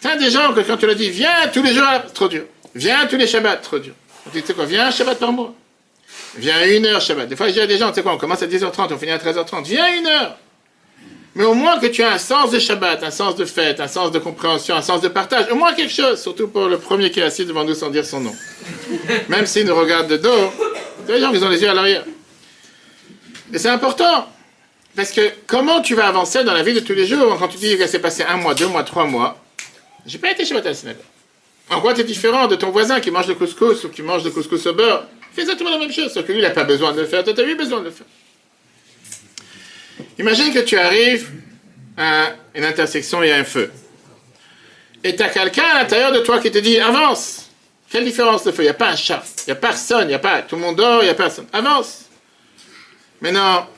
T'as 0.00 0.16
des 0.16 0.30
gens 0.30 0.52
que 0.52 0.60
quand 0.60 0.76
tu 0.76 0.86
leur 0.86 0.94
dis, 0.94 1.10
viens 1.10 1.48
tous 1.52 1.62
les 1.62 1.74
jours, 1.74 1.84
trop 2.14 2.28
dur. 2.28 2.44
Viens 2.74 3.06
tous 3.06 3.16
les 3.16 3.26
Shabbats, 3.26 3.56
trop 3.56 3.78
dur. 3.78 3.94
Tu 4.32 4.40
sais 4.40 4.54
quoi, 4.54 4.64
viens 4.64 4.86
un 4.86 4.90
Shabbat 4.90 5.18
par 5.18 5.32
mois. 5.32 5.54
Viens 6.36 6.66
une 6.66 6.86
heure 6.86 7.00
Shabbat. 7.00 7.28
Des 7.28 7.36
fois, 7.36 7.48
je 7.48 7.54
dis 7.54 7.60
à 7.60 7.66
des 7.66 7.78
gens, 7.78 7.88
tu 7.88 7.96
sais 7.96 8.02
quoi, 8.02 8.12
on 8.12 8.18
commence 8.18 8.42
à 8.42 8.46
10h30, 8.46 8.92
on 8.92 8.98
finit 8.98 9.12
à 9.12 9.18
13h30. 9.18 9.64
Viens 9.64 9.94
une 9.96 10.06
heure. 10.06 10.36
Mais 11.34 11.44
au 11.44 11.54
moins 11.54 11.78
que 11.78 11.86
tu 11.86 12.02
aies 12.02 12.06
un 12.06 12.18
sens 12.18 12.50
de 12.50 12.58
Shabbat, 12.58 13.02
un 13.02 13.10
sens 13.10 13.36
de 13.36 13.44
fête, 13.44 13.80
un 13.80 13.88
sens 13.88 14.10
de 14.10 14.18
compréhension, 14.18 14.74
un 14.74 14.82
sens 14.82 15.00
de 15.00 15.08
partage. 15.08 15.46
Au 15.50 15.54
moins 15.54 15.72
quelque 15.72 15.92
chose, 15.92 16.20
surtout 16.20 16.48
pour 16.48 16.66
le 16.66 16.78
premier 16.78 17.10
qui 17.10 17.20
est 17.20 17.22
assis 17.22 17.44
devant 17.44 17.64
nous 17.64 17.74
sans 17.74 17.90
dire 17.90 18.04
son 18.04 18.20
nom. 18.20 18.34
Même 19.28 19.46
s'il 19.46 19.66
nous 19.66 19.76
regarde 19.76 20.08
de 20.08 20.16
dos, 20.16 20.52
les 21.06 21.20
gens 21.20 21.32
qui 21.32 21.38
ont 21.38 21.48
les 21.48 21.62
yeux 21.62 21.70
à 21.70 21.74
l'arrière. 21.74 22.04
Et 23.52 23.58
c'est 23.58 23.68
important. 23.68 24.28
Parce 24.96 25.12
que 25.12 25.30
comment 25.46 25.80
tu 25.80 25.94
vas 25.94 26.08
avancer 26.08 26.42
dans 26.42 26.54
la 26.54 26.62
vie 26.62 26.74
de 26.74 26.80
tous 26.80 26.94
les 26.94 27.06
jours 27.06 27.36
quand 27.38 27.48
tu 27.48 27.58
dis 27.58 27.78
que 27.78 27.86
c'est 27.86 28.00
passé 28.00 28.24
un 28.28 28.36
mois, 28.36 28.54
deux 28.54 28.66
mois, 28.66 28.82
trois 28.82 29.04
mois? 29.04 29.38
J'ai 30.06 30.18
pas 30.18 30.32
été 30.32 30.44
chez 30.44 30.56
à 30.56 30.74
synagogue. 30.74 31.02
En 31.70 31.80
quoi 31.80 31.94
tu 31.94 32.00
es 32.00 32.04
différent 32.04 32.48
de 32.48 32.56
ton 32.56 32.70
voisin 32.70 32.98
qui 32.98 33.10
mange 33.10 33.28
le 33.28 33.34
couscous 33.34 33.84
ou 33.84 33.90
qui 33.90 34.02
mange 34.02 34.24
le 34.24 34.30
couscous 34.30 34.66
au 34.66 34.72
beurre? 34.72 35.04
Fait 35.38 35.42
exactement 35.42 35.70
la 35.70 35.78
même 35.78 35.92
chose, 35.92 36.12
sauf 36.12 36.26
que 36.26 36.32
lui, 36.32 36.42
n'a 36.42 36.50
pas 36.50 36.64
besoin 36.64 36.90
de 36.90 37.00
le 37.00 37.06
faire. 37.06 37.22
Toi, 37.22 37.32
tu 37.32 37.40
as 37.42 37.44
eu 37.44 37.54
besoin 37.54 37.78
de 37.78 37.84
le 37.84 37.90
faire. 37.92 38.08
Imagine 40.18 40.52
que 40.52 40.58
tu 40.58 40.76
arrives 40.76 41.30
à 41.96 42.32
une 42.56 42.64
intersection 42.64 43.22
et 43.22 43.30
a 43.30 43.36
un 43.36 43.44
feu. 43.44 43.70
Et 45.04 45.14
tu 45.14 45.22
as 45.22 45.28
quelqu'un 45.28 45.62
à 45.62 45.82
l'intérieur 45.82 46.10
de 46.10 46.18
toi 46.18 46.40
qui 46.40 46.50
te 46.50 46.58
dit 46.58 46.80
avance. 46.80 47.50
Quelle 47.88 48.04
différence 48.04 48.42
de 48.42 48.50
feu? 48.50 48.62
Il 48.62 48.66
n'y 48.66 48.70
a 48.70 48.74
pas 48.74 48.88
un 48.88 48.96
chat, 48.96 49.22
il 49.46 49.50
n'y 49.50 49.52
a 49.52 49.54
personne, 49.54 50.02
il 50.02 50.08
n'y 50.08 50.14
a 50.14 50.18
pas 50.18 50.42
tout 50.42 50.56
le 50.56 50.60
monde 50.60 50.74
dort, 50.74 51.02
il 51.02 51.04
n'y 51.04 51.10
a 51.10 51.14
personne. 51.14 51.46
Avance. 51.52 52.06
Maintenant, 53.20 53.68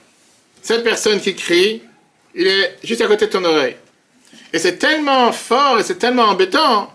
cette 0.63 0.83
personne 0.83 1.21
qui 1.21 1.35
crie, 1.35 1.83
il 2.35 2.47
est 2.47 2.79
juste 2.83 3.03
à 3.03 3.07
côté 3.07 3.27
de 3.27 3.33
ton 3.33 3.45
oreille. 3.45 3.77
Et 4.55 4.59
c'est 4.59 4.79
tellement 4.79 5.31
fort 5.31 5.79
et 5.79 5.83
c'est 5.83 5.99
tellement 5.99 6.25
embêtant 6.25 6.91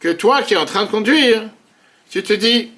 que 0.00 0.08
toi 0.08 0.42
qui 0.42 0.54
es 0.54 0.56
en 0.56 0.66
train 0.66 0.84
de 0.84 0.90
conduire, 0.90 1.44
tu 2.10 2.24
te 2.24 2.32
dis, 2.32 2.72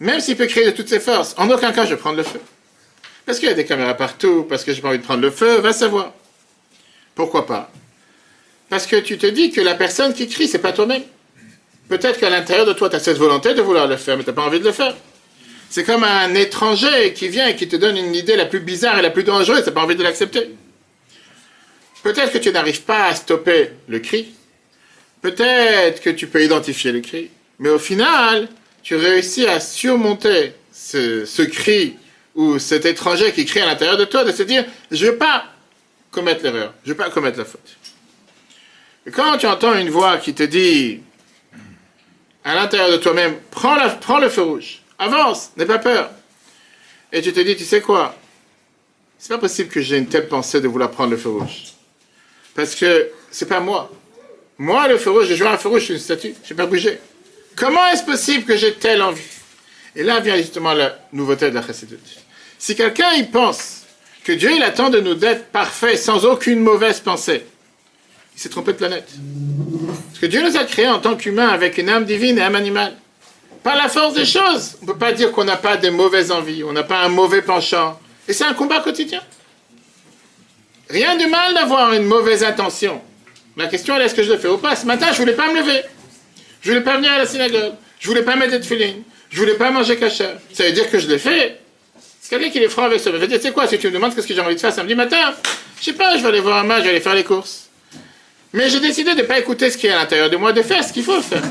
même 0.00 0.20
s'il 0.20 0.36
peut 0.36 0.46
crier 0.46 0.66
de 0.66 0.70
toutes 0.70 0.88
ses 0.88 1.00
forces, 1.00 1.34
en 1.38 1.48
aucun 1.50 1.72
cas 1.72 1.84
je 1.84 1.90
vais 1.90 1.96
prendre 1.96 2.16
le 2.16 2.22
feu. 2.22 2.40
Parce 3.24 3.38
qu'il 3.38 3.48
y 3.48 3.52
a 3.52 3.54
des 3.54 3.64
caméras 3.64 3.94
partout, 3.94 4.46
parce 4.48 4.62
que 4.62 4.72
j'ai 4.72 4.80
pas 4.80 4.88
envie 4.88 4.98
de 4.98 5.04
prendre 5.04 5.22
le 5.22 5.30
feu, 5.30 5.58
va 5.58 5.72
savoir. 5.72 6.12
Pourquoi 7.14 7.46
pas? 7.46 7.72
Parce 8.68 8.86
que 8.86 8.96
tu 8.96 9.18
te 9.18 9.26
dis 9.26 9.50
que 9.50 9.60
la 9.60 9.74
personne 9.74 10.12
qui 10.14 10.28
crie, 10.28 10.48
c'est 10.48 10.58
pas 10.58 10.72
toi-même. 10.72 11.02
Peut-être 11.88 12.18
qu'à 12.18 12.30
l'intérieur 12.30 12.66
de 12.66 12.72
toi, 12.72 12.88
tu 12.88 12.96
as 12.96 13.00
cette 13.00 13.16
volonté 13.16 13.54
de 13.54 13.62
vouloir 13.62 13.86
le 13.86 13.96
faire, 13.96 14.16
mais 14.16 14.24
tu 14.24 14.30
n'as 14.30 14.34
pas 14.34 14.42
envie 14.42 14.60
de 14.60 14.64
le 14.64 14.72
faire. 14.72 14.94
C'est 15.68 15.84
comme 15.84 16.04
un 16.04 16.34
étranger 16.34 17.12
qui 17.12 17.28
vient 17.28 17.48
et 17.48 17.56
qui 17.56 17.68
te 17.68 17.76
donne 17.76 17.96
une 17.96 18.14
idée 18.14 18.36
la 18.36 18.46
plus 18.46 18.60
bizarre 18.60 18.98
et 18.98 19.02
la 19.02 19.10
plus 19.10 19.24
dangereuse, 19.24 19.62
tu 19.62 19.66
n'as 19.66 19.72
pas 19.72 19.82
envie 19.82 19.96
de 19.96 20.02
l'accepter. 20.02 20.50
Peut-être 22.02 22.32
que 22.32 22.38
tu 22.38 22.52
n'arrives 22.52 22.82
pas 22.82 23.06
à 23.06 23.14
stopper 23.14 23.70
le 23.88 23.98
cri, 23.98 24.34
peut-être 25.22 26.00
que 26.00 26.10
tu 26.10 26.28
peux 26.28 26.44
identifier 26.44 26.92
le 26.92 27.00
cri, 27.00 27.30
mais 27.58 27.68
au 27.68 27.80
final, 27.80 28.48
tu 28.86 28.94
réussis 28.94 29.48
à 29.48 29.58
surmonter 29.58 30.52
ce, 30.72 31.42
cri 31.42 31.96
ou 32.36 32.60
cet 32.60 32.84
étranger 32.84 33.32
qui 33.32 33.44
crie 33.44 33.58
à 33.58 33.66
l'intérieur 33.66 33.96
de 33.96 34.04
toi, 34.04 34.22
de 34.22 34.30
se 34.30 34.44
dire, 34.44 34.64
je 34.92 35.06
ne 35.06 35.10
vais 35.10 35.16
pas 35.16 35.46
commettre 36.12 36.44
l'erreur, 36.44 36.72
je 36.84 36.92
ne 36.92 36.94
vais 36.94 37.04
pas 37.04 37.10
commettre 37.10 37.36
la 37.36 37.44
faute. 37.44 37.76
Et 39.04 39.10
quand 39.10 39.38
tu 39.38 39.46
entends 39.48 39.76
une 39.76 39.90
voix 39.90 40.18
qui 40.18 40.34
te 40.34 40.44
dit, 40.44 41.00
à 42.44 42.54
l'intérieur 42.54 42.92
de 42.92 42.98
toi-même, 42.98 43.34
prends, 43.50 43.74
le 44.20 44.28
feu 44.28 44.42
rouge, 44.42 44.82
avance, 45.00 45.50
n'aie 45.56 45.66
pas 45.66 45.80
peur. 45.80 46.08
Et 47.12 47.20
tu 47.22 47.32
te 47.32 47.40
dis, 47.40 47.56
tu 47.56 47.64
sais 47.64 47.80
quoi 47.80 48.14
C'est 49.18 49.34
pas 49.34 49.38
possible 49.38 49.68
que 49.68 49.80
j'ai 49.80 49.98
une 49.98 50.06
telle 50.06 50.28
pensée 50.28 50.60
de 50.60 50.68
vouloir 50.68 50.92
prendre 50.92 51.10
le 51.10 51.16
feu 51.16 51.30
rouge. 51.30 51.72
Parce 52.54 52.76
que 52.76 53.10
c'est 53.32 53.48
pas 53.48 53.58
moi. 53.58 53.90
Moi, 54.58 54.86
le 54.86 54.96
feu 54.96 55.10
rouge, 55.10 55.26
je 55.26 55.34
joue 55.34 55.48
un 55.48 55.58
feu 55.58 55.70
rouge, 55.70 55.80
je 55.80 55.84
suis 55.86 55.94
une 55.94 56.00
statue, 56.00 56.34
je 56.44 56.54
n'ai 56.54 56.56
pas 56.56 56.66
bougé. 56.66 57.00
Comment 57.56 57.86
est-ce 57.88 58.04
possible 58.04 58.44
que 58.44 58.56
j'ai 58.56 58.74
telle 58.74 59.02
envie? 59.02 59.22
Et 59.94 60.02
là 60.02 60.20
vient 60.20 60.36
justement 60.36 60.74
la 60.74 60.98
nouveauté 61.12 61.48
de 61.48 61.54
la 61.54 61.66
chassidut. 61.66 61.98
Si 62.58 62.76
quelqu'un 62.76 63.12
y 63.14 63.24
pense 63.24 63.82
que 64.24 64.32
Dieu 64.32 64.50
il 64.54 64.62
attend 64.62 64.90
de 64.90 65.00
nous 65.00 65.14
d'être 65.14 65.46
parfaits 65.46 65.98
sans 65.98 66.26
aucune 66.26 66.60
mauvaise 66.60 67.00
pensée, 67.00 67.46
il 68.34 68.40
s'est 68.40 68.50
trompé 68.50 68.72
de 68.72 68.76
planète. 68.76 69.08
Parce 70.08 70.18
que 70.20 70.26
Dieu 70.26 70.42
nous 70.42 70.56
a 70.58 70.64
créés 70.64 70.88
en 70.88 70.98
tant 70.98 71.16
qu'humains 71.16 71.48
avec 71.48 71.78
une 71.78 71.88
âme 71.88 72.04
divine 72.04 72.36
et 72.36 72.42
âme 72.42 72.56
animale. 72.56 72.94
Par 73.62 73.76
la 73.76 73.88
force 73.88 74.12
des 74.12 74.26
choses, 74.26 74.76
on 74.82 74.86
ne 74.86 74.92
peut 74.92 74.98
pas 74.98 75.12
dire 75.12 75.32
qu'on 75.32 75.44
n'a 75.44 75.56
pas 75.56 75.78
de 75.78 75.88
mauvaises 75.88 76.30
envies, 76.30 76.62
on 76.62 76.72
n'a 76.72 76.82
pas 76.82 77.02
un 77.02 77.08
mauvais 77.08 77.40
penchant. 77.40 77.98
Et 78.28 78.34
c'est 78.34 78.44
un 78.44 78.52
combat 78.52 78.80
quotidien. 78.80 79.22
Rien 80.90 81.16
de 81.16 81.24
mal 81.24 81.54
d'avoir 81.54 81.94
une 81.94 82.04
mauvaise 82.04 82.44
intention. 82.44 83.00
La 83.56 83.66
question 83.66 83.96
est 83.96 84.04
est-ce 84.04 84.14
que 84.14 84.22
je 84.22 84.32
le 84.32 84.38
fais 84.38 84.48
ou 84.48 84.58
pas? 84.58 84.76
Ce 84.76 84.84
matin, 84.84 85.06
je 85.06 85.12
ne 85.12 85.18
voulais 85.18 85.32
pas 85.32 85.50
me 85.50 85.58
lever. 85.58 85.82
Je 86.66 86.72
voulais 86.72 86.82
pas 86.82 86.96
venir 86.96 87.12
à 87.12 87.18
la 87.18 87.26
synagogue. 87.26 87.74
Je 88.00 88.08
voulais 88.08 88.24
pas 88.24 88.34
mettre 88.34 88.58
de 88.58 88.64
feeling. 88.64 89.04
Je 89.30 89.38
voulais 89.38 89.54
pas 89.54 89.70
manger 89.70 89.96
cachère. 89.96 90.36
Ça 90.52 90.64
veut 90.64 90.72
dire 90.72 90.90
que 90.90 90.98
je 90.98 91.06
l'ai 91.06 91.18
fait. 91.18 91.60
C'est 92.20 92.30
quelqu'un 92.30 92.50
qui 92.50 92.58
est 92.58 92.68
franc 92.68 92.82
avec 92.82 92.98
ça. 92.98 93.12
Je 93.12 93.18
vais 93.18 93.28
dire, 93.28 93.38
tu 93.38 93.44
sais 93.44 93.52
quoi, 93.52 93.68
si 93.68 93.78
tu 93.78 93.86
me 93.86 93.92
demandes 93.92 94.12
ce 94.12 94.26
que 94.26 94.34
j'ai 94.34 94.40
envie 94.40 94.56
de 94.56 94.60
faire 94.60 94.72
samedi 94.72 94.96
matin, 94.96 95.32
je 95.78 95.84
sais 95.84 95.92
pas, 95.92 96.16
je 96.16 96.22
vais 96.22 96.28
aller 96.28 96.40
voir 96.40 96.58
un 96.58 96.64
match, 96.64 96.78
je 96.78 96.84
vais 96.86 96.90
aller 96.90 97.00
faire 97.00 97.14
les 97.14 97.22
courses. 97.22 97.68
Mais 98.52 98.68
j'ai 98.68 98.80
décidé 98.80 99.14
de 99.14 99.18
ne 99.20 99.22
pas 99.22 99.38
écouter 99.38 99.70
ce 99.70 99.78
qui 99.78 99.86
est 99.86 99.90
à 99.90 99.96
l'intérieur 99.96 100.28
de 100.28 100.36
moi, 100.36 100.52
de 100.52 100.62
faire 100.62 100.82
ce 100.82 100.92
qu'il 100.92 101.04
faut 101.04 101.22
faire. 101.22 101.44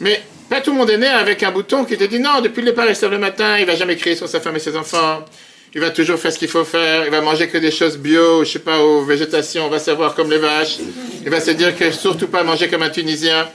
Mais 0.00 0.20
pas 0.50 0.60
tout 0.60 0.72
le 0.72 0.76
monde 0.76 0.90
est 0.90 0.98
né 0.98 1.06
avec 1.06 1.44
un 1.44 1.52
bouton 1.52 1.84
qui 1.84 1.96
te 1.96 2.02
dit 2.02 2.18
non, 2.18 2.40
depuis 2.40 2.62
le 2.62 2.70
départ, 2.72 2.86
il 2.88 2.96
se 2.96 3.06
le 3.06 3.18
matin, 3.18 3.60
il 3.60 3.64
va 3.66 3.76
jamais 3.76 3.94
crier 3.94 4.16
sur 4.16 4.28
sa 4.28 4.40
femme 4.40 4.56
et 4.56 4.58
ses 4.58 4.76
enfants, 4.76 5.24
il 5.72 5.80
va 5.80 5.90
toujours 5.90 6.18
faire 6.18 6.32
ce 6.32 6.40
qu'il 6.40 6.48
faut 6.48 6.64
faire, 6.64 7.04
il 7.04 7.12
va 7.12 7.20
manger 7.20 7.46
que 7.46 7.58
des 7.58 7.70
choses 7.70 7.96
bio, 7.96 8.42
je 8.42 8.50
sais 8.50 8.58
pas, 8.58 8.80
aux 8.80 9.04
végétations, 9.04 9.66
on 9.66 9.70
va 9.70 9.78
savoir 9.78 10.16
comme 10.16 10.30
les 10.32 10.38
vaches, 10.38 10.78
il 11.24 11.30
va 11.30 11.40
se 11.40 11.52
dire 11.52 11.76
que 11.76 11.92
surtout 11.92 12.26
pas 12.26 12.42
manger 12.42 12.66
comme 12.68 12.82
un 12.82 12.90
Tunisien. 12.90 13.48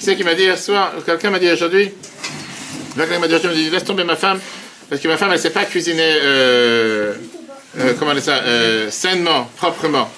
Sais 0.00 0.16
qui 0.16 0.24
m'a 0.24 0.34
dit 0.34 0.42
hier 0.42 0.58
soir, 0.58 0.92
quelqu'un 1.04 1.30
m'a 1.30 1.38
dit 1.38 1.50
aujourd'hui, 1.50 1.90
quelqu'un 2.96 3.18
m'a 3.18 3.28
dit 3.28 3.70
laisse 3.70 3.84
tomber 3.84 4.04
ma 4.04 4.16
femme, 4.16 4.40
parce 4.88 5.00
que 5.00 5.08
ma 5.08 5.16
femme, 5.16 5.30
elle 5.32 5.38
sait 5.38 5.50
pas 5.50 5.64
cuisiner, 5.64 6.02
euh, 6.22 7.14
euh, 7.78 7.94
comment 7.98 8.12
dire 8.12 8.22
ça, 8.22 8.42
euh, 8.42 8.90
sainement, 8.90 9.50
proprement. 9.56 10.10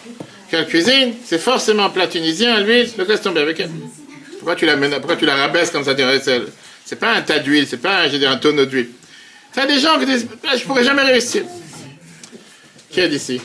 Qu'elle 0.50 0.66
cuisine, 0.66 1.14
c'est 1.24 1.38
forcément 1.38 1.90
plat 1.90 2.06
tunisien, 2.06 2.60
l'huile, 2.60 2.90
le 2.96 3.04
laisse 3.04 3.22
tomber 3.22 3.40
avec 3.40 3.60
elle. 3.60 3.70
Pourquoi 4.38 4.56
tu 4.56 4.66
la, 4.66 4.76
pourquoi 4.76 5.16
tu 5.16 5.24
la 5.24 5.36
rabaisses 5.36 5.70
comme 5.70 5.84
ça 5.84 5.94
C'est 6.84 6.96
pas 6.96 7.12
un 7.12 7.22
tas 7.22 7.38
d'huile, 7.38 7.66
c'est 7.66 7.76
pas 7.78 8.02
un, 8.02 8.32
un 8.32 8.36
tonneau 8.36 8.66
d'huile. 8.66 8.88
T'as 9.52 9.66
des 9.66 9.78
gens 9.78 9.98
qui 9.98 10.06
disent, 10.06 10.26
ah, 10.48 10.56
je 10.56 10.64
pourrais 10.64 10.84
jamais 10.84 11.02
réussir. 11.02 11.42
Qui 12.90 13.00
est 13.00 13.08
d'ici? 13.08 13.40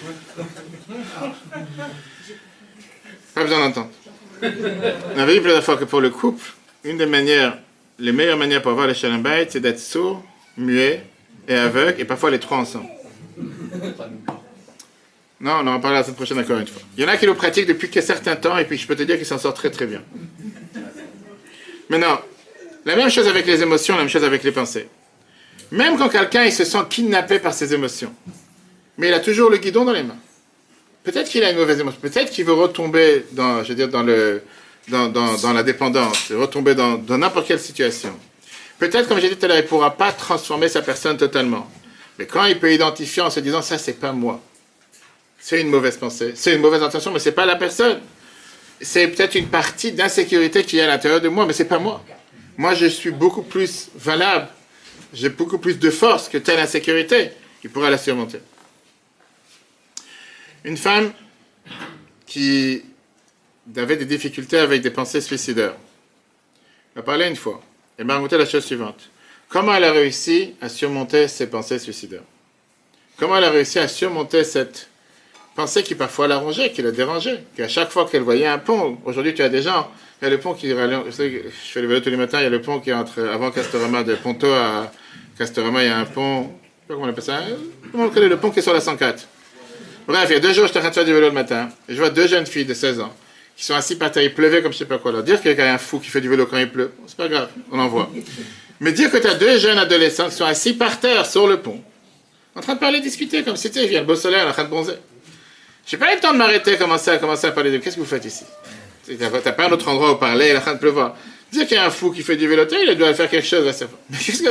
Pas 3.33 3.43
besoin 3.43 3.59
d'entendre. 3.59 3.89
On 4.41 5.19
avait 5.19 5.35
vu 5.35 5.41
plusieurs 5.41 5.63
fois 5.63 5.77
que 5.77 5.85
pour 5.85 6.01
le 6.01 6.09
couple, 6.09 6.43
une 6.83 6.97
des 6.97 7.05
manières, 7.05 7.57
les 7.99 8.11
meilleures 8.11 8.37
manières 8.37 8.61
pour 8.61 8.71
avoir 8.71 8.87
les 8.87 8.93
shalom 8.93 9.23
c'est 9.49 9.59
d'être 9.59 9.79
sourd, 9.79 10.23
muet 10.57 11.03
et 11.47 11.55
aveugle, 11.55 11.99
et 11.99 12.05
parfois 12.05 12.31
les 12.31 12.39
trois 12.39 12.57
ensemble. 12.57 12.87
Non, 15.39 15.59
on 15.61 15.67
en 15.67 15.79
parlera 15.79 15.99
la 15.99 16.03
semaine 16.03 16.15
prochaine 16.15 16.39
encore 16.39 16.57
une 16.57 16.67
fois. 16.67 16.81
Il 16.97 17.03
y 17.03 17.05
en 17.05 17.09
a 17.09 17.17
qui 17.17 17.25
le 17.25 17.35
pratiquent 17.35 17.67
depuis 17.67 17.89
un 17.95 18.01
certain 18.01 18.35
temps, 18.35 18.57
et 18.57 18.65
puis 18.65 18.77
je 18.77 18.87
peux 18.87 18.95
te 18.95 19.03
dire 19.03 19.17
qu'ils 19.17 19.25
s'en 19.25 19.37
sortent 19.37 19.57
très 19.57 19.69
très 19.69 19.85
bien. 19.85 20.01
Maintenant, 21.89 22.19
la 22.85 22.95
même 22.95 23.09
chose 23.09 23.27
avec 23.27 23.45
les 23.45 23.61
émotions, 23.61 23.95
la 23.95 24.01
même 24.01 24.09
chose 24.09 24.23
avec 24.23 24.43
les 24.43 24.51
pensées. 24.51 24.87
Même 25.71 25.97
quand 25.97 26.09
quelqu'un 26.09 26.45
il 26.45 26.51
se 26.51 26.63
sent 26.63 26.79
kidnappé 26.89 27.39
par 27.39 27.53
ses 27.53 27.73
émotions, 27.73 28.13
mais 28.97 29.09
il 29.09 29.13
a 29.13 29.19
toujours 29.19 29.49
le 29.49 29.57
guidon 29.57 29.85
dans 29.85 29.93
les 29.93 30.03
mains. 30.03 30.17
Peut-être 31.07 31.29
qu'il 31.29 31.41
a 31.45 31.51
une 31.51 31.57
mauvaise 31.57 31.79
émotion, 31.79 32.01
peut-être 32.01 32.29
qu'il 32.31 32.43
veut 32.43 32.51
retomber 32.51 33.23
dans, 33.31 33.63
je 33.63 33.69
veux 33.69 33.75
dire, 33.75 33.87
dans, 33.87 34.03
le, 34.03 34.41
dans, 34.89 35.07
dans, 35.07 35.53
la 35.53 35.63
dépendance, 35.63 36.33
retomber 36.33 36.75
dans 36.75 36.99
n'importe 37.17 37.47
quelle 37.47 37.61
situation. 37.61 38.13
Peut-être, 38.77 39.07
comme 39.07 39.17
j'ai 39.21 39.29
dit 39.29 39.37
tout 39.37 39.45
à 39.45 39.47
l'heure, 39.47 39.57
il 39.57 39.63
ne 39.63 39.67
pourra 39.67 39.95
pas 39.95 40.11
transformer 40.11 40.67
sa 40.67 40.81
personne 40.81 41.15
totalement. 41.15 41.71
Mais 42.19 42.25
quand 42.25 42.43
il 42.43 42.59
peut 42.59 42.73
identifier 42.73 43.21
en 43.21 43.29
se 43.29 43.39
disant 43.39 43.61
ça, 43.61 43.77
c'est 43.77 43.93
pas 43.93 44.11
moi. 44.11 44.41
C'est 45.39 45.61
une 45.61 45.69
mauvaise 45.69 45.95
pensée, 45.95 46.33
c'est 46.35 46.53
une 46.53 46.61
mauvaise 46.61 46.83
intention, 46.83 47.11
mais 47.13 47.19
c'est 47.19 47.31
pas 47.31 47.45
la 47.45 47.55
personne. 47.55 47.99
C'est 48.81 49.07
peut-être 49.07 49.35
une 49.35 49.47
partie 49.47 49.93
d'insécurité 49.93 50.65
qui 50.65 50.77
est 50.77 50.81
à 50.81 50.87
l'intérieur 50.87 51.21
de 51.21 51.29
moi, 51.29 51.45
mais 51.45 51.53
c'est 51.53 51.69
pas 51.69 51.79
moi. 51.79 52.03
Moi, 52.57 52.73
je 52.73 52.87
suis 52.87 53.11
beaucoup 53.11 53.43
plus 53.43 53.87
valable 53.95 54.49
j'ai 55.13 55.29
beaucoup 55.29 55.57
plus 55.57 55.79
de 55.79 55.89
force 55.89 56.29
que 56.29 56.37
telle 56.37 56.59
insécurité 56.59 57.31
qui 57.61 57.67
pourrait 57.67 57.89
la 57.89 57.97
surmonter. 57.97 58.39
Une 60.63 60.77
femme 60.77 61.11
qui 62.25 62.83
avait 63.75 63.97
des 63.97 64.05
difficultés 64.05 64.57
avec 64.57 64.81
des 64.81 64.91
pensées 64.91 65.21
suicidaires 65.21 65.75
m'a 66.95 67.01
parlé 67.01 67.27
une 67.27 67.35
fois 67.35 67.61
et 67.99 68.03
m'a 68.03 68.15
raconté 68.15 68.37
la 68.37 68.45
chose 68.45 68.65
suivante. 68.65 69.09
Comment 69.49 69.73
elle 69.75 69.83
a 69.85 69.91
réussi 69.91 70.55
à 70.61 70.69
surmonter 70.69 71.27
ses 71.27 71.47
pensées 71.47 71.79
suicidaires? 71.79 72.23
Comment 73.17 73.37
elle 73.37 73.45
a 73.45 73.49
réussi 73.49 73.79
à 73.79 73.87
surmonter 73.87 74.43
cette 74.43 74.89
pensée 75.55 75.83
qui 75.83 75.95
parfois 75.95 76.27
la 76.27 76.37
rongeait, 76.37 76.71
qui 76.71 76.81
la 76.81 76.91
dérangeait, 76.91 77.43
qu'à 77.55 77.67
chaque 77.67 77.89
fois 77.89 78.07
qu'elle 78.07 78.21
voyait 78.21 78.45
un 78.45 78.59
pont, 78.59 78.99
aujourd'hui 79.05 79.33
tu 79.33 79.41
as 79.41 79.49
des 79.49 79.61
gens, 79.61 79.89
il 80.21 80.25
y 80.25 80.27
a 80.27 80.29
le 80.29 80.39
pont 80.39 80.53
qui, 80.53 80.69
je, 80.69 80.75
je 80.75 81.49
fais 81.71 81.81
le 81.81 81.87
vélo 81.87 81.99
tous 81.99 82.09
les 82.09 82.17
matins, 82.17 82.39
il 82.39 82.43
y 82.43 82.47
a 82.47 82.49
le 82.49 82.61
pont 82.61 82.79
qui 82.79 82.91
est 82.91 82.93
entre, 82.93 83.23
avant 83.23 83.49
Castorama, 83.51 84.03
de 84.03 84.15
Ponto 84.15 84.47
à, 84.47 84.91
Castorama, 85.37 85.83
il 85.83 85.87
y 85.87 85.89
a 85.89 85.97
un 85.97 86.05
pont, 86.05 86.41
je 86.41 86.47
sais 86.47 86.51
pas 86.87 86.93
comment 86.93 87.05
on 87.05 87.09
appelle 87.09 87.23
ça, 87.23 87.41
comment 87.91 88.03
on 88.05 88.19
le 88.19 88.37
pont 88.37 88.51
qui 88.51 88.59
est 88.59 88.61
sur 88.63 88.73
la 88.73 88.81
104. 88.81 89.27
Bref, 90.07 90.27
il 90.29 90.33
y 90.33 90.35
a 90.35 90.39
deux 90.39 90.53
jours, 90.53 90.67
j'étais 90.67 90.79
en 90.79 90.81
train 90.81 90.89
de 90.89 90.95
faire 90.95 91.05
du 91.05 91.13
vélo 91.13 91.27
le 91.27 91.33
matin, 91.33 91.69
et 91.89 91.93
je 91.93 91.99
vois 91.99 92.09
deux 92.09 92.27
jeunes 92.27 92.45
filles 92.45 92.65
de 92.65 92.73
16 92.73 93.01
ans 93.01 93.13
qui 93.57 93.65
sont 93.65 93.73
assises 93.73 93.97
par 93.97 94.11
terre, 94.11 94.23
il 94.23 94.33
pleuvait 94.33 94.61
comme 94.61 94.71
je 94.71 94.77
sais 94.77 94.85
pas 94.85 94.99
quoi. 94.99 95.21
Dire 95.23 95.41
qu'il 95.41 95.51
y 95.51 95.61
a 95.61 95.73
un 95.73 95.77
fou 95.79 95.99
qui 95.99 96.09
fait 96.09 96.21
du 96.21 96.29
vélo 96.29 96.45
quand 96.45 96.57
il 96.57 96.69
pleut, 96.69 96.91
c'est 97.07 97.17
pas 97.17 97.27
grave, 97.27 97.49
on 97.71 97.79
en 97.79 97.87
voit. 97.87 98.09
Mais 98.79 98.91
dire 98.91 99.11
que 99.11 99.17
tu 99.17 99.27
as 99.27 99.33
deux 99.33 99.57
jeunes 99.57 99.79
adolescents 99.79 100.29
qui 100.29 100.35
sont 100.35 100.45
assis 100.45 100.73
par 100.73 100.99
terre 100.99 101.25
sur 101.25 101.47
le 101.47 101.57
pont, 101.57 101.81
en 102.55 102.61
train 102.61 102.75
de 102.75 102.79
parler, 102.79 103.01
discuter, 103.01 103.43
comme 103.43 103.55
tu 103.55 103.67
il 103.67 103.91
y 103.91 103.97
a 103.97 103.99
le 103.99 104.05
beau 104.05 104.15
soleil, 104.15 104.41
en 104.43 104.51
train 104.51 104.63
de 104.63 104.69
bronzer. 104.69 104.97
J'ai 105.85 105.97
pas 105.97 106.11
eu 106.11 106.15
le 106.15 106.21
temps 106.21 106.33
de 106.33 106.37
m'arrêter, 106.37 106.77
commencer 106.77 107.11
à 107.11 107.17
commencer 107.17 107.47
à 107.47 107.51
parler 107.51 107.71
de 107.71 107.77
qu'est-ce 107.77 107.95
que 107.95 108.01
vous 108.01 108.07
faites 108.07 108.25
ici? 108.25 108.45
T'as 109.07 109.51
pas 109.51 109.67
un 109.67 109.71
autre 109.71 109.87
endroit 109.87 110.11
où 110.11 110.15
parler, 110.15 110.47
il 110.47 110.51
est 110.51 110.57
en 110.57 110.61
train 110.61 110.73
de 110.73 110.79
pleuvoir. 110.79 111.15
Dire 111.51 111.65
qu'il 111.65 111.77
y 111.77 111.79
a 111.79 111.85
un 111.85 111.89
fou 111.89 112.11
qui 112.11 112.21
fait 112.23 112.35
du 112.35 112.47
vélo, 112.47 112.63
il 112.69 112.95
doit 112.95 113.13
faire 113.13 113.29
quelque 113.29 113.47
chose 113.47 113.67
à 113.67 113.85
Mais 114.09 114.17
qu'est-ce 114.17 114.43
que 114.43 114.49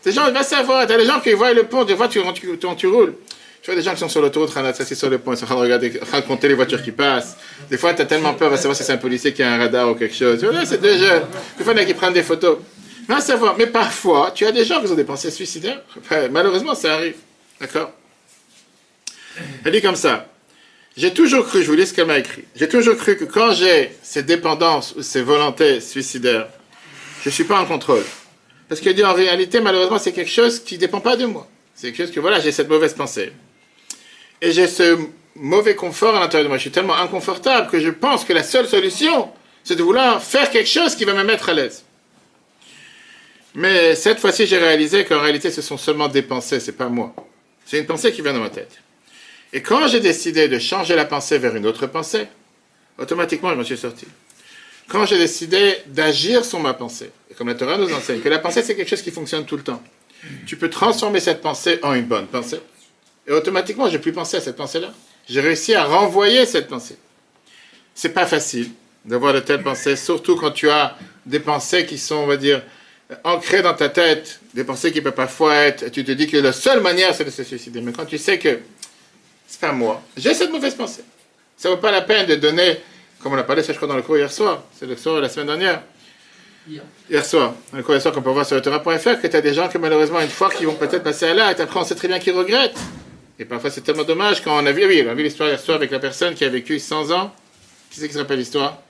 ces 0.00 0.12
gens, 0.12 0.30
va 0.30 0.42
savoir. 0.42 0.86
T'as 0.86 0.96
des 0.96 1.04
gens 1.04 1.20
qui 1.20 1.32
voient 1.32 1.52
le 1.52 1.64
pont, 1.64 1.84
tu, 1.84 1.94
tu, 2.34 2.58
tu, 2.76 2.86
roules. 2.86 3.14
Tu 3.62 3.70
vois 3.70 3.74
des 3.74 3.82
gens 3.82 3.92
qui 3.92 3.98
sont 3.98 4.08
sur 4.08 4.22
l'autoroute, 4.22 4.54
d'être 4.54 4.94
sur 4.94 5.10
le 5.10 5.18
pont, 5.18 5.32
ils 5.32 5.36
sont 5.36 5.44
en 5.44 5.48
train 5.48 5.56
de 5.56 5.60
regarder, 5.60 6.00
compter 6.26 6.48
les 6.48 6.54
voitures 6.54 6.82
qui 6.82 6.92
passent. 6.92 7.36
Des 7.68 7.76
fois, 7.76 7.92
tu 7.92 8.02
as 8.02 8.06
tellement 8.06 8.34
peur, 8.34 8.50
va 8.50 8.56
savoir 8.56 8.76
si 8.76 8.84
c'est 8.84 8.92
un 8.92 8.98
policier 8.98 9.32
qui 9.32 9.42
a 9.42 9.52
un 9.52 9.58
radar 9.58 9.90
ou 9.90 9.94
quelque 9.94 10.14
chose. 10.14 10.38
Tu 10.40 10.46
vois, 10.46 10.64
c'est 10.64 10.80
des 10.80 10.98
jeunes. 10.98 11.24
Des 11.58 11.64
fois, 11.64 11.72
il 11.72 11.76
y 11.76 11.80
en 11.80 11.82
a 11.82 11.86
qui 11.86 11.94
prennent 11.94 12.12
des 12.12 12.22
photos. 12.22 12.58
Va 13.08 13.20
savoir. 13.20 13.56
Mais 13.58 13.66
parfois, 13.66 14.32
tu 14.34 14.46
as 14.46 14.52
des 14.52 14.64
gens 14.64 14.80
qui 14.80 14.90
ont 14.90 14.94
des 14.94 15.04
pensées 15.04 15.30
suicidaires. 15.30 15.82
malheureusement, 16.30 16.74
ça 16.74 16.94
arrive. 16.94 17.16
D'accord? 17.60 17.92
Elle 19.64 19.72
dit 19.72 19.82
comme 19.82 19.96
ça. 19.96 20.26
J'ai 20.96 21.12
toujours 21.14 21.46
cru, 21.46 21.62
je 21.62 21.70
vous 21.70 21.76
lis 21.76 21.86
ce 21.86 21.94
qu'elle 21.94 22.08
m'a 22.08 22.18
écrit, 22.18 22.42
j'ai 22.56 22.68
toujours 22.68 22.96
cru 22.96 23.16
que 23.16 23.24
quand 23.24 23.52
j'ai 23.52 23.92
ces 24.02 24.24
dépendances 24.24 24.96
ou 24.96 25.02
ces 25.02 25.22
volontés 25.22 25.80
suicidaires, 25.80 26.48
je 27.22 27.28
ne 27.28 27.32
suis 27.32 27.44
pas 27.44 27.60
en 27.60 27.66
contrôle. 27.66 28.02
Parce 28.68 28.80
qu'il 28.80 28.92
dit 28.94 29.04
en 29.04 29.14
réalité, 29.14 29.60
malheureusement, 29.60 30.00
c'est 30.00 30.10
quelque 30.10 30.30
chose 30.30 30.58
qui 30.58 30.74
ne 30.74 30.80
dépend 30.80 31.00
pas 31.00 31.16
de 31.16 31.24
moi. 31.24 31.48
C'est 31.72 31.92
quelque 31.92 32.06
chose 32.06 32.14
que, 32.14 32.18
voilà, 32.18 32.40
j'ai 32.40 32.50
cette 32.50 32.68
mauvaise 32.68 32.94
pensée. 32.94 33.32
Et 34.40 34.52
j'ai 34.52 34.66
ce 34.66 34.98
mauvais 35.36 35.74
confort 35.74 36.16
à 36.16 36.20
l'intérieur 36.20 36.44
de 36.44 36.48
moi. 36.48 36.56
Je 36.58 36.62
suis 36.62 36.70
tellement 36.70 36.96
inconfortable 36.96 37.70
que 37.70 37.80
je 37.80 37.90
pense 37.90 38.24
que 38.24 38.32
la 38.32 38.42
seule 38.42 38.68
solution, 38.68 39.30
c'est 39.64 39.76
de 39.76 39.82
vouloir 39.82 40.22
faire 40.22 40.50
quelque 40.50 40.68
chose 40.68 40.94
qui 40.94 41.04
va 41.04 41.14
me 41.14 41.24
mettre 41.24 41.48
à 41.48 41.54
l'aise. 41.54 41.84
Mais 43.54 43.94
cette 43.94 44.20
fois-ci, 44.20 44.46
j'ai 44.46 44.58
réalisé 44.58 45.04
qu'en 45.04 45.20
réalité, 45.20 45.50
ce 45.50 45.62
sont 45.62 45.78
seulement 45.78 46.08
des 46.08 46.22
pensées, 46.22 46.60
c'est 46.60 46.72
pas 46.72 46.88
moi. 46.88 47.14
C'est 47.64 47.78
une 47.78 47.86
pensée 47.86 48.12
qui 48.12 48.22
vient 48.22 48.32
dans 48.32 48.40
ma 48.40 48.50
tête. 48.50 48.78
Et 49.52 49.62
quand 49.62 49.88
j'ai 49.88 50.00
décidé 50.00 50.48
de 50.48 50.58
changer 50.58 50.94
la 50.94 51.04
pensée 51.04 51.38
vers 51.38 51.56
une 51.56 51.66
autre 51.66 51.86
pensée, 51.86 52.26
automatiquement, 52.98 53.50
je 53.50 53.54
m'en 53.54 53.64
suis 53.64 53.78
sorti 53.78 54.06
quand 54.88 55.04
j'ai 55.04 55.18
décidé 55.18 55.76
d'agir 55.86 56.44
sur 56.44 56.58
ma 56.60 56.74
pensée, 56.74 57.10
et 57.30 57.34
comme 57.34 57.48
la 57.48 57.54
Torah 57.54 57.76
nous 57.76 57.92
enseigne 57.92 58.20
que 58.20 58.28
la 58.28 58.38
pensée 58.38 58.62
c'est 58.62 58.74
quelque 58.74 58.88
chose 58.88 59.02
qui 59.02 59.10
fonctionne 59.10 59.44
tout 59.44 59.56
le 59.56 59.62
temps, 59.62 59.82
tu 60.46 60.56
peux 60.56 60.70
transformer 60.70 61.20
cette 61.20 61.40
pensée 61.40 61.78
en 61.82 61.94
une 61.94 62.06
bonne 62.06 62.26
pensée, 62.26 62.60
et 63.28 63.32
automatiquement 63.32 63.88
j'ai 63.88 63.98
plus 63.98 64.12
pensé 64.12 64.38
à 64.38 64.40
cette 64.40 64.56
pensée-là. 64.56 64.92
J'ai 65.28 65.40
réussi 65.40 65.74
à 65.74 65.84
renvoyer 65.84 66.46
cette 66.46 66.68
pensée. 66.68 66.96
C'est 67.94 68.08
pas 68.08 68.26
facile 68.26 68.70
d'avoir 69.04 69.34
de 69.34 69.40
telles 69.40 69.62
pensées, 69.62 69.96
surtout 69.96 70.36
quand 70.36 70.50
tu 70.50 70.70
as 70.70 70.96
des 71.26 71.40
pensées 71.40 71.86
qui 71.86 71.98
sont, 71.98 72.16
on 72.16 72.26
va 72.26 72.36
dire, 72.36 72.62
ancrées 73.24 73.62
dans 73.62 73.74
ta 73.74 73.88
tête, 73.88 74.40
des 74.54 74.64
pensées 74.64 74.90
qui 74.92 75.00
peuvent 75.00 75.12
parfois 75.12 75.54
être, 75.54 75.82
et 75.82 75.90
tu 75.90 76.04
te 76.04 76.12
dis 76.12 76.26
que 76.26 76.36
la 76.38 76.52
seule 76.52 76.80
manière 76.80 77.14
c'est 77.14 77.24
de 77.24 77.30
se 77.30 77.44
suicider. 77.44 77.80
Mais 77.80 77.92
quand 77.92 78.06
tu 78.06 78.18
sais 78.18 78.38
que 78.38 78.58
c'est 79.46 79.60
pas 79.60 79.72
moi, 79.72 80.02
j'ai 80.16 80.34
cette 80.34 80.50
mauvaise 80.50 80.74
pensée, 80.74 81.04
ça 81.56 81.68
vaut 81.68 81.76
pas 81.76 81.90
la 81.90 82.02
peine 82.02 82.26
de 82.26 82.34
donner 82.34 82.78
comme 83.22 83.32
on 83.32 83.38
a 83.38 83.42
parlé, 83.42 83.62
ça 83.62 83.72
je 83.72 83.78
crois, 83.78 83.88
dans 83.88 83.96
le 83.96 84.02
cours 84.02 84.16
hier 84.16 84.30
soir, 84.30 84.62
c'est 84.78 84.86
le 84.86 84.96
soir 84.96 85.16
de 85.16 85.20
la 85.20 85.28
semaine 85.28 85.48
dernière. 85.48 85.82
Hier 87.10 87.24
soir, 87.24 87.54
le 87.72 87.82
cours 87.82 88.00
soir 88.00 88.12
qu'on 88.14 88.22
peut 88.22 88.30
voir 88.30 88.46
sur 88.46 88.54
le 88.54 88.62
Torah.fr, 88.62 89.20
que 89.20 89.26
tu 89.26 89.36
as 89.36 89.40
des 89.40 89.54
gens 89.54 89.68
qui 89.68 89.78
malheureusement 89.78 90.20
une 90.20 90.28
fois 90.28 90.50
qui 90.50 90.66
vont 90.66 90.74
peut-être 90.74 91.02
passer 91.02 91.26
à 91.26 91.34
l'acte, 91.34 91.60
après 91.60 91.80
on 91.80 91.84
sait 91.84 91.94
très 91.94 92.08
bien 92.08 92.18
qu'ils 92.18 92.34
regrettent. 92.34 92.78
Et 93.38 93.44
parfois 93.44 93.70
c'est 93.70 93.82
tellement 93.82 94.04
dommage 94.04 94.42
quand 94.42 94.60
on 94.60 94.66
a 94.66 94.72
vu, 94.72 94.84
oui, 94.86 95.02
on 95.06 95.10
a 95.10 95.14
vu 95.14 95.22
l'histoire 95.22 95.48
hier 95.48 95.60
soir 95.60 95.76
avec 95.76 95.90
la 95.90 96.00
personne 96.00 96.34
qui 96.34 96.44
a 96.44 96.48
vécu 96.48 96.78
100 96.78 97.10
ans. 97.12 97.32
Qui 97.90 98.00
c'est 98.00 98.08
qui 98.08 98.14
se 98.14 98.18
rappelle 98.18 98.38
l'histoire? 98.38 98.82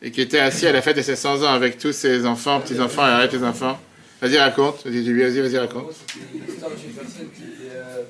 Et 0.00 0.10
qui 0.12 0.20
était 0.20 0.38
assis 0.38 0.66
à 0.66 0.72
la 0.72 0.80
fête 0.80 0.96
de 0.96 1.02
ses 1.02 1.16
100 1.16 1.42
ans 1.42 1.52
avec 1.52 1.76
tous 1.78 1.92
ses 1.92 2.24
enfants, 2.24 2.60
petits-enfants 2.60 3.02
et 3.06 3.10
arrête 3.10 3.32
les 3.32 3.42
enfants. 3.42 3.78
Vas-y, 4.20 4.38
raconte. 4.38 4.84
Vas-y, 4.86 5.12
vas-y, 5.12 5.40
vas-y, 5.40 5.58
raconte. 5.58 5.92
L'histoire 6.34 6.70
d'une 6.70 6.92
personne 6.92 7.28
qui 7.34 7.42
était, 7.42 7.74
euh, 7.74 8.02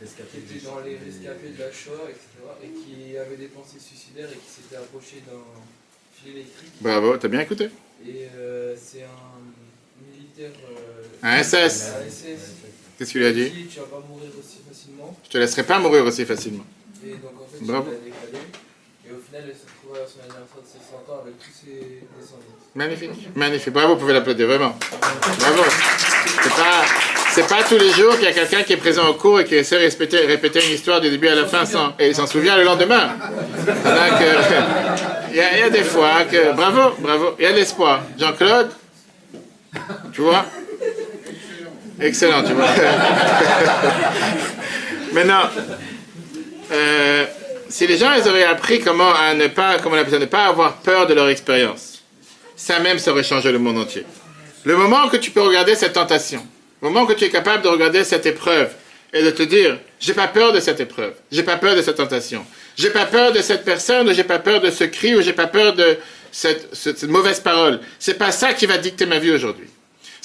qui 0.00 0.54
était 0.54 0.64
dans 0.66 0.80
les 0.80 0.96
rescapés 0.96 1.48
de 1.56 1.58
la 1.62 1.70
Shoah, 1.70 2.08
etc. 2.08 2.24
et 2.62 2.68
qui 2.68 3.16
avait 3.16 3.36
des 3.36 3.46
pensées 3.46 3.78
suicidaires 3.78 4.28
et 4.30 4.36
qui 4.36 4.50
s'était 4.62 4.76
approché 4.76 5.22
d'un 5.26 5.40
fil 6.14 6.32
électrique. 6.36 6.70
Bravo, 6.80 7.16
t'as 7.18 7.28
bien 7.28 7.40
écouté. 7.40 7.70
Et 8.06 8.28
euh, 8.36 8.74
c'est 8.76 9.02
un 9.02 10.12
militaire. 10.12 10.52
Euh, 10.70 11.02
Un 11.22 11.42
SS. 11.42 11.54
un 11.54 12.10
SS. 12.10 12.63
Qu'est-ce 12.98 13.12
qu'il 13.12 13.24
a 13.24 13.32
dit 13.32 13.50
Tu 13.70 13.78
vas 13.80 13.86
pas 13.86 14.02
mourir 14.08 14.30
aussi 14.38 14.58
facilement. 14.68 15.16
Je 15.24 15.30
te 15.30 15.38
laisserai 15.38 15.62
pas 15.64 15.78
mourir 15.78 16.04
aussi 16.04 16.24
facilement. 16.24 16.64
Et 17.04 17.10
donc 17.10 17.32
en 17.42 17.46
fait, 17.50 17.64
Bravo. 17.64 17.86
il 17.88 17.92
l'a 17.92 17.98
décalé. 17.98 18.44
Et 19.06 19.12
au 19.12 19.18
final, 19.20 19.42
elle 19.48 19.54
s'est 19.54 19.66
retrouvée 19.82 20.00
à 20.00 20.06
son 20.06 20.20
anniversaire 20.20 20.62
de 20.62 20.66
ses 20.66 20.78
100 20.78 21.12
ans 21.12 21.20
avec 21.22 21.38
tous 21.38 21.50
ses 21.52 22.02
descendants. 22.18 22.42
Magnifique, 22.74 23.36
magnifique. 23.36 23.72
Bravo, 23.72 23.94
vous 23.94 24.00
pouvez 24.00 24.12
l'applaudir, 24.12 24.46
vraiment. 24.46 24.76
Bravo. 25.38 25.62
C'est 26.42 26.50
pas, 26.54 26.84
c'est 27.32 27.48
pas 27.48 27.62
tous 27.64 27.78
les 27.78 27.90
jours 27.90 28.14
qu'il 28.14 28.24
y 28.24 28.28
a 28.28 28.32
quelqu'un 28.32 28.62
qui 28.62 28.72
est 28.72 28.76
présent 28.78 29.08
au 29.08 29.14
cours 29.14 29.40
et 29.40 29.44
qui 29.44 29.54
essaie 29.56 29.76
de 29.76 29.82
répéter, 29.82 30.18
répéter 30.26 30.64
une 30.66 30.72
histoire 30.74 31.00
du 31.00 31.10
début 31.10 31.28
à 31.28 31.34
la 31.34 31.46
fin 31.46 31.64
sans, 31.66 31.94
et 31.98 32.08
il 32.08 32.14
s'en 32.14 32.26
souvient 32.26 32.56
le 32.56 32.64
lendemain. 32.64 33.10
Il 33.66 35.36
y, 35.36 35.40
a, 35.40 35.52
il 35.54 35.58
y 35.60 35.62
a 35.62 35.70
des 35.70 35.82
fois 35.84 36.24
que, 36.24 36.52
bravo, 36.54 36.94
bravo, 37.00 37.34
il 37.38 37.42
y 37.44 37.46
a 37.46 37.52
de 37.52 37.56
l'espoir. 37.56 38.02
Jean-Claude, 38.18 38.70
tu 40.12 40.20
vois 40.22 40.44
Excellent, 42.00 42.42
tu 42.42 42.52
vois. 42.52 42.66
Maintenant, 45.12 45.42
euh, 46.72 47.24
si 47.68 47.86
les 47.86 47.96
gens 47.96 48.12
ils 48.14 48.28
auraient 48.28 48.44
appris 48.44 48.80
comment 48.80 49.12
à 49.14 49.34
ne 49.34 49.46
pas, 49.46 49.76
pas 50.30 50.46
avoir 50.46 50.76
peur 50.78 51.06
de 51.06 51.14
leur 51.14 51.28
expérience, 51.28 52.02
ça 52.56 52.80
même 52.80 52.98
ça 52.98 53.12
aurait 53.12 53.22
changé 53.22 53.52
le 53.52 53.58
monde 53.58 53.78
entier. 53.78 54.04
Le 54.64 54.76
moment 54.76 55.08
que 55.08 55.16
tu 55.16 55.30
peux 55.30 55.42
regarder 55.42 55.74
cette 55.76 55.92
tentation, 55.92 56.44
le 56.82 56.88
moment 56.88 57.06
que 57.06 57.12
tu 57.12 57.24
es 57.24 57.30
capable 57.30 57.62
de 57.62 57.68
regarder 57.68 58.02
cette 58.02 58.26
épreuve 58.26 58.70
et 59.12 59.22
de 59.22 59.30
te 59.30 59.42
dire, 59.44 59.78
j'ai 60.00 60.14
pas 60.14 60.26
peur 60.26 60.52
de 60.52 60.58
cette 60.60 60.80
épreuve, 60.80 61.12
j'ai 61.30 61.44
pas 61.44 61.56
peur 61.56 61.76
de 61.76 61.82
cette 61.82 61.96
tentation, 61.96 62.44
j'ai 62.76 62.90
pas 62.90 63.04
peur 63.06 63.30
de 63.32 63.40
cette 63.40 63.64
personne, 63.64 64.12
j'ai 64.12 64.24
pas 64.24 64.40
peur 64.40 64.60
de 64.60 64.70
ce 64.70 64.84
cri, 64.84 65.14
ou 65.14 65.22
j'ai 65.22 65.32
pas 65.32 65.46
peur 65.46 65.74
de 65.74 65.96
cette, 66.32 66.74
cette- 66.74 66.98
cette 66.98 67.10
mauvaise 67.10 67.38
parole. 67.38 67.78
C'est 68.00 68.18
pas 68.18 68.32
ça 68.32 68.52
qui 68.52 68.66
va 68.66 68.78
dicter 68.78 69.06
ma 69.06 69.20
vie 69.20 69.30
aujourd'hui. 69.30 69.68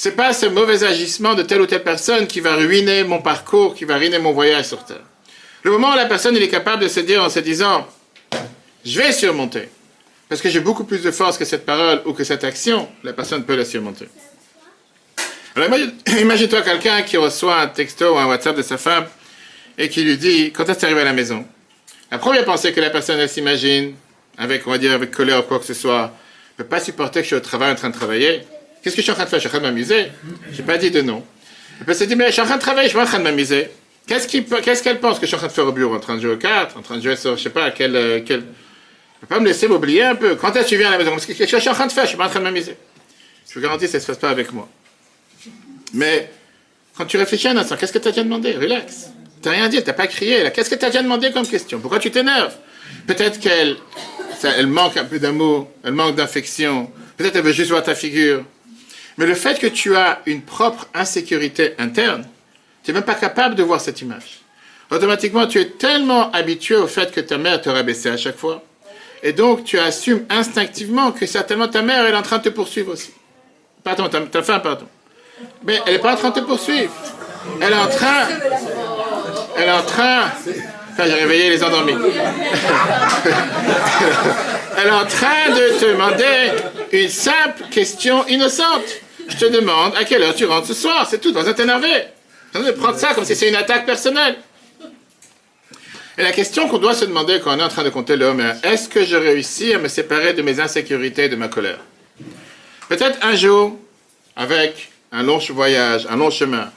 C'est 0.02 0.14
pas 0.16 0.32
ce 0.32 0.46
mauvais 0.46 0.86
agissement 0.86 1.36
de 1.36 1.44
telle 1.44 1.60
ou 1.60 1.66
telle 1.66 1.84
personne 1.84 2.26
qui 2.26 2.40
va 2.40 2.56
ruiner 2.56 3.04
mon 3.04 3.22
parcours, 3.22 3.76
qui 3.76 3.84
va 3.84 3.98
ruiner 3.98 4.18
mon 4.18 4.32
voyage 4.32 4.64
sur 4.64 4.86
Terre. 4.86 5.04
Le 5.62 5.72
moment 5.72 5.92
où 5.92 5.96
la 5.98 6.06
personne 6.06 6.38
est 6.38 6.48
capable 6.48 6.84
de 6.84 6.88
se 6.88 7.02
dire 7.02 7.22
en 7.22 7.30
se 7.30 7.40
disant, 7.40 7.86
je 8.86 8.98
vais 8.98 9.12
surmonter, 9.12 9.68
parce 10.30 10.40
que 10.40 10.48
j'ai 10.48 10.62
beaucoup 10.62 10.86
plus 10.86 11.04
de 11.04 11.12
force 11.12 11.38
que 11.38 11.44
cette 11.44 11.66
parole 11.66 12.02
ou 12.06 12.14
que 12.14 12.24
cette 12.24 12.46
action, 12.46 12.88
la 13.04 13.12
personne 13.12 13.44
peut 13.44 13.58
la 13.58 13.66
surmonter. 13.66 14.08
Alors 15.58 15.68
imagine- 15.68 15.94
imagine-toi 16.22 16.62
quelqu'un 16.62 17.02
qui 17.02 17.18
reçoit 17.18 17.60
un 17.60 17.68
texto 17.68 18.16
ou 18.16 18.18
un 18.18 18.26
WhatsApp 18.28 18.56
de 18.56 18.62
sa 18.62 18.78
femme 18.78 19.06
et 19.78 19.90
qui 19.90 20.04
lui 20.04 20.16
dit, 20.16 20.54
quand 20.54 20.64
est-ce 20.70 20.80
que 20.80 20.98
à 20.98 21.04
la 21.04 21.12
maison? 21.12 21.46
La 22.10 22.20
première 22.20 22.46
pensée 22.46 22.72
que 22.72 22.80
la 22.80 22.90
personne 22.90 23.28
s'imagine, 23.28 23.96
avec, 24.38 24.66
on 24.66 24.72
va 24.72 24.78
dire, 24.78 24.94
avec 24.94 25.12
colère 25.12 25.40
ou 25.40 25.44
quoi 25.44 25.60
que 25.60 25.66
ce 25.66 25.74
soit, 25.74 26.14
ne 26.58 26.64
peut 26.64 26.70
pas 26.70 26.80
supporter 26.80 27.20
que 27.20 27.24
je 27.24 27.28
suis 27.28 27.36
au 27.36 27.42
travail 27.42 27.74
en 27.74 27.76
train 27.76 27.90
de 27.90 27.96
travailler. 27.96 28.44
Qu'est-ce 28.82 28.96
que 28.96 29.02
je 29.02 29.04
suis 29.04 29.12
en 29.12 29.16
train 29.16 29.26
de 29.26 29.30
faire? 29.30 29.40
Je 29.40 29.48
suis 29.48 29.50
en 29.50 29.60
train 29.60 29.60
de 29.60 29.66
m'amuser. 29.74 30.08
Je 30.52 30.58
n'ai 30.58 30.64
pas 30.64 30.78
dit 30.78 30.92
de 30.92 31.02
non. 31.02 31.24
Elle 31.80 31.86
peut 31.86 31.94
se 31.94 32.04
dire, 32.04 32.18
mais 32.18 32.28
je 32.28 32.32
suis 32.32 32.42
en 32.42 32.46
train 32.46 32.58
de 32.58 32.62
travailler, 32.62 32.88
je 32.88 32.94
suis 32.94 33.00
en 33.00 33.06
train 33.06 33.20
de 33.20 33.24
m'amuser. 33.24 33.70
Qu'est-ce 34.08 34.28
qu'elle 34.84 35.00
pense 35.00 35.20
que 35.20 35.26
je 35.26 35.28
suis 35.28 35.36
en 35.36 35.40
train 35.40 35.48
de 35.48 35.52
faire 35.54 35.68
au 35.68 35.72
bureau? 35.72 35.96
En 35.96 36.00
train 36.00 36.16
de 36.16 36.22
jouer 36.22 36.34
aux 36.34 36.38
cartes? 36.38 36.76
En 36.78 36.82
train 36.82 36.98
de 36.98 37.02
jouer 37.04 37.16
sur, 37.16 37.38
je 37.38 37.44
sais 37.44 37.50
pas, 37.50 37.72
quel... 37.72 37.96
euh, 37.96 38.22
quel... 38.26 38.40
Elle 39.22 39.28
peut 39.28 39.36
pas 39.36 39.40
me 39.42 39.48
laisser 39.48 39.68
m'oublier 39.68 40.04
un 40.04 40.16
peu. 40.16 40.36
Quand 40.36 40.56
est-ce 40.56 40.64
que 40.64 40.70
tu 40.70 40.78
viens 40.78 40.88
à 40.88 40.92
la 40.92 40.98
maison? 40.98 41.12
Qu'est-ce 41.16 41.38
que 41.38 41.46
je 41.46 41.58
suis 41.58 41.70
en 41.70 41.74
train 41.74 41.88
de 41.88 41.92
faire? 41.92 42.06
Je 42.06 42.10
suis 42.10 42.18
pas 42.18 42.26
en 42.26 42.30
train 42.30 42.40
de 42.40 42.46
m'amuser. 42.46 42.78
Je 43.50 43.54
vous 43.54 43.62
garantis, 43.62 43.88
ça 43.88 43.98
ne 43.98 44.02
se 44.02 44.08
passe 44.08 44.18
pas 44.18 44.30
avec 44.30 44.54
moi. 44.54 44.70
Mais 45.94 46.30
quand 46.98 47.06
tu 47.06 47.18
réfléchis 47.18 47.50
un 47.50 47.58
instant, 47.58 47.76
qu'est-ce 47.76 47.92
que 47.92 48.00
tu 48.00 48.08
as 48.08 48.12
déjà 48.12 48.24
demandé? 48.24 48.54
Relax. 48.54 49.10
Tu 49.42 49.50
n'as 49.50 49.56
rien 49.56 49.68
dit, 49.70 49.82
tu 49.82 49.88
n'as 49.88 49.94
pas 49.94 50.08
crié. 50.08 50.50
Qu'est-ce 50.54 50.70
que 50.70 50.76
tu 50.76 50.86
as 50.86 50.90
déjà 50.90 51.04
demandé 51.04 51.32
comme 51.32 51.46
question? 51.46 51.80
Pourquoi 51.80 52.00
tu 52.00 52.12
t'énerves? 52.12 52.56
Peut-être 53.08 53.40
qu'elle 53.40 53.76
elle 54.44 54.68
manque 54.68 54.96
un 54.98 55.06
peu 55.06 55.20
d'amour, 55.20 55.70
elle 55.84 55.94
manque 55.94 56.16
d'affection. 56.16 56.90
Peut-être 57.18 57.36
elle 57.36 57.44
veut 57.44 57.52
juste 57.52 57.72
voir 57.72 57.84
ta 57.84 57.96
figure. 57.96 58.46
Mais 59.20 59.26
le 59.26 59.36
fait 59.36 59.60
que 59.60 59.68
tu 59.68 59.98
as 59.98 60.22
une 60.28 60.42
propre 60.44 60.88
insécurité 60.94 61.76
interne, 61.78 62.26
tu 62.84 62.92
n'es 62.92 62.96
même 62.96 63.04
pas 63.04 63.16
capable 63.16 63.54
de 63.56 63.64
voir 63.64 63.82
cette 63.82 64.00
image. 64.00 64.40
Automatiquement, 64.90 65.46
tu 65.46 65.60
es 65.60 65.72
tellement 65.72 66.32
habitué 66.32 66.78
au 66.78 66.88
fait 66.88 67.12
que 67.12 67.20
ta 67.20 67.38
mère 67.38 67.62
te 67.62 67.68
rabaissait 67.68 68.12
à 68.12 68.16
chaque 68.16 68.38
fois. 68.38 68.64
Et 69.22 69.34
donc, 69.34 69.66
tu 69.66 69.78
assumes 69.78 70.24
instinctivement 70.30 71.12
que 71.12 71.26
certainement 71.26 71.68
ta 71.68 71.82
mère, 71.82 72.06
elle 72.06 72.14
est 72.14 72.18
en 72.18 72.22
train 72.22 72.38
de 72.38 72.44
te 72.44 72.50
poursuivre 72.50 72.94
aussi. 72.94 73.12
Pardon, 73.84 74.08
ta, 74.08 74.42
femme, 74.42 74.62
pardon. 74.62 74.88
Mais 75.66 75.82
elle 75.86 75.96
n'est 75.96 76.00
pas 76.00 76.14
en 76.14 76.18
train 76.18 76.30
de 76.30 76.40
te 76.40 76.46
poursuivre. 76.46 76.94
Elle 77.60 77.74
est 77.74 77.76
en 77.76 77.88
train. 77.88 78.26
Elle 79.58 79.68
est 79.68 79.72
en 79.72 79.84
train. 79.84 80.32
Enfin, 80.94 81.04
j'ai 81.08 81.16
réveillé 81.16 81.50
les 81.50 81.62
endormis. 81.62 81.92
elle 84.78 84.88
est 84.88 84.92
en 84.92 85.06
train 85.06 85.50
de 85.50 85.78
te 85.78 85.86
demander 85.92 86.54
une 86.94 87.10
simple 87.10 87.64
question 87.70 88.26
innocente. 88.28 89.02
Je 89.30 89.38
te 89.38 89.46
demande 89.46 89.96
à 89.96 90.04
quelle 90.04 90.24
heure 90.24 90.36
tu 90.36 90.46
rentres 90.46 90.68
ce 90.68 90.74
soir, 90.74 91.08
c'est 91.10 91.22
tout, 91.22 91.32
dans 91.32 91.44
t'énerver. 91.54 92.04
Sans 92.54 92.64
de 92.64 92.72
prendre 92.72 92.98
ça 92.98 93.14
comme 93.14 93.26
si 93.26 93.36
c'est 93.36 93.48
une 93.48 93.56
attaque 93.56 93.86
personnelle. 93.86 94.38
Et 96.18 96.24
la 96.24 96.32
question 96.32 96.68
qu'on 96.68 96.80
doit 96.80 96.96
se 96.96 97.06
demander 97.06 97.40
quand 97.42 97.56
on 97.56 97.60
est 97.60 97.64
en 97.64 97.70
train 97.70 97.84
de 97.84 97.90
compter 97.90 98.18
l'homme 98.18 98.42
est 98.42 98.68
est-ce 98.68 98.90
que 98.90 99.06
je 99.06 99.16
réussis 99.16 99.74
à 99.74 99.78
me 99.78 99.88
séparer 99.88 100.34
de 100.34 100.42
mes 100.42 100.60
insécurités 100.60 101.26
et 101.26 101.30
de 101.30 101.36
ma 101.36 101.48
colère? 101.48 101.80
Peut-être 102.90 103.20
un 103.22 103.36
jour, 103.36 103.78
avec 104.36 104.92
un 105.12 105.24
long 105.24 105.38
voyage, 105.38 106.08
un 106.10 106.18
long 106.18 106.32
chemin. 106.32 106.72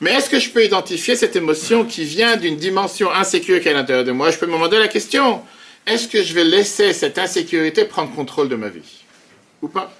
Mais 0.00 0.12
est-ce 0.12 0.28
que 0.28 0.38
je 0.38 0.50
peux 0.50 0.64
identifier 0.64 1.16
cette 1.16 1.34
émotion 1.34 1.84
qui 1.84 2.04
vient 2.04 2.36
d'une 2.36 2.56
dimension 2.56 3.10
insécure 3.12 3.60
qui 3.60 3.68
est 3.68 3.72
à 3.72 3.74
l'intérieur 3.74 4.04
de 4.04 4.12
moi? 4.12 4.30
Je 4.30 4.38
peux 4.38 4.46
me 4.46 4.52
demander 4.52 4.78
la 4.78 4.88
question 4.88 5.42
est-ce 5.86 6.08
que 6.08 6.22
je 6.22 6.32
vais 6.34 6.44
laisser 6.44 6.92
cette 6.92 7.18
insécurité 7.18 7.84
prendre 7.84 8.14
contrôle 8.14 8.48
de 8.48 8.56
ma 8.56 8.68
vie? 8.68 9.04
Ou 9.60 9.68
pas? 9.68 9.92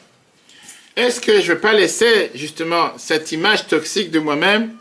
Est-ce 0.96 1.20
que 1.20 1.40
je 1.40 1.50
ne 1.50 1.54
vais 1.54 1.60
pas 1.60 1.72
laisser 1.72 2.30
justement 2.34 2.92
cette 2.98 3.32
image 3.32 3.66
toxique 3.66 4.10
de 4.10 4.20
moi-même 4.20 4.72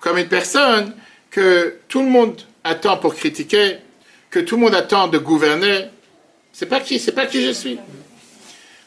comme 0.00 0.16
une 0.16 0.28
personne 0.28 0.94
que 1.30 1.76
tout 1.88 2.02
le 2.02 2.08
monde 2.08 2.40
attend 2.64 2.96
pour 2.96 3.14
critiquer, 3.14 3.76
que 4.30 4.38
tout 4.38 4.56
le 4.56 4.62
monde 4.62 4.74
attend 4.74 5.08
de 5.08 5.18
gouverner? 5.18 5.86
C'est 6.52 6.66
pas 6.66 6.80
qui, 6.80 6.98
c'est 6.98 7.12
pas 7.12 7.26
qui 7.26 7.44
je 7.44 7.50
suis. 7.50 7.78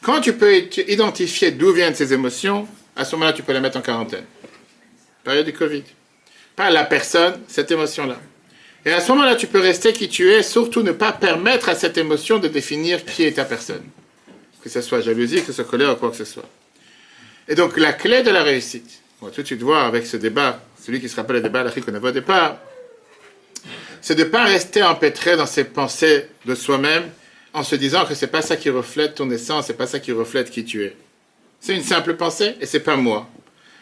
Quand 0.02 0.20
tu 0.20 0.32
peux 0.32 0.64
identifier 0.88 1.52
d'où 1.52 1.72
viennent 1.72 1.94
ces 1.94 2.12
émotions, 2.12 2.66
à 2.96 3.04
ce 3.04 3.14
moment-là, 3.14 3.32
tu 3.32 3.44
peux 3.44 3.52
les 3.52 3.60
mettre 3.60 3.78
en 3.78 3.82
quarantaine. 3.82 4.24
Période 5.22 5.46
du 5.46 5.52
Covid. 5.52 5.84
Pas 6.56 6.70
la 6.70 6.84
personne, 6.84 7.40
cette 7.46 7.70
émotion-là. 7.70 8.18
Et 8.84 8.92
à 8.92 9.00
ce 9.00 9.12
moment-là, 9.12 9.36
tu 9.36 9.46
peux 9.46 9.60
rester 9.60 9.92
qui 9.92 10.08
tu 10.08 10.32
es, 10.32 10.42
surtout 10.42 10.82
ne 10.82 10.90
pas 10.90 11.12
permettre 11.12 11.68
à 11.68 11.76
cette 11.76 11.96
émotion 11.96 12.40
de 12.40 12.48
définir 12.48 13.04
qui 13.04 13.22
est 13.22 13.32
ta 13.32 13.44
personne. 13.44 13.84
Que 14.62 14.68
ce 14.68 14.80
soit 14.80 15.00
jalousie, 15.00 15.40
que 15.40 15.46
ce 15.46 15.52
soit 15.52 15.64
colère 15.64 15.92
ou 15.92 15.96
quoi 15.96 16.10
que 16.10 16.16
ce 16.16 16.24
soit. 16.24 16.48
Et 17.48 17.54
donc, 17.54 17.76
la 17.76 17.92
clé 17.92 18.22
de 18.22 18.30
la 18.30 18.42
réussite, 18.42 19.02
on 19.20 19.26
va 19.26 19.32
tout 19.32 19.42
de 19.42 19.46
suite 19.46 19.62
voir 19.62 19.86
avec 19.86 20.06
ce 20.06 20.16
débat, 20.16 20.60
celui 20.80 21.00
qui 21.00 21.08
se 21.08 21.16
rappelle 21.16 21.36
le 21.36 21.42
débat 21.42 21.60
à 21.60 21.70
qu'on 21.70 21.94
avait 21.94 22.08
au 22.08 22.12
départ, 22.12 22.58
c'est 24.00 24.16
de 24.16 24.24
ne 24.24 24.28
pas 24.28 24.44
rester 24.44 24.82
empêtré 24.82 25.36
dans 25.36 25.46
ses 25.46 25.64
pensées 25.64 26.26
de 26.44 26.54
soi-même 26.54 27.04
en 27.54 27.62
se 27.62 27.76
disant 27.76 28.04
que 28.04 28.14
c'est 28.14 28.26
pas 28.26 28.42
ça 28.42 28.56
qui 28.56 28.70
reflète 28.70 29.14
ton 29.14 29.30
essence, 29.30 29.66
c'est 29.66 29.76
pas 29.76 29.86
ça 29.86 30.00
qui 30.00 30.12
reflète 30.12 30.50
qui 30.50 30.64
tu 30.64 30.84
es. 30.84 30.96
C'est 31.60 31.74
une 31.76 31.84
simple 31.84 32.14
pensée 32.14 32.56
et 32.60 32.66
c'est 32.66 32.80
pas 32.80 32.96
moi. 32.96 33.28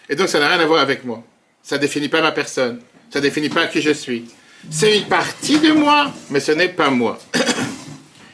Et 0.08 0.16
donc 0.16 0.28
ça 0.28 0.38
n'a 0.38 0.48
rien 0.48 0.60
à 0.60 0.66
voir 0.66 0.80
avec 0.80 1.04
moi. 1.04 1.24
Ça 1.62 1.78
définit 1.78 2.08
pas 2.08 2.20
ma 2.20 2.32
personne. 2.32 2.80
Ça 3.10 3.20
définit 3.20 3.48
pas 3.48 3.66
qui 3.66 3.80
je 3.80 3.92
suis. 3.92 4.26
C'est 4.70 4.98
une 4.98 5.06
partie 5.06 5.58
de 5.58 5.72
moi, 5.72 6.12
mais 6.28 6.40
ce 6.40 6.52
n'est 6.52 6.68
pas 6.68 6.90
moi. 6.90 7.18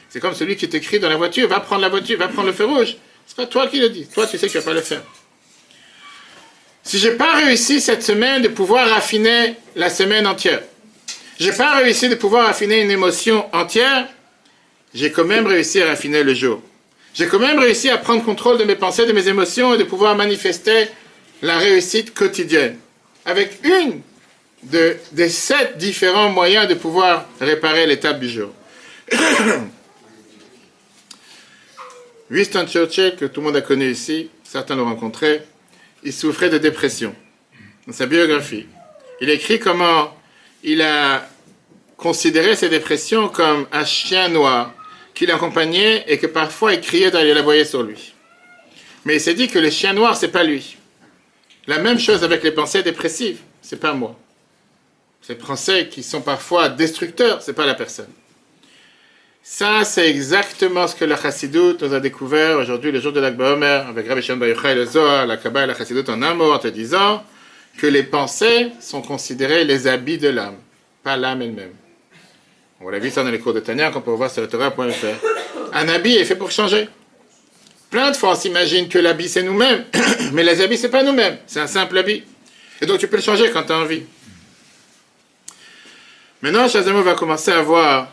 c'est 0.09 0.19
comme 0.19 0.33
celui 0.33 0.57
qui 0.57 0.67
t'écrit 0.67 0.99
dans 0.99 1.09
la 1.09 1.15
voiture, 1.15 1.47
va 1.47 1.61
prendre 1.61 1.81
la 1.81 1.89
voiture, 1.89 2.17
va 2.17 2.27
prendre 2.27 2.47
le 2.47 2.53
feu 2.53 2.65
rouge. 2.65 2.97
C'est 3.25 3.37
pas 3.37 3.45
toi 3.45 3.67
qui 3.67 3.79
le 3.79 3.89
dis. 3.89 4.07
Toi, 4.07 4.27
tu 4.27 4.37
sais 4.37 4.47
que 4.47 4.51
tu 4.51 4.57
vas 4.57 4.63
pas 4.63 4.73
le 4.73 4.81
faire. 4.81 5.03
Si 6.97 7.03
j'ai 7.03 7.11
pas 7.11 7.35
réussi 7.35 7.79
cette 7.79 8.01
semaine 8.01 8.41
de 8.41 8.47
pouvoir 8.47 8.89
raffiner 8.89 9.53
la 9.75 9.91
semaine 9.91 10.25
entière, 10.25 10.63
j'ai 11.39 11.51
pas 11.51 11.75
réussi 11.75 12.09
de 12.09 12.15
pouvoir 12.15 12.49
affiner 12.49 12.81
une 12.81 12.89
émotion 12.89 13.45
entière, 13.53 14.07
j'ai 14.95 15.11
quand 15.11 15.25
même 15.25 15.45
réussi 15.45 15.79
à 15.79 15.85
raffiner 15.89 16.23
le 16.23 16.33
jour. 16.33 16.59
J'ai 17.13 17.27
quand 17.27 17.37
même 17.37 17.59
réussi 17.59 17.91
à 17.91 17.99
prendre 17.99 18.25
contrôle 18.25 18.57
de 18.57 18.63
mes 18.63 18.75
pensées, 18.75 19.05
de 19.05 19.11
mes 19.11 19.27
émotions 19.27 19.75
et 19.75 19.77
de 19.77 19.83
pouvoir 19.83 20.15
manifester 20.15 20.87
la 21.43 21.59
réussite 21.59 22.15
quotidienne. 22.15 22.79
Avec 23.25 23.59
une 23.63 24.01
de, 24.63 24.97
des 25.11 25.29
sept 25.29 25.77
différents 25.77 26.29
moyens 26.29 26.67
de 26.67 26.73
pouvoir 26.73 27.27
réparer 27.39 27.85
l'étape 27.85 28.19
du 28.19 28.27
jour. 28.27 28.49
Winston 32.31 32.65
Churchill, 32.65 33.15
que 33.15 33.25
tout 33.25 33.41
le 33.41 33.45
monde 33.45 33.57
a 33.57 33.61
connu 33.61 33.87
ici, 33.87 34.31
certains 34.43 34.75
l'ont 34.75 34.85
rencontré, 34.85 35.43
il 36.03 36.13
souffrait 36.13 36.49
de 36.49 36.57
dépression. 36.57 37.15
Dans 37.85 37.93
sa 37.93 38.05
biographie, 38.05 38.65
il 39.21 39.29
écrit 39.29 39.59
comment 39.59 40.15
il 40.63 40.81
a 40.81 41.27
considéré 41.95 42.55
ses 42.55 42.69
dépressions 42.69 43.29
comme 43.29 43.67
un 43.71 43.85
chien 43.85 44.29
noir 44.29 44.73
qui 45.13 45.25
l'accompagnait 45.25 46.03
et 46.07 46.17
que 46.17 46.27
parfois 46.27 46.73
il 46.73 46.81
criait 46.81 47.11
d'aller 47.11 47.33
l'aboyer 47.33 47.65
sur 47.65 47.81
lui. 47.83 48.13
Mais 49.05 49.15
il 49.15 49.21
s'est 49.21 49.33
dit 49.33 49.47
que 49.47 49.57
le 49.57 49.69
chien 49.69 49.93
noir, 49.93 50.15
c'est 50.15 50.27
pas 50.27 50.43
lui. 50.43 50.77
La 51.65 51.79
même 51.79 51.99
chose 51.99 52.23
avec 52.23 52.43
les 52.43 52.51
pensées 52.51 52.83
dépressives, 52.83 53.39
c'est 53.61 53.79
pas 53.79 53.93
moi. 53.93 54.17
Ces 55.21 55.35
pensées 55.35 55.89
qui 55.89 56.03
sont 56.03 56.21
parfois 56.21 56.69
destructeurs, 56.69 57.41
c'est 57.41 57.53
pas 57.53 57.65
la 57.65 57.73
personne. 57.73 58.11
Ça, 59.49 59.85
c'est 59.85 60.09
exactement 60.09 60.87
ce 60.87 60.93
que 60.95 61.05
la 61.05 61.15
Chassidut 61.15 61.77
nous 61.81 61.93
a 61.93 62.01
découvert 62.01 62.59
aujourd'hui, 62.59 62.91
le 62.91 62.99
jour 62.99 63.13
de 63.13 63.21
l'Akba 63.21 63.53
Omer, 63.53 63.87
avec 63.87 64.05
Rabbi 64.05 64.21
Shem 64.21 64.37
Baruchai, 64.37 64.75
le 64.75 64.85
Zohar, 64.85 65.25
la 65.25 65.37
Kabbalah 65.37 65.63
et 65.63 65.67
la 65.67 65.73
Chassidut 65.73 66.03
en 66.09 66.21
un 66.21 66.33
mot, 66.33 66.51
en 66.51 66.59
te 66.59 66.67
disant 66.67 67.23
que 67.77 67.87
les 67.87 68.03
pensées 68.03 68.71
sont 68.81 69.01
considérées 69.01 69.63
les 69.63 69.87
habits 69.87 70.17
de 70.17 70.27
l'âme, 70.27 70.57
pas 71.01 71.15
l'âme 71.15 71.41
elle-même. 71.41 71.71
On 72.81 72.89
l'a 72.89 72.99
vu 72.99 73.09
ça 73.09 73.23
dans 73.23 73.31
les 73.31 73.39
cours 73.39 73.53
de 73.53 73.61
Tania, 73.61 73.89
qu'on 73.89 74.01
peut 74.01 74.11
voir 74.11 74.29
sur 74.29 74.41
le 74.41 74.49
Torah.fr. 74.49 75.71
Un 75.73 75.87
habit 75.87 76.17
est 76.17 76.25
fait 76.25 76.35
pour 76.35 76.51
changer. 76.51 76.89
Plein 77.89 78.11
de 78.11 78.17
fois, 78.17 78.31
on 78.31 78.35
s'imagine 78.35 78.89
que 78.89 78.99
l'habit, 78.99 79.29
c'est 79.29 79.43
nous-mêmes. 79.43 79.85
Mais 80.33 80.43
les 80.43 80.61
habits, 80.61 80.77
c'est 80.77 80.91
pas 80.91 81.03
nous-mêmes. 81.03 81.37
C'est 81.47 81.61
un 81.61 81.67
simple 81.67 81.97
habit. 81.97 82.21
Et 82.81 82.85
donc, 82.85 82.99
tu 82.99 83.07
peux 83.07 83.15
le 83.15 83.23
changer 83.23 83.49
quand 83.51 83.63
tu 83.63 83.71
as 83.71 83.77
envie. 83.77 84.03
Maintenant, 86.41 86.67
Shazamo 86.67 87.01
va 87.01 87.13
commencer 87.13 87.51
à 87.51 87.61
voir 87.61 88.11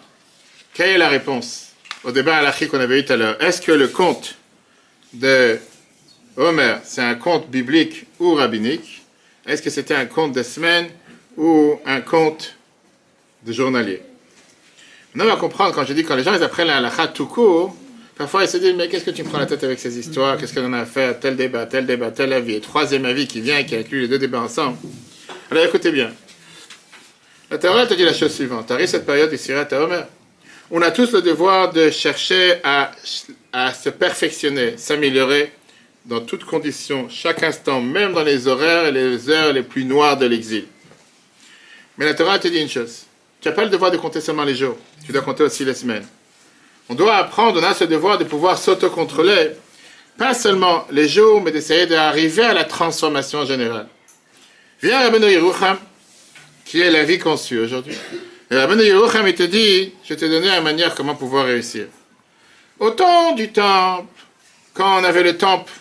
quelle 0.74 0.90
est 0.90 0.98
la 0.98 1.08
réponse? 1.08 1.68
Au 2.02 2.10
débat 2.10 2.36
à 2.36 2.42
l'Achri 2.42 2.68
qu'on 2.68 2.80
avait 2.80 3.00
eu 3.00 3.04
tout 3.04 3.14
à 3.14 3.16
l'heure. 3.16 3.42
Est-ce 3.42 3.62
que 3.62 3.72
le 3.72 3.88
conte 3.88 4.36
de 5.14 5.58
Homer, 6.36 6.76
c'est 6.84 7.00
un 7.00 7.14
conte 7.14 7.48
biblique 7.48 8.06
ou 8.18 8.34
rabbinique? 8.34 9.02
Est-ce 9.46 9.62
que 9.62 9.70
c'était 9.70 9.94
un 9.94 10.06
conte 10.06 10.32
de 10.32 10.42
semaine 10.42 10.88
ou 11.36 11.78
un 11.86 12.00
conte 12.00 12.56
de 13.46 13.52
journalier? 13.52 14.02
Maintenant, 15.14 15.32
on 15.32 15.36
va 15.36 15.40
comprendre, 15.40 15.74
quand 15.74 15.84
je 15.84 15.92
dis 15.92 16.02
quand 16.02 16.16
les 16.16 16.24
gens 16.24 16.34
ils 16.34 16.42
apprennent 16.42 16.66
la 16.66 16.78
halakha 16.78 17.06
tout 17.06 17.26
court, 17.26 17.74
parfois 18.16 18.42
ils 18.42 18.48
se 18.48 18.56
disent 18.56 18.74
Mais 18.74 18.88
qu'est-ce 18.88 19.04
que 19.04 19.12
tu 19.12 19.22
me 19.22 19.28
prends 19.28 19.38
la 19.38 19.46
tête 19.46 19.62
avec 19.62 19.78
ces 19.78 19.96
histoires? 19.96 20.36
Qu'est-ce 20.36 20.52
qu'on 20.52 20.72
a 20.72 20.80
à 20.80 20.86
faire? 20.86 21.18
Tel 21.20 21.36
débat, 21.36 21.66
tel 21.66 21.86
débat, 21.86 22.10
tel 22.10 22.32
avis, 22.32 22.60
troisième 22.60 23.04
avis 23.04 23.28
qui 23.28 23.40
vient 23.40 23.58
et 23.58 23.64
qui 23.64 23.76
inclut 23.76 24.02
les 24.02 24.08
deux 24.08 24.18
débats 24.18 24.40
ensemble. 24.40 24.76
Alors 25.52 25.64
écoutez 25.64 25.92
bien. 25.92 26.12
La 27.50 27.58
Torah 27.58 27.86
te 27.86 27.94
dit 27.94 28.02
la 28.02 28.12
chose 28.12 28.34
suivante. 28.34 28.70
Arrive 28.72 28.88
cette 28.88 29.06
période 29.06 29.32
ici 29.32 29.52
à 29.52 29.66
Homer. 29.72 30.02
On 30.70 30.80
a 30.80 30.90
tous 30.90 31.12
le 31.12 31.20
devoir 31.20 31.72
de 31.72 31.90
chercher 31.90 32.54
à, 32.64 32.90
à 33.52 33.74
se 33.74 33.90
perfectionner, 33.90 34.76
s'améliorer 34.78 35.52
dans 36.06 36.20
toutes 36.20 36.44
conditions, 36.44 37.08
chaque 37.08 37.42
instant, 37.42 37.80
même 37.80 38.12
dans 38.12 38.22
les 38.22 38.48
horaires 38.48 38.86
et 38.86 38.92
les 38.92 39.28
heures 39.28 39.52
les 39.52 39.62
plus 39.62 39.84
noires 39.84 40.16
de 40.16 40.26
l'exil. 40.26 40.66
Mais 41.98 42.06
la 42.06 42.14
Torah 42.14 42.38
te 42.38 42.48
dit 42.48 42.60
une 42.60 42.68
chose. 42.68 43.04
Tu 43.40 43.48
n'as 43.48 43.54
pas 43.54 43.64
le 43.64 43.70
devoir 43.70 43.90
de 43.90 43.96
compter 43.98 44.20
seulement 44.20 44.44
les 44.44 44.54
jours. 44.54 44.76
Tu 45.04 45.12
dois 45.12 45.22
compter 45.22 45.42
aussi 45.42 45.64
les 45.64 45.74
semaines. 45.74 46.06
On 46.88 46.94
doit 46.94 47.16
apprendre, 47.16 47.60
on 47.60 47.64
a 47.64 47.74
ce 47.74 47.84
devoir 47.84 48.18
de 48.18 48.24
pouvoir 48.24 48.58
s'autocontrôler. 48.58 49.50
Pas 50.18 50.34
seulement 50.34 50.86
les 50.90 51.08
jours, 51.08 51.40
mais 51.42 51.50
d'essayer 51.50 51.86
d'arriver 51.86 52.44
à 52.44 52.54
la 52.54 52.64
transformation 52.64 53.44
générale. 53.44 53.88
Viens 54.82 55.00
Rabbeinu 55.00 55.26
Yerucham, 55.26 55.78
qui 56.64 56.80
est 56.80 56.90
la 56.90 57.04
vie 57.04 57.18
conçue 57.18 57.58
aujourd'hui. 57.58 57.96
Et 58.50 58.56
Rabbeinu 58.56 58.82
Yerucham, 58.82 59.26
il 59.26 59.34
te 59.34 59.42
dit, 59.42 59.92
je 60.04 60.14
te 60.14 60.24
donner 60.26 60.48
la 60.48 60.60
manière 60.60 60.94
comment 60.94 61.14
pouvoir 61.14 61.46
réussir. 61.46 61.86
Au 62.78 62.90
temps 62.90 63.32
du 63.32 63.50
temple, 63.50 64.06
quand 64.74 65.00
on 65.00 65.04
avait 65.04 65.22
le 65.22 65.38
temple 65.38 65.72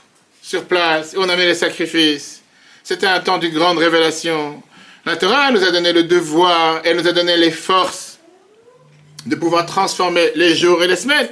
sur 0.42 0.64
place, 0.64 1.14
on 1.18 1.28
avait 1.28 1.46
les 1.46 1.56
sacrifices, 1.56 2.42
c'était 2.84 3.08
un 3.08 3.20
temps 3.20 3.38
d'une 3.38 3.54
grande 3.54 3.80
révélation. 3.80 4.64
La 5.06 5.18
Torah 5.18 5.52
nous 5.52 5.64
a 5.64 5.72
donné 5.72 5.92
le 5.92 6.04
devoir, 6.04 6.82
elle 6.86 6.98
nous 6.98 7.08
a 7.08 7.12
donné 7.12 7.36
les 7.36 7.52
forces 7.52 8.20
de 9.26 9.36
pouvoir 9.36 9.66
transformer 9.66 10.32
les 10.36 10.56
jours 10.56 10.84
et 10.84 10.88
les 10.88 10.96
semaines. 10.96 11.30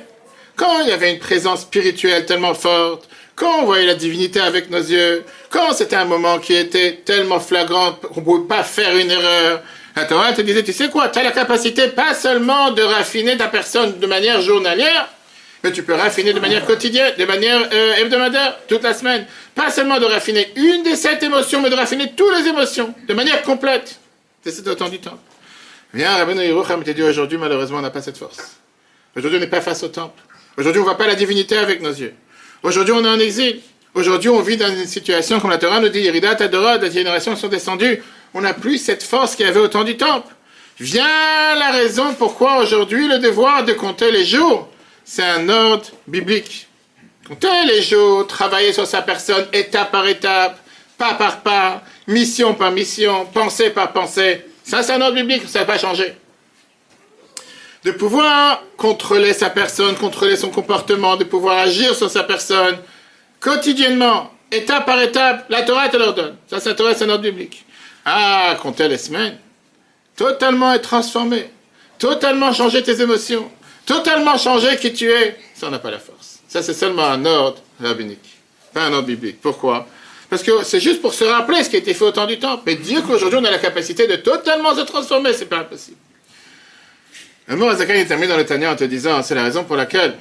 Quand 0.58 0.82
il 0.82 0.90
y 0.90 0.92
avait 0.92 1.14
une 1.14 1.20
présence 1.20 1.62
spirituelle 1.62 2.26
tellement 2.26 2.54
forte, 2.54 3.08
quand 3.36 3.62
on 3.62 3.66
voyait 3.66 3.86
la 3.86 3.96
divinité 3.96 4.42
avec 4.42 4.70
nos 4.70 4.80
yeux, 4.80 5.24
quand 5.50 5.74
c'était 5.74 5.96
un 5.96 6.06
moment 6.06 6.40
qui 6.40 6.54
était 6.54 7.02
tellement 7.06 7.40
flagrant 7.40 7.94
qu'on 7.94 8.20
ne 8.20 8.26
pouvait 8.26 8.48
pas 8.48 8.64
faire 8.64 8.96
une 8.98 9.10
erreur, 9.10 9.62
la 9.96 10.06
Torah 10.06 10.34
te 10.34 10.42
disait, 10.42 10.64
tu 10.64 10.74
sais 10.74 10.90
quoi, 10.90 11.10
tu 11.10 11.20
as 11.20 11.24
la 11.24 11.32
capacité 11.32 11.88
pas 11.90 12.14
seulement 12.14 12.72
de 12.72 12.82
raffiner 12.82 13.38
ta 13.38 13.48
personne 13.48 14.00
de 14.00 14.08
manière 14.08 14.42
journalière, 14.42 15.10
mais 15.64 15.72
tu 15.72 15.84
peux 15.84 15.94
raffiner 15.94 16.34
de 16.34 16.40
manière 16.40 16.66
quotidienne, 16.66 17.14
de 17.18 17.26
manière 17.26 17.70
euh, 17.72 17.96
hebdomadaire, 17.96 18.58
toute 18.68 18.84
la 18.84 18.94
semaine. 18.94 19.26
Pas 19.54 19.70
seulement 19.70 20.00
de 20.00 20.06
raffiner 20.06 20.52
une 20.56 20.84
des 20.84 20.96
sept 20.96 21.22
émotions, 21.24 21.62
mais 21.62 21.70
de 21.70 21.76
raffiner 21.76 22.14
toutes 22.16 22.36
les 22.38 22.48
émotions, 22.48 22.94
de 23.08 23.14
manière 23.14 23.42
complète. 23.44 24.00
C'est 24.44 24.68
autant 24.68 24.90
du 24.90 25.00
temps. 25.00 25.20
Viens, 25.94 26.16
Rabbeinu 26.16 26.42
Yerucham 26.42 26.84
te 26.84 26.92
dit 26.92 27.04
aujourd'hui, 27.04 27.38
malheureusement, 27.38 27.80
on 27.80 27.82
n'a 27.82 27.90
pas 27.90 28.02
cette 28.02 28.18
force. 28.18 28.58
Aujourd'hui, 29.16 29.38
on 29.38 29.42
n'est 29.42 29.48
pas 29.48 29.62
face 29.62 29.84
au 29.84 29.90
temple. 29.90 30.20
Aujourd'hui, 30.58 30.80
on 30.80 30.86
ne 30.86 30.90
voit 30.90 30.98
pas 30.98 31.08
la 31.08 31.16
divinité 31.16 31.58
avec 31.58 31.82
nos 31.82 31.92
yeux. 31.92 32.14
Aujourd'hui, 32.64 32.94
on 32.94 33.04
est 33.04 33.10
en 33.10 33.20
exil. 33.20 33.60
Aujourd'hui, 33.94 34.30
on 34.30 34.42
vit 34.42 34.56
dans 34.56 34.70
une 34.70 34.88
situation, 34.88 35.40
comme 35.42 35.50
la 35.50 35.58
Torah 35.58 35.82
nous 35.82 35.90
dit, 35.90 36.00
Iridat, 36.00 36.38
Adora, 36.40 36.78
des 36.78 36.92
générations 36.92 37.36
sont 37.36 37.50
descendues. 37.50 38.02
On 38.34 38.42
n'a 38.42 38.54
plus 38.54 38.78
cette 38.78 39.04
force 39.04 39.36
qu'il 39.36 39.46
y 39.46 39.50
avait 39.50 39.60
au 39.60 39.68
temps 39.68 39.84
du 39.84 39.98
temple. 39.98 40.34
Viens 40.80 41.56
la 41.56 41.72
raison 41.72 42.14
pourquoi 42.14 42.60
aujourd'hui 42.60 43.08
le 43.08 43.20
devoir 43.20 43.66
de 43.66 43.74
compter 43.74 44.12
les 44.12 44.26
jours 44.26 44.68
c'est 45.04 45.24
un 45.24 45.50
ordre 45.50 45.86
biblique. 46.08 46.68
Compter 47.28 47.66
les 47.68 47.82
jours, 47.82 48.28
travailler 48.28 48.72
sur 48.72 48.88
sa 48.88 49.02
personne 49.02 49.46
étape 49.52 49.92
par 49.92 50.08
étape, 50.08 50.58
pas 50.98 51.16
par 51.16 51.42
pas, 51.42 51.84
mission 52.08 52.54
par 52.54 52.72
mission, 52.72 53.26
pensée 53.26 53.72
par 53.72 53.92
pensée. 53.92 54.46
Ça, 54.64 54.84
c'est 54.84 54.94
un 54.94 55.02
ordre 55.02 55.16
biblique, 55.16 55.44
ça 55.48 55.60
n'a 55.60 55.66
pas 55.66 55.78
changé. 55.78 56.14
De 57.84 57.92
pouvoir 57.92 58.64
contrôler 58.78 59.34
sa 59.34 59.50
personne, 59.50 59.96
contrôler 59.96 60.38
son 60.38 60.50
comportement, 60.50 61.18
de 61.18 61.26
pouvoir 61.26 61.58
agir 61.58 61.94
sur 61.94 62.10
sa 62.10 62.24
personne 62.24 62.78
quotidiennement, 63.42 64.32
étape 64.52 64.86
par 64.86 65.02
étape, 65.02 65.46
la 65.50 65.64
Torah 65.64 65.90
te 65.90 65.98
l'ordonne. 65.98 66.38
Ça, 66.48 66.62
c'est 66.62 66.70
la 66.70 66.76
Torah, 66.76 66.94
c'est 66.94 67.04
un 67.06 67.10
ordre 67.10 67.24
biblique. 67.24 67.66
Ah, 68.06 68.58
compter 68.62 68.88
les 68.88 68.98
semaines, 68.98 69.38
totalement 70.16 70.74
être 70.74 70.82
transformé, 70.82 71.50
totalement 72.00 72.52
changer 72.52 72.82
tes 72.82 73.00
émotions, 73.02 73.50
totalement 73.86 74.38
changer 74.38 74.78
qui 74.78 74.92
tu 74.94 75.12
es, 75.12 75.38
ça 75.54 75.70
n'a 75.70 75.80
pas 75.80 75.92
la 75.92 76.00
force. 76.00 76.40
Ça, 76.48 76.64
c'est 76.64 76.74
seulement 76.74 77.06
un 77.06 77.26
ordre 77.26 77.62
rabbinique, 77.80 78.38
pas 78.74 78.84
un 78.86 78.94
ordre 78.94 79.08
biblique. 79.08 79.40
Pourquoi? 79.40 79.88
Parce 80.30 80.44
que 80.44 80.64
c'est 80.64 80.80
juste 80.80 81.02
pour 81.02 81.14
se 81.14 81.26
rappeler 81.26 81.64
ce 81.64 81.70
qui 81.70 81.76
a 81.76 81.80
été 81.80 81.94
fait 81.94 82.06
au 82.06 82.12
temps 82.12 82.26
du 82.26 82.40
temps. 82.40 82.62
Mais 82.66 82.76
dire 82.76 83.04
qu'aujourd'hui, 83.04 83.38
on 83.42 83.44
a 83.44 83.52
la 83.52 83.60
capacité 83.60 84.08
de 84.08 84.16
totalement 84.16 84.74
se 84.74 84.82
transformer, 84.82 85.34
c'est 85.34 85.46
pas 85.46 85.60
impossible. 85.60 85.98
Un 87.50 87.58
mot 87.58 87.68
Azakan 87.68 87.96
est 87.96 88.06
terminé 88.06 88.30
dans 88.30 88.38
le 88.38 88.46
Tanya 88.46 88.72
en 88.72 88.76
te 88.78 88.86
disant, 88.86 89.22
c'est 89.24 89.36
la 89.36 89.44
raison 89.44 89.66
pour 89.66 89.76
laquelle 89.76 90.16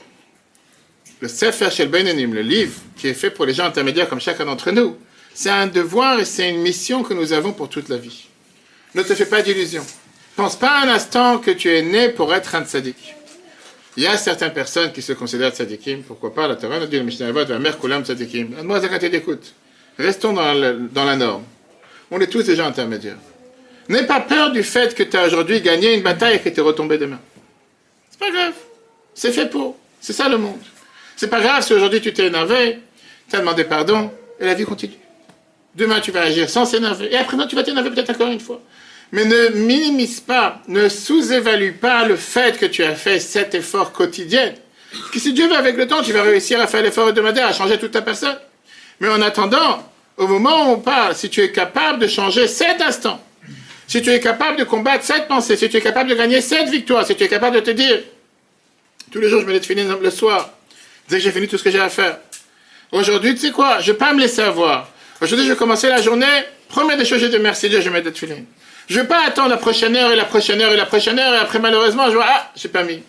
le 1.20 1.28
Sefer 1.28 1.70
Shel 1.70 1.88
Beinanim, 1.88 2.34
le 2.34 2.42
livre 2.42 2.74
qui 2.96 3.06
est 3.06 3.14
fait 3.14 3.30
pour 3.30 3.46
les 3.46 3.54
gens 3.54 3.66
intermédiaires 3.66 4.08
comme 4.08 4.20
chacun 4.20 4.46
d'entre 4.46 4.72
nous, 4.72 4.96
c'est 5.34 5.50
un 5.50 5.66
devoir 5.66 6.20
et 6.20 6.24
c'est 6.24 6.48
une 6.48 6.60
mission 6.60 7.02
que 7.02 7.14
nous 7.14 7.32
avons 7.32 7.52
pour 7.52 7.68
toute 7.68 7.88
la 7.88 7.96
vie. 7.96 8.26
Ne 8.94 9.02
te 9.02 9.14
fais 9.14 9.26
pas 9.26 9.42
d'illusions. 9.42 9.86
Pense 10.36 10.56
pas 10.56 10.80
un 10.80 10.88
instant 10.88 11.38
que 11.38 11.50
tu 11.50 11.68
es 11.74 11.82
né 11.82 12.08
pour 12.08 12.34
être 12.34 12.54
un 12.54 12.64
tzaddik. 12.64 13.14
Il 13.96 14.04
y 14.04 14.06
a 14.06 14.16
certaines 14.16 14.52
personnes 14.52 14.92
qui 14.92 15.02
se 15.02 15.12
considèrent 15.12 15.52
tzadikim, 15.52 16.02
pourquoi 16.02 16.32
pas, 16.32 16.46
la 16.46 16.56
Torah 16.56 16.78
nous 16.78 16.86
dit 16.86 16.96
le 16.96 17.02
Mishnah 17.02 17.32
la 17.32 17.58
mère 17.58 17.78
Kulam 17.78 18.04
tzadikim. 18.04 18.62
Moi, 18.62 18.80
d'écoute. 18.80 19.54
Restons 19.98 20.32
dans, 20.32 20.88
dans 20.90 21.04
la 21.04 21.16
norme. 21.16 21.44
On 22.10 22.20
est 22.20 22.28
tous 22.28 22.42
déjà 22.42 22.66
intermédiaires. 22.66 23.18
N'aie 23.88 24.06
pas 24.06 24.20
peur 24.20 24.52
du 24.52 24.62
fait 24.62 24.94
que 24.94 25.02
tu 25.02 25.16
as 25.16 25.26
aujourd'hui 25.26 25.60
gagné 25.60 25.94
une 25.94 26.02
bataille 26.02 26.36
et 26.36 26.38
que 26.38 26.48
tu 26.48 26.60
es 26.60 26.62
retombé 26.62 26.96
demain. 26.96 27.20
C'est 28.10 28.20
pas 28.20 28.30
grave. 28.30 28.54
C'est 29.14 29.32
fait 29.32 29.50
pour. 29.50 29.76
C'est 30.00 30.12
ça 30.12 30.28
le 30.28 30.38
monde. 30.38 30.60
C'est 31.16 31.28
pas 31.28 31.40
grave 31.40 31.62
si 31.62 31.74
aujourd'hui 31.74 32.00
tu 32.00 32.12
t'es 32.14 32.28
énervé, 32.28 32.78
tu 33.28 33.36
as 33.36 33.40
demandé 33.40 33.64
pardon, 33.64 34.10
et 34.38 34.46
la 34.46 34.54
vie 34.54 34.64
continue. 34.64 34.94
Demain 35.74 36.00
tu 36.00 36.10
vas 36.10 36.22
agir 36.22 36.50
sans 36.50 36.64
s'énerver, 36.64 37.12
et 37.12 37.16
après 37.16 37.36
tu 37.48 37.56
vas 37.56 37.62
t'énerver 37.62 37.90
peut-être 37.90 38.10
encore 38.10 38.28
une 38.28 38.40
fois. 38.40 38.60
Mais 39.12 39.24
ne 39.24 39.48
minimise 39.48 40.20
pas, 40.20 40.62
ne 40.68 40.88
sous-évalue 40.88 41.72
pas 41.72 42.04
le 42.06 42.16
fait 42.16 42.58
que 42.58 42.66
tu 42.66 42.84
as 42.84 42.94
fait 42.94 43.18
cet 43.18 43.54
effort 43.54 43.92
quotidien. 43.92 44.52
Que 45.12 45.18
si 45.18 45.32
Dieu 45.32 45.48
veut 45.48 45.56
avec 45.56 45.76
le 45.76 45.86
temps, 45.86 46.02
tu 46.02 46.12
vas 46.12 46.22
réussir 46.22 46.60
à 46.60 46.66
faire 46.66 46.82
l'effort 46.82 47.08
hebdomadaire, 47.08 47.48
à 47.48 47.52
changer 47.52 47.78
toute 47.78 47.92
ta 47.92 48.02
personne. 48.02 48.36
Mais 49.00 49.08
en 49.08 49.22
attendant, 49.22 49.88
au 50.16 50.26
moment 50.26 50.68
où 50.68 50.74
on 50.74 50.80
parle, 50.80 51.14
si 51.14 51.30
tu 51.30 51.40
es 51.40 51.50
capable 51.50 52.00
de 52.00 52.06
changer 52.06 52.46
cet 52.46 52.80
instant, 52.82 53.20
si 53.86 54.02
tu 54.02 54.10
es 54.10 54.20
capable 54.20 54.58
de 54.58 54.64
combattre 54.64 55.04
cette 55.04 55.26
pensée, 55.26 55.56
si 55.56 55.68
tu 55.68 55.76
es 55.76 55.80
capable 55.80 56.10
de 56.10 56.14
gagner 56.14 56.40
cette 56.40 56.68
victoire, 56.68 57.04
si 57.04 57.16
tu 57.16 57.24
es 57.24 57.28
capable 57.28 57.56
de 57.56 57.60
te 57.60 57.70
dire, 57.70 58.00
tous 59.10 59.18
les 59.18 59.28
jours 59.28 59.40
je 59.40 59.46
me 59.46 59.52
laisse 59.52 59.66
finir 59.66 59.98
le 59.98 60.10
soir, 60.10 60.50
dès 61.08 61.16
que 61.16 61.22
j'ai 61.22 61.32
fini 61.32 61.48
tout 61.48 61.58
ce 61.58 61.64
que 61.64 61.70
j'ai 61.70 61.80
à 61.80 61.88
faire. 61.88 62.18
Aujourd'hui, 62.92 63.34
tu 63.34 63.40
sais 63.40 63.50
quoi, 63.50 63.80
je 63.80 63.88
ne 63.88 63.92
vais 63.92 63.98
pas 63.98 64.12
me 64.12 64.20
laisser 64.20 64.42
avoir. 64.42 64.88
Aujourd'hui, 65.22 65.46
je 65.46 65.52
vais 65.52 65.58
commencer 65.58 65.88
la 65.88 66.00
journée, 66.00 66.26
première 66.68 66.96
des 66.96 67.04
choses, 67.04 67.20
je 67.20 67.26
dis 67.26 67.38
merci 67.38 67.68
Dieu, 67.68 67.80
je 67.80 67.90
vais 67.90 68.02
mettre 68.02 68.16
filines. 68.16 68.46
Je 68.88 68.96
ne 68.96 69.02
vais 69.02 69.08
pas 69.08 69.26
attendre 69.26 69.50
la 69.50 69.58
prochaine 69.58 69.94
heure 69.94 70.10
et 70.10 70.16
la 70.16 70.24
prochaine 70.24 70.60
heure 70.62 70.72
et 70.72 70.76
la 70.76 70.86
prochaine 70.86 71.18
heure 71.18 71.34
et 71.34 71.38
après 71.38 71.58
malheureusement 71.58 72.08
je 72.08 72.14
vois 72.14 72.26
ah 72.26 72.50
j'ai 72.56 72.68
pas 72.68 72.82
mis. 72.82 73.02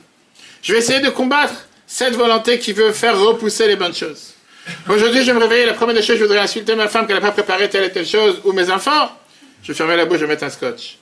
Je 0.62 0.74
vais 0.74 0.80
essayer 0.80 1.00
de 1.00 1.10
combattre 1.10 1.54
cette 1.88 2.14
volonté 2.16 2.60
qui 2.60 2.74
veut 2.74 2.92
faire 2.92 3.18
repousser 3.20 3.68
les 3.68 3.76
bonnes 3.78 3.96
choses. 3.96 4.34
Aujourd'hui, 4.90 5.24
je 5.24 5.32
me 5.32 5.40
réveiller, 5.40 5.66
la 5.66 5.74
première 5.74 5.96
des 5.96 6.02
choses, 6.02 6.18
je 6.18 6.24
voudrais 6.24 6.40
insulter 6.40 6.76
ma 6.76 6.88
femme 6.88 7.08
qu'elle 7.08 7.16
n'a 7.16 7.22
pas 7.22 7.32
préparé 7.32 7.70
telle 7.70 7.86
et 7.86 7.92
telle 7.92 8.06
chose, 8.06 8.42
ou 8.44 8.52
mes 8.52 8.70
enfants. 8.70 9.12
Je 9.64 9.70
vais 9.72 9.74
fermer 9.74 9.96
la 9.96 10.06
bouche, 10.06 10.20
je 10.20 10.26
vais 10.26 10.32
mettre 10.32 10.44
un 10.44 10.50
scotch. 10.50 10.98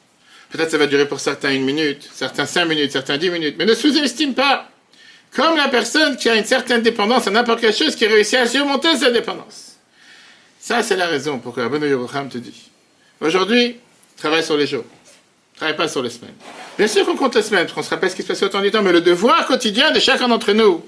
Peut-être 0.50 0.72
ça 0.72 0.78
va 0.78 0.88
durer 0.88 1.08
pour 1.08 1.20
certains 1.20 1.52
une 1.52 1.66
minute, 1.66 2.10
certains 2.14 2.46
cinq 2.46 2.66
minutes, 2.66 2.92
certains 2.92 3.18
dix 3.18 3.30
minutes, 3.30 3.56
mais 3.60 3.66
ne 3.66 3.74
sous-estime 3.74 4.34
pas. 4.34 4.70
Comme 5.36 5.58
la 5.58 5.68
personne 5.68 6.18
qui 6.18 6.30
a 6.30 6.36
une 6.36 6.46
certaine 6.46 6.82
dépendance 6.82 7.28
à 7.28 7.32
n'importe 7.32 7.62
quelle 7.62 7.76
chose 7.76 7.96
qui 7.96 8.08
réussit 8.08 8.40
à 8.40 8.48
surmonter 8.48 8.96
sa 8.98 9.12
dépendance. 9.12 9.69
Ça, 10.70 10.84
c'est 10.84 10.98
la 10.98 11.08
raison 11.08 11.40
pour 11.40 11.56
que 11.56 11.62
Rabbeinu 11.62 11.88
Yerucham 11.88 12.30
te 12.30 12.38
dit. 12.38 12.70
Aujourd'hui, 13.22 13.78
travaille 14.16 14.44
sur 14.44 14.56
les 14.56 14.68
jours. 14.68 14.86
Travaille 15.56 15.76
pas 15.76 15.88
sur 15.88 16.04
les 16.04 16.12
semaines. 16.12 16.36
Bien 16.78 16.86
sûr 16.86 17.08
qu'on 17.08 17.16
compte 17.16 17.34
les 17.34 17.42
semaines, 17.42 17.66
qu'on 17.72 17.82
se 17.82 17.90
rappelle 17.90 18.12
ce 18.12 18.16
qui 18.16 18.22
se 18.22 18.28
passe 18.28 18.44
au 18.44 18.62
du 18.62 18.70
temps, 18.70 18.84
mais 18.84 18.92
le 18.92 19.02
devoir 19.02 19.48
quotidien 19.48 19.90
de 19.90 20.00
chacun 20.00 20.28
d'entre 20.28 20.54
nous, 20.54 20.86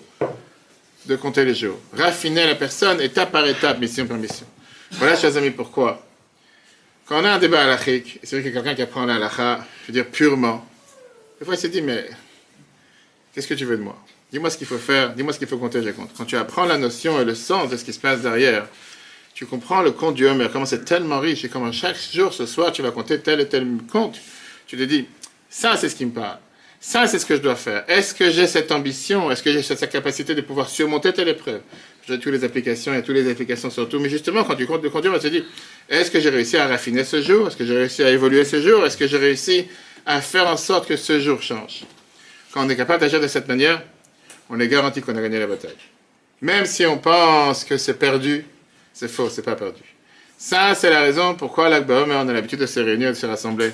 de 1.07 1.15
compter 1.15 1.45
les 1.45 1.55
jours. 1.55 1.79
Raffiner 1.97 2.45
la 2.45 2.53
personne 2.53 3.01
étape 3.01 3.31
par 3.31 3.47
étape, 3.47 3.79
mission 3.79 4.05
par 4.05 4.17
mission. 4.19 4.45
Voilà, 4.91 5.15
chers 5.15 5.35
amis, 5.35 5.49
pourquoi. 5.49 6.05
Quand 7.07 7.19
on 7.19 7.25
a 7.25 7.31
un 7.31 7.39
débat 7.39 7.63
à 7.63 7.65
l'Afrique, 7.65 8.19
c'est 8.21 8.35
vrai 8.35 8.43
qu'il 8.43 8.53
y 8.53 8.55
a 8.55 8.61
quelqu'un 8.61 8.75
qui 8.75 8.83
apprend 8.83 9.07
la 9.07 9.17
je 9.17 9.87
veux 9.87 9.93
dire 9.93 10.05
purement, 10.11 10.63
des 11.39 11.45
fois 11.45 11.55
il 11.55 11.59
se 11.59 11.65
dit, 11.65 11.81
mais 11.81 12.07
qu'est-ce 13.33 13.47
que 13.47 13.55
tu 13.55 13.65
veux 13.65 13.77
de 13.77 13.81
moi? 13.81 13.97
Dis-moi 14.31 14.51
ce 14.51 14.59
qu'il 14.59 14.67
faut 14.67 14.77
faire, 14.77 15.15
dis-moi 15.15 15.33
ce 15.33 15.39
qu'il 15.39 15.47
faut 15.47 15.57
compter, 15.57 15.81
je 15.81 15.89
compte. 15.89 16.11
Quand 16.15 16.25
tu 16.25 16.37
apprends 16.37 16.65
la 16.65 16.77
notion 16.77 17.19
et 17.19 17.25
le 17.25 17.33
sens 17.33 17.71
de 17.71 17.77
ce 17.77 17.83
qui 17.83 17.93
se 17.93 17.99
passe 17.99 18.21
derrière, 18.21 18.67
tu 19.33 19.45
comprends 19.45 19.81
le 19.81 19.91
compte 19.91 20.15
du 20.15 20.27
Homer, 20.27 20.47
comment 20.51 20.65
c'est 20.65 20.85
tellement 20.85 21.19
riche 21.19 21.43
et 21.45 21.49
comment 21.49 21.71
chaque 21.71 21.97
jour, 22.13 22.33
ce 22.33 22.45
soir, 22.45 22.71
tu 22.71 22.81
vas 22.81 22.91
compter 22.91 23.19
tel 23.19 23.39
et 23.39 23.47
tel 23.47 23.65
compte. 23.91 24.17
Tu 24.67 24.77
te 24.77 24.83
dis, 24.83 25.07
ça 25.49 25.77
c'est 25.77 25.89
ce 25.89 25.95
qui 25.95 26.05
me 26.05 26.11
parle. 26.11 26.37
Ça 26.79 27.07
c'est 27.07 27.19
ce 27.19 27.25
que 27.25 27.35
je 27.35 27.41
dois 27.41 27.55
faire. 27.55 27.83
Est-ce 27.87 28.13
que 28.13 28.29
j'ai 28.29 28.47
cette 28.47 28.71
ambition? 28.71 29.29
Est-ce 29.31 29.43
que 29.43 29.51
j'ai 29.51 29.61
cette 29.61 29.89
capacité 29.89 30.33
de 30.35 30.41
pouvoir 30.41 30.69
surmonter 30.69 31.13
telle 31.13 31.29
épreuve? 31.29 31.61
J'ai 32.07 32.19
toutes 32.19 32.33
les 32.33 32.43
applications 32.43 32.93
et 32.93 33.03
toutes 33.03 33.15
les 33.15 33.29
applications 33.29 33.69
surtout. 33.69 33.99
Mais 33.99 34.09
justement, 34.09 34.43
quand 34.43 34.55
tu 34.55 34.65
comptes 34.65 34.81
de 34.81 34.89
conduire, 34.89 35.13
on 35.15 35.19
se 35.19 35.27
dit, 35.27 35.43
est-ce 35.87 36.09
que 36.09 36.19
j'ai 36.19 36.29
réussi 36.29 36.57
à 36.57 36.67
raffiner 36.67 37.03
ce 37.03 37.21
jour? 37.21 37.47
Est-ce 37.47 37.57
que 37.57 37.65
j'ai 37.65 37.77
réussi 37.77 38.03
à 38.03 38.09
évoluer 38.09 38.43
ce 38.45 38.61
jour? 38.61 38.85
Est-ce 38.85 38.97
que 38.97 39.07
j'ai 39.07 39.17
réussi 39.17 39.67
à 40.05 40.21
faire 40.21 40.47
en 40.47 40.57
sorte 40.57 40.87
que 40.87 40.97
ce 40.97 41.19
jour 41.19 41.41
change? 41.41 41.83
Quand 42.51 42.65
on 42.65 42.69
est 42.69 42.75
capable 42.75 43.01
d'agir 43.01 43.21
de 43.21 43.27
cette 43.27 43.47
manière, 43.47 43.83
on 44.49 44.59
est 44.59 44.67
garanti 44.67 45.01
qu'on 45.01 45.15
a 45.15 45.21
gagné 45.21 45.39
la 45.39 45.47
bataille. 45.47 45.77
Même 46.41 46.65
si 46.65 46.85
on 46.85 46.97
pense 46.97 47.63
que 47.63 47.77
c'est 47.77 47.93
perdu, 47.93 48.45
c'est 48.93 49.07
faux, 49.09 49.29
c'est 49.29 49.41
pas 49.41 49.55
perdu. 49.55 49.81
Ça, 50.37 50.73
c'est 50.75 50.89
la 50.89 51.01
raison 51.01 51.35
pourquoi 51.35 51.69
l'Akba 51.69 52.05
on 52.07 52.27
a 52.27 52.33
l'habitude 52.33 52.59
de 52.59 52.65
se 52.65 52.79
réunir, 52.79 53.09
de 53.09 53.15
se 53.15 53.25
rassembler. 53.25 53.71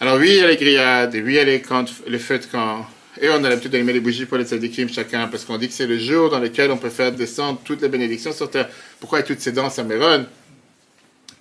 Alors 0.00 0.18
oui, 0.18 0.30
il 0.30 0.36
y 0.36 0.40
a 0.40 0.48
les 0.48 0.56
grillades, 0.56 1.14
et 1.14 1.22
oui, 1.22 1.32
il 1.32 1.36
y 1.36 1.38
a 1.38 1.44
les, 1.44 1.62
les 2.08 2.18
de 2.18 2.46
camp, 2.50 2.86
et 3.20 3.28
on 3.28 3.44
a 3.44 3.48
l'habitude 3.48 3.70
d'allumer 3.70 3.92
les 3.92 4.00
bougies 4.00 4.24
pour 4.24 4.38
les 4.38 4.44
tzadikim 4.44 4.88
chacun, 4.88 5.28
parce 5.28 5.44
qu'on 5.44 5.58
dit 5.58 5.68
que 5.68 5.74
c'est 5.74 5.86
le 5.86 5.98
jour 5.98 6.30
dans 6.30 6.38
lequel 6.38 6.70
on 6.70 6.78
peut 6.78 6.90
faire 6.90 7.12
descendre 7.12 7.60
toutes 7.62 7.82
les 7.82 7.88
bénédictions 7.88 8.32
sur 8.32 8.50
terre. 8.50 8.68
Pourquoi 8.98 9.22
toutes 9.22 9.40
ces 9.40 9.52
danses 9.52 9.78
à 9.78 9.84
Méron 9.84 10.26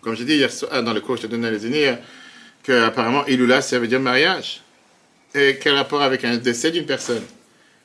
Comme 0.02 0.16
j'ai 0.16 0.26
dit 0.26 0.36
hier 0.36 0.52
soir, 0.52 0.70
ah, 0.74 0.82
dans 0.82 0.94
le 0.94 1.00
cours, 1.00 1.16
je 1.18 1.24
te 1.24 1.28
donnais 1.28 1.50
les 1.50 1.66
énigmes, 1.66 1.98
qu'apparemment, 2.62 3.26
Iloula, 3.26 3.62
ça 3.62 3.80
veut 3.80 3.88
dire 3.88 4.02
mariage. 4.02 4.62
Et 5.34 5.58
quel 5.62 5.76
rapport 5.76 6.02
avec 6.02 6.26
un 6.26 6.36
décès 6.38 6.72
d'une 6.72 6.86
personne? 6.86 7.24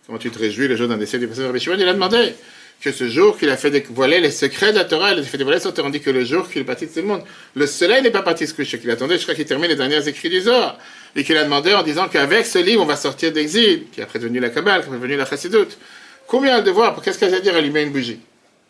Comment 0.04 0.18
tu 0.18 0.30
te 0.30 0.38
réjouis 0.38 0.66
le 0.66 0.76
jour 0.76 0.88
d'un 0.88 0.98
décès 0.98 1.18
d'une 1.18 1.28
personne? 1.28 1.46
Rabbi 1.46 1.60
Shimon, 1.60 1.76
il 1.78 1.88
a 1.88 1.94
demandé 1.94 2.34
que 2.80 2.92
ce 2.92 3.08
jour 3.08 3.38
qu'il 3.38 3.48
a 3.50 3.56
fait 3.56 3.70
dévoiler 3.70 4.20
les 4.20 4.30
secrets 4.30 4.72
de 4.72 4.78
la 4.78 4.84
Torah, 4.84 5.12
il 5.12 5.18
a 5.18 5.22
fait 5.22 5.38
dévoiler 5.38 5.60
sur 5.60 5.72
Torah, 5.72 5.88
on 5.88 5.90
dit 5.90 6.00
que 6.00 6.10
le 6.10 6.24
jour 6.24 6.48
qu'il 6.48 6.62
est 6.62 6.64
parti 6.64 6.86
de 6.86 6.92
ce 6.92 7.00
monde, 7.00 7.22
le 7.54 7.66
soleil 7.66 8.02
n'est 8.02 8.10
pas 8.10 8.22
parti 8.22 8.46
se 8.46 8.54
coucher, 8.54 8.78
qu'il 8.78 8.90
attendait 8.90 9.16
jusqu'à 9.16 9.34
qu'il 9.34 9.44
termine 9.44 9.68
les 9.68 9.76
derniers 9.76 10.06
écrits 10.06 10.28
du 10.28 10.40
Zohar, 10.40 10.78
et 11.14 11.24
qu'il 11.24 11.36
a 11.36 11.44
demandé 11.44 11.72
en 11.74 11.82
disant 11.82 12.08
qu'avec 12.08 12.46
ce 12.46 12.58
livre, 12.58 12.82
on 12.82 12.86
va 12.86 12.96
sortir 12.96 13.32
d'exil, 13.32 13.84
qui 13.90 14.00
est 14.00 14.04
après 14.04 14.18
devenu 14.18 14.40
la 14.40 14.50
Kabbale, 14.50 14.82
qui 14.82 14.88
est 14.88 14.92
devenu 14.92 15.16
la 15.16 15.24
Chassidoute. 15.24 15.78
Combien 16.26 16.60
de 16.60 16.66
devoir, 16.66 17.00
qu'est-ce 17.02 17.18
qu'elle 17.18 17.30
veut 17.30 17.40
dire 17.40 17.56
allumer 17.56 17.82
une 17.82 17.92
bougie? 17.92 18.20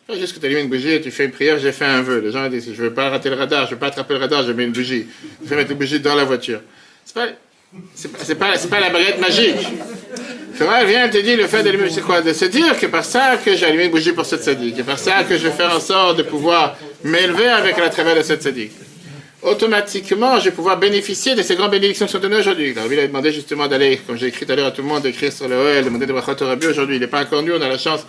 Pas 0.07 0.15
juste 0.15 0.33
que 0.35 0.39
tu 0.39 0.45
allumes 0.45 0.59
une 0.59 0.69
bougie 0.69 0.93
et 0.93 1.01
tu 1.01 1.11
fais 1.11 1.25
une 1.25 1.31
prière, 1.31 1.59
j'ai 1.59 1.73
fait 1.73 1.83
un 1.83 2.01
vœu. 2.01 2.19
Les 2.19 2.31
gens 2.31 2.47
disent, 2.47 2.71
je 2.73 2.81
veux 2.81 2.93
pas 2.93 3.09
rater 3.09 3.29
le 3.29 3.35
radar, 3.35 3.65
je 3.65 3.71
veux 3.71 3.79
pas 3.79 3.87
attraper 3.87 4.13
le 4.13 4.21
radar, 4.21 4.43
je 4.43 4.53
mets 4.53 4.63
une 4.63 4.71
bougie. 4.71 5.05
Je 5.43 5.49
vais 5.49 5.57
mettre 5.57 5.71
une 5.71 5.77
bougie 5.77 5.99
dans 5.99 6.15
la 6.15 6.23
voiture. 6.23 6.61
C'est 7.03 7.13
pas, 7.13 7.27
c'est 7.93 8.35
pas, 8.35 8.53
pas, 8.53 8.57
pas 8.57 8.79
la 8.79 8.89
baguette 8.89 9.19
magique. 9.19 9.67
Torah 10.57 10.83
vient 10.85 11.07
te 11.07 11.17
dire 11.17 11.37
le 11.37 11.47
fait 11.47 11.61
d'allumer, 11.61 11.89
c'est 11.89 12.01
quoi? 12.01 12.21
De 12.21 12.33
se 12.33 12.45
dire 12.45 12.79
que 12.79 12.87
par 12.87 13.05
ça 13.05 13.37
que 13.37 13.55
j'ai 13.55 13.65
allumé 13.65 13.85
une 13.85 13.91
bougie 13.91 14.11
pour 14.11 14.25
cette 14.25 14.43
sadique, 14.43 14.79
et 14.79 14.83
par 14.83 14.97
ça 14.97 15.23
que 15.23 15.37
je 15.37 15.47
vais 15.47 15.53
faire 15.53 15.75
en 15.75 15.79
sorte 15.79 16.17
de 16.17 16.23
pouvoir 16.23 16.75
m'élever 17.03 17.47
avec 17.47 17.77
la 17.77 17.89
travers 17.89 18.15
de 18.15 18.23
cette 18.23 18.41
sadique. 18.41 18.71
Automatiquement, 19.43 20.39
je 20.39 20.45
vais 20.45 20.51
pouvoir 20.51 20.77
bénéficier 20.77 21.35
de 21.35 21.43
ces 21.43 21.55
grandes 21.55 21.71
bénédictions 21.71 22.07
qui 22.07 22.11
sont 22.11 22.19
données 22.19 22.37
aujourd'hui. 22.37 22.73
Alors, 22.75 22.91
il 22.91 22.99
a 22.99 23.05
demandé 23.05 23.31
justement 23.31 23.67
d'aller, 23.67 23.97
comme 24.05 24.17
j'ai 24.17 24.27
écrit 24.27 24.47
tout 24.47 24.51
à 24.51 24.55
l'heure 24.55 24.67
à 24.67 24.71
tout 24.71 24.81
le 24.81 24.87
monde, 24.87 25.03
d'écrire 25.03 25.31
sur 25.31 25.47
le 25.47 25.55
OL, 25.55 25.85
demander 25.85 26.07
de 26.07 26.13
Brachot 26.13 26.43
Rabbi 26.43 26.65
aujourd'hui. 26.65 26.95
Il 26.95 27.01
n'est 27.01 27.07
pas 27.07 27.21
encore 27.21 27.43
nu, 27.43 27.53
on 27.53 27.61
a 27.61 27.69
la 27.69 27.77
chance. 27.77 28.05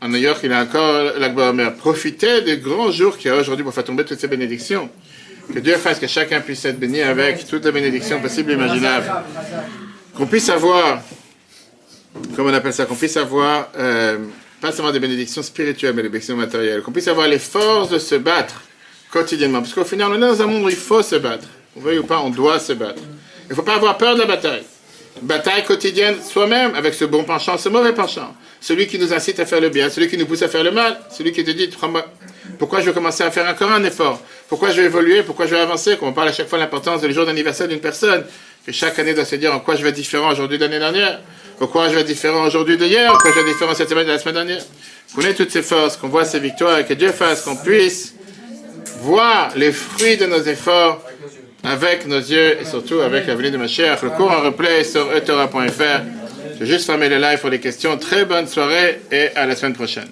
En 0.00 0.08
New 0.08 0.18
York, 0.18 0.40
il 0.42 0.52
a 0.52 0.62
encore 0.62 1.12
l'Akbar 1.16 1.50
Omer. 1.50 1.74
Profitez 1.74 2.42
des 2.42 2.58
grands 2.58 2.90
jours 2.90 3.16
qu'il 3.16 3.30
y 3.30 3.34
a 3.34 3.36
aujourd'hui 3.36 3.64
pour 3.64 3.72
faire 3.72 3.84
tomber 3.84 4.04
toutes 4.04 4.18
ces 4.20 4.28
bénédictions. 4.28 4.90
Que 5.54 5.60
Dieu 5.60 5.76
fasse 5.76 6.00
que 6.00 6.08
chacun 6.08 6.40
puisse 6.40 6.64
être 6.64 6.78
béni 6.78 7.00
avec 7.02 7.46
toutes 7.46 7.64
les 7.64 7.72
bénédictions 7.72 8.20
possibles 8.20 8.50
et 8.50 8.54
imaginables. 8.54 9.10
Qu'on 10.14 10.26
puisse 10.26 10.48
avoir 10.50 11.00
comme 12.36 12.46
on 12.46 12.54
appelle 12.54 12.72
ça, 12.72 12.86
qu'on 12.86 12.94
puisse 12.94 13.16
avoir, 13.16 13.68
euh, 13.78 14.18
pas 14.60 14.72
seulement 14.72 14.92
des 14.92 15.00
bénédictions 15.00 15.42
spirituelles, 15.42 15.94
mais 15.94 16.02
des 16.02 16.08
bénédictions 16.08 16.36
matérielles, 16.36 16.82
qu'on 16.82 16.92
puisse 16.92 17.08
avoir 17.08 17.28
les 17.28 17.38
forces 17.38 17.90
de 17.90 17.98
se 17.98 18.14
battre 18.14 18.62
quotidiennement. 19.10 19.60
Parce 19.60 19.72
qu'au 19.72 19.84
final, 19.84 20.08
on 20.10 20.16
est 20.16 20.20
dans 20.20 20.42
un 20.42 20.46
monde 20.46 20.64
où 20.64 20.68
il 20.68 20.76
faut 20.76 21.02
se 21.02 21.16
battre. 21.16 21.46
On 21.76 21.80
veut 21.80 21.98
ou 21.98 22.04
pas, 22.04 22.20
on 22.20 22.30
doit 22.30 22.58
se 22.58 22.72
battre. 22.72 23.02
Il 23.46 23.50
ne 23.50 23.54
faut 23.54 23.62
pas 23.62 23.76
avoir 23.76 23.96
peur 23.96 24.14
de 24.14 24.20
la 24.20 24.26
bataille. 24.26 24.62
Bataille 25.22 25.64
quotidienne 25.64 26.16
soi-même, 26.22 26.74
avec 26.74 26.94
ce 26.94 27.04
bon 27.04 27.24
penchant, 27.24 27.58
ce 27.58 27.68
mauvais 27.68 27.92
penchant. 27.92 28.34
Celui 28.60 28.86
qui 28.86 28.98
nous 28.98 29.12
incite 29.12 29.40
à 29.40 29.46
faire 29.46 29.60
le 29.60 29.68
bien, 29.68 29.90
celui 29.90 30.08
qui 30.08 30.16
nous 30.16 30.26
pousse 30.26 30.42
à 30.42 30.48
faire 30.48 30.62
le 30.62 30.70
mal, 30.70 30.98
celui 31.10 31.32
qui 31.32 31.44
te 31.44 31.50
dit, 31.50 31.70
pourquoi 32.58 32.80
je 32.80 32.86
vais 32.86 32.92
commencer 32.92 33.24
à 33.24 33.30
faire 33.30 33.48
encore 33.48 33.70
un 33.72 33.82
effort? 33.84 34.20
Pourquoi 34.48 34.70
je 34.70 34.80
vais 34.80 34.86
évoluer? 34.86 35.22
Pourquoi 35.22 35.46
je 35.46 35.54
vais 35.54 35.60
avancer? 35.60 35.96
Comme 35.96 36.08
on 36.08 36.12
parle 36.12 36.28
à 36.28 36.32
chaque 36.32 36.48
fois 36.48 36.58
de 36.58 36.64
l'importance 36.64 37.00
du 37.00 37.12
jour 37.12 37.26
d'anniversaire 37.26 37.68
d'une 37.68 37.80
personne, 37.80 38.24
que 38.64 38.72
chaque 38.72 38.98
année 38.98 39.14
doit 39.14 39.24
se 39.24 39.36
dire 39.36 39.52
en 39.52 39.60
quoi 39.60 39.76
je 39.76 39.82
vais 39.82 39.90
être 39.90 39.94
différent 39.94 40.30
aujourd'hui 40.30 40.58
de 40.58 40.64
l'année 40.64 40.78
dernière. 40.78 41.20
Pourquoi 41.58 41.88
je 41.88 41.94
vais 41.94 42.04
différent 42.04 42.46
aujourd'hui 42.46 42.76
d'hier? 42.76 43.10
Pourquoi 43.10 43.32
je 43.32 43.40
vais 43.40 43.52
différent 43.52 43.74
cette 43.74 43.88
semaine 43.88 44.06
de 44.06 44.12
la 44.12 44.18
semaine 44.18 44.36
dernière? 44.36 44.62
Qu'on 45.14 45.22
ait 45.22 45.34
toutes 45.34 45.50
ces 45.50 45.62
forces, 45.62 45.96
qu'on 45.96 46.08
voit 46.08 46.24
ces 46.24 46.38
victoires 46.38 46.78
et 46.78 46.84
que 46.84 46.94
Dieu 46.94 47.10
fasse 47.12 47.42
qu'on 47.42 47.56
puisse 47.56 48.14
voir 49.00 49.50
les 49.56 49.72
fruits 49.72 50.16
de 50.16 50.26
nos 50.26 50.42
efforts 50.42 51.02
avec 51.64 52.06
nos 52.06 52.18
yeux 52.18 52.60
et 52.60 52.64
surtout 52.64 53.00
avec 53.00 53.26
l'avenir 53.26 53.52
de 53.52 53.56
ma 53.56 53.68
chère. 53.68 53.98
Le 54.02 54.10
cours 54.10 54.30
en 54.30 54.40
replay 54.40 54.84
sur 54.84 55.12
etora.fr. 55.14 56.02
Je 56.54 56.60
vais 56.60 56.66
juste 56.66 56.86
fermer 56.86 57.08
le 57.08 57.18
live 57.18 57.40
pour 57.40 57.50
les 57.50 57.60
questions. 57.60 57.96
Très 57.96 58.24
bonne 58.24 58.46
soirée 58.46 59.00
et 59.10 59.28
à 59.34 59.46
la 59.46 59.56
semaine 59.56 59.74
prochaine. 59.74 60.08